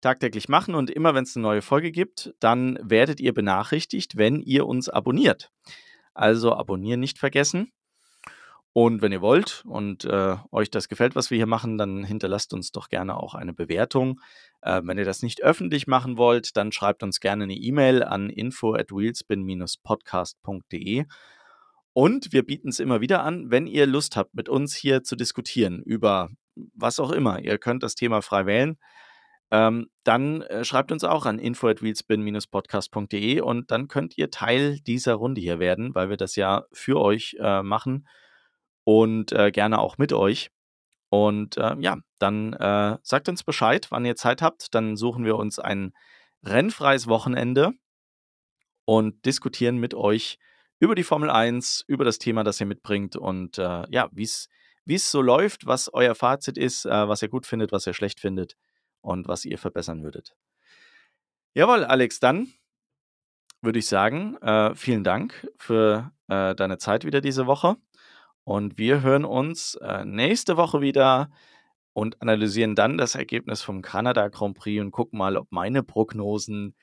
tagtäglich 0.00 0.48
machen. 0.48 0.74
Und 0.74 0.90
immer 0.90 1.14
wenn 1.14 1.24
es 1.24 1.36
eine 1.36 1.42
neue 1.42 1.62
Folge 1.62 1.90
gibt, 1.90 2.34
dann 2.40 2.78
werdet 2.82 3.20
ihr 3.20 3.34
benachrichtigt, 3.34 4.16
wenn 4.16 4.40
ihr 4.40 4.66
uns 4.66 4.88
abonniert. 4.88 5.50
Also 6.14 6.54
abonnieren 6.54 7.00
nicht 7.00 7.18
vergessen. 7.18 7.72
Und 8.72 9.00
wenn 9.00 9.10
ihr 9.10 9.22
wollt 9.22 9.64
und 9.66 10.04
äh, 10.04 10.36
euch 10.52 10.70
das 10.70 10.88
gefällt, 10.88 11.16
was 11.16 11.30
wir 11.30 11.38
hier 11.38 11.46
machen, 11.46 11.78
dann 11.78 12.04
hinterlasst 12.04 12.52
uns 12.52 12.72
doch 12.72 12.90
gerne 12.90 13.16
auch 13.16 13.34
eine 13.34 13.54
Bewertung. 13.54 14.20
Äh, 14.60 14.82
wenn 14.84 14.98
ihr 14.98 15.06
das 15.06 15.22
nicht 15.22 15.42
öffentlich 15.42 15.86
machen 15.86 16.18
wollt, 16.18 16.58
dann 16.58 16.72
schreibt 16.72 17.02
uns 17.02 17.20
gerne 17.20 17.44
eine 17.44 17.54
E-Mail 17.54 18.02
an 18.02 18.28
info 18.28 18.74
at 18.74 18.90
wheelspin-podcast.de. 18.90 21.06
Und 21.96 22.32
wir 22.32 22.44
bieten 22.44 22.68
es 22.68 22.80
immer 22.80 23.00
wieder 23.00 23.22
an, 23.22 23.50
wenn 23.50 23.66
ihr 23.66 23.86
Lust 23.86 24.16
habt, 24.16 24.34
mit 24.34 24.50
uns 24.50 24.74
hier 24.74 25.02
zu 25.02 25.16
diskutieren 25.16 25.82
über 25.82 26.28
was 26.74 27.00
auch 27.00 27.10
immer. 27.10 27.40
Ihr 27.40 27.58
könnt 27.58 27.82
das 27.82 27.94
Thema 27.94 28.20
frei 28.20 28.44
wählen 28.44 28.76
ähm, 29.50 29.90
dann 30.02 30.42
äh, 30.42 30.64
schreibt 30.64 30.90
uns 30.90 31.04
auch 31.04 31.24
an 31.26 31.38
info@wheelspin-podcast.de 31.38 33.40
und 33.40 33.70
dann 33.70 33.86
könnt 33.88 34.18
ihr 34.18 34.30
Teil 34.30 34.80
dieser 34.80 35.14
Runde 35.14 35.40
hier 35.40 35.58
werden, 35.60 35.94
weil 35.94 36.10
wir 36.10 36.16
das 36.16 36.34
ja 36.36 36.64
für 36.72 37.00
euch 37.00 37.36
äh, 37.38 37.62
machen 37.62 38.08
und 38.84 39.32
äh, 39.32 39.50
gerne 39.52 39.78
auch 39.78 39.98
mit 39.98 40.12
euch. 40.12 40.50
Und 41.10 41.56
äh, 41.58 41.76
ja, 41.78 41.98
dann 42.18 42.54
äh, 42.54 42.98
sagt 43.02 43.28
uns 43.28 43.44
Bescheid, 43.44 43.86
wann 43.90 44.04
ihr 44.04 44.16
Zeit 44.16 44.42
habt. 44.42 44.74
Dann 44.74 44.96
suchen 44.96 45.24
wir 45.24 45.36
uns 45.36 45.60
ein 45.60 45.92
rennfreies 46.44 47.06
Wochenende 47.06 47.70
und 48.84 49.24
diskutieren 49.24 49.78
mit 49.78 49.94
euch 49.94 50.38
über 50.78 50.94
die 50.94 51.04
Formel 51.04 51.30
1, 51.30 51.84
über 51.86 52.04
das 52.04 52.18
Thema, 52.18 52.44
das 52.44 52.60
ihr 52.60 52.66
mitbringt 52.66 53.16
und 53.16 53.58
äh, 53.58 53.84
ja, 53.90 54.08
wie 54.12 54.24
es 54.24 55.10
so 55.10 55.22
läuft, 55.22 55.66
was 55.66 55.92
euer 55.92 56.14
Fazit 56.14 56.56
ist, 56.56 56.84
was 56.84 57.20
ihr 57.22 57.28
gut 57.28 57.44
findet, 57.46 57.72
was 57.72 57.86
ihr 57.86 57.94
schlecht 57.94 58.20
findet 58.20 58.56
und 59.00 59.26
was 59.26 59.44
ihr 59.44 59.58
verbessern 59.58 60.02
würdet. 60.04 60.36
Jawohl, 61.54 61.84
Alex, 61.84 62.20
dann 62.20 62.52
würde 63.62 63.78
ich 63.78 63.86
sagen, 63.86 64.36
äh, 64.42 64.74
vielen 64.74 65.04
Dank 65.04 65.48
für 65.56 66.12
äh, 66.28 66.54
deine 66.54 66.78
Zeit 66.78 67.04
wieder 67.04 67.20
diese 67.20 67.46
Woche. 67.46 67.76
Und 68.44 68.78
wir 68.78 69.02
hören 69.02 69.24
uns 69.24 69.74
äh, 69.76 70.04
nächste 70.04 70.56
Woche 70.56 70.80
wieder 70.80 71.30
und 71.92 72.20
analysieren 72.20 72.74
dann 72.74 72.98
das 72.98 73.14
Ergebnis 73.14 73.62
vom 73.62 73.82
Kanada 73.82 74.28
Grand 74.28 74.56
Prix 74.56 74.80
und 74.80 74.90
gucken 74.92 75.18
mal, 75.18 75.36
ob 75.36 75.50
meine 75.50 75.82
Prognosen 75.82 76.76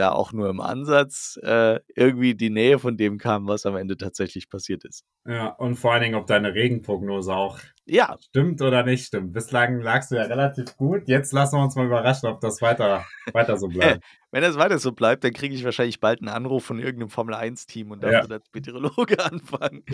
da 0.00 0.12
auch 0.12 0.32
nur 0.32 0.48
im 0.48 0.60
Ansatz 0.60 1.38
äh, 1.42 1.78
irgendwie 1.94 2.34
die 2.34 2.50
Nähe 2.50 2.78
von 2.78 2.96
dem 2.96 3.18
kam, 3.18 3.46
was 3.46 3.66
am 3.66 3.76
Ende 3.76 3.96
tatsächlich 3.96 4.48
passiert 4.48 4.84
ist. 4.84 5.04
Ja, 5.26 5.48
und 5.48 5.76
vor 5.76 5.92
allen 5.92 6.02
Dingen, 6.02 6.14
ob 6.14 6.26
deine 6.26 6.54
Regenprognose 6.54 7.34
auch 7.34 7.58
ja. 7.84 8.16
stimmt 8.20 8.62
oder 8.62 8.82
nicht 8.84 9.06
stimmt. 9.06 9.32
Bislang 9.32 9.80
lagst 9.80 10.10
du 10.10 10.16
ja 10.16 10.22
relativ 10.22 10.76
gut. 10.76 11.06
Jetzt 11.06 11.32
lassen 11.32 11.58
wir 11.58 11.62
uns 11.62 11.76
mal 11.76 11.86
überraschen, 11.86 12.28
ob 12.28 12.40
das 12.40 12.62
weiter, 12.62 13.04
weiter 13.32 13.56
so 13.56 13.68
bleibt. 13.68 14.02
Wenn 14.30 14.42
das 14.42 14.56
weiter 14.56 14.78
so 14.78 14.92
bleibt, 14.92 15.24
dann 15.24 15.32
kriege 15.32 15.54
ich 15.54 15.64
wahrscheinlich 15.64 16.00
bald 16.00 16.20
einen 16.20 16.28
Anruf 16.28 16.64
von 16.64 16.78
irgendeinem 16.78 17.10
Formel-1-Team 17.10 17.90
und 17.90 18.02
darf 18.02 18.12
ja. 18.12 18.20
als 18.22 18.46
Meteorologe 18.54 19.22
anfangen. 19.24 19.84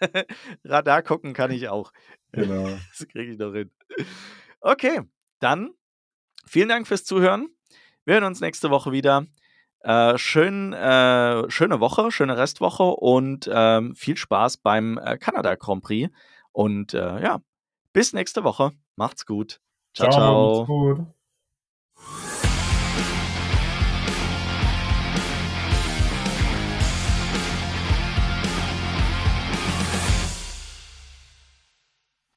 Radar 0.64 1.02
gucken 1.02 1.34
kann 1.34 1.50
ich 1.50 1.68
auch. 1.68 1.92
Genau. 2.32 2.68
Das 2.96 3.06
kriege 3.08 3.32
ich 3.32 3.38
doch 3.38 3.52
hin. 3.52 3.70
Okay, 4.60 5.00
dann 5.40 5.70
vielen 6.46 6.68
Dank 6.68 6.86
fürs 6.86 7.04
Zuhören. 7.04 7.48
Wir 8.10 8.14
hören 8.16 8.24
uns 8.24 8.40
nächste 8.40 8.70
Woche 8.70 8.90
wieder. 8.90 9.26
Äh, 9.84 10.18
schön, 10.18 10.72
äh, 10.72 11.48
schöne 11.48 11.78
Woche, 11.78 12.10
schöne 12.10 12.36
Restwoche 12.36 12.82
und 12.82 13.48
ähm, 13.52 13.94
viel 13.94 14.16
Spaß 14.16 14.56
beim 14.56 14.98
äh, 14.98 15.16
Kanada 15.16 15.54
Grand 15.54 15.84
Prix. 15.84 16.12
Und 16.50 16.92
äh, 16.92 17.22
ja, 17.22 17.40
bis 17.92 18.12
nächste 18.12 18.42
Woche. 18.42 18.72
Macht's 18.96 19.26
gut. 19.26 19.60
Ciao, 19.94 20.10
ciao. 20.10 20.66
ciao. 20.66 20.96
Macht's 20.96 21.06
gut. 21.94 22.39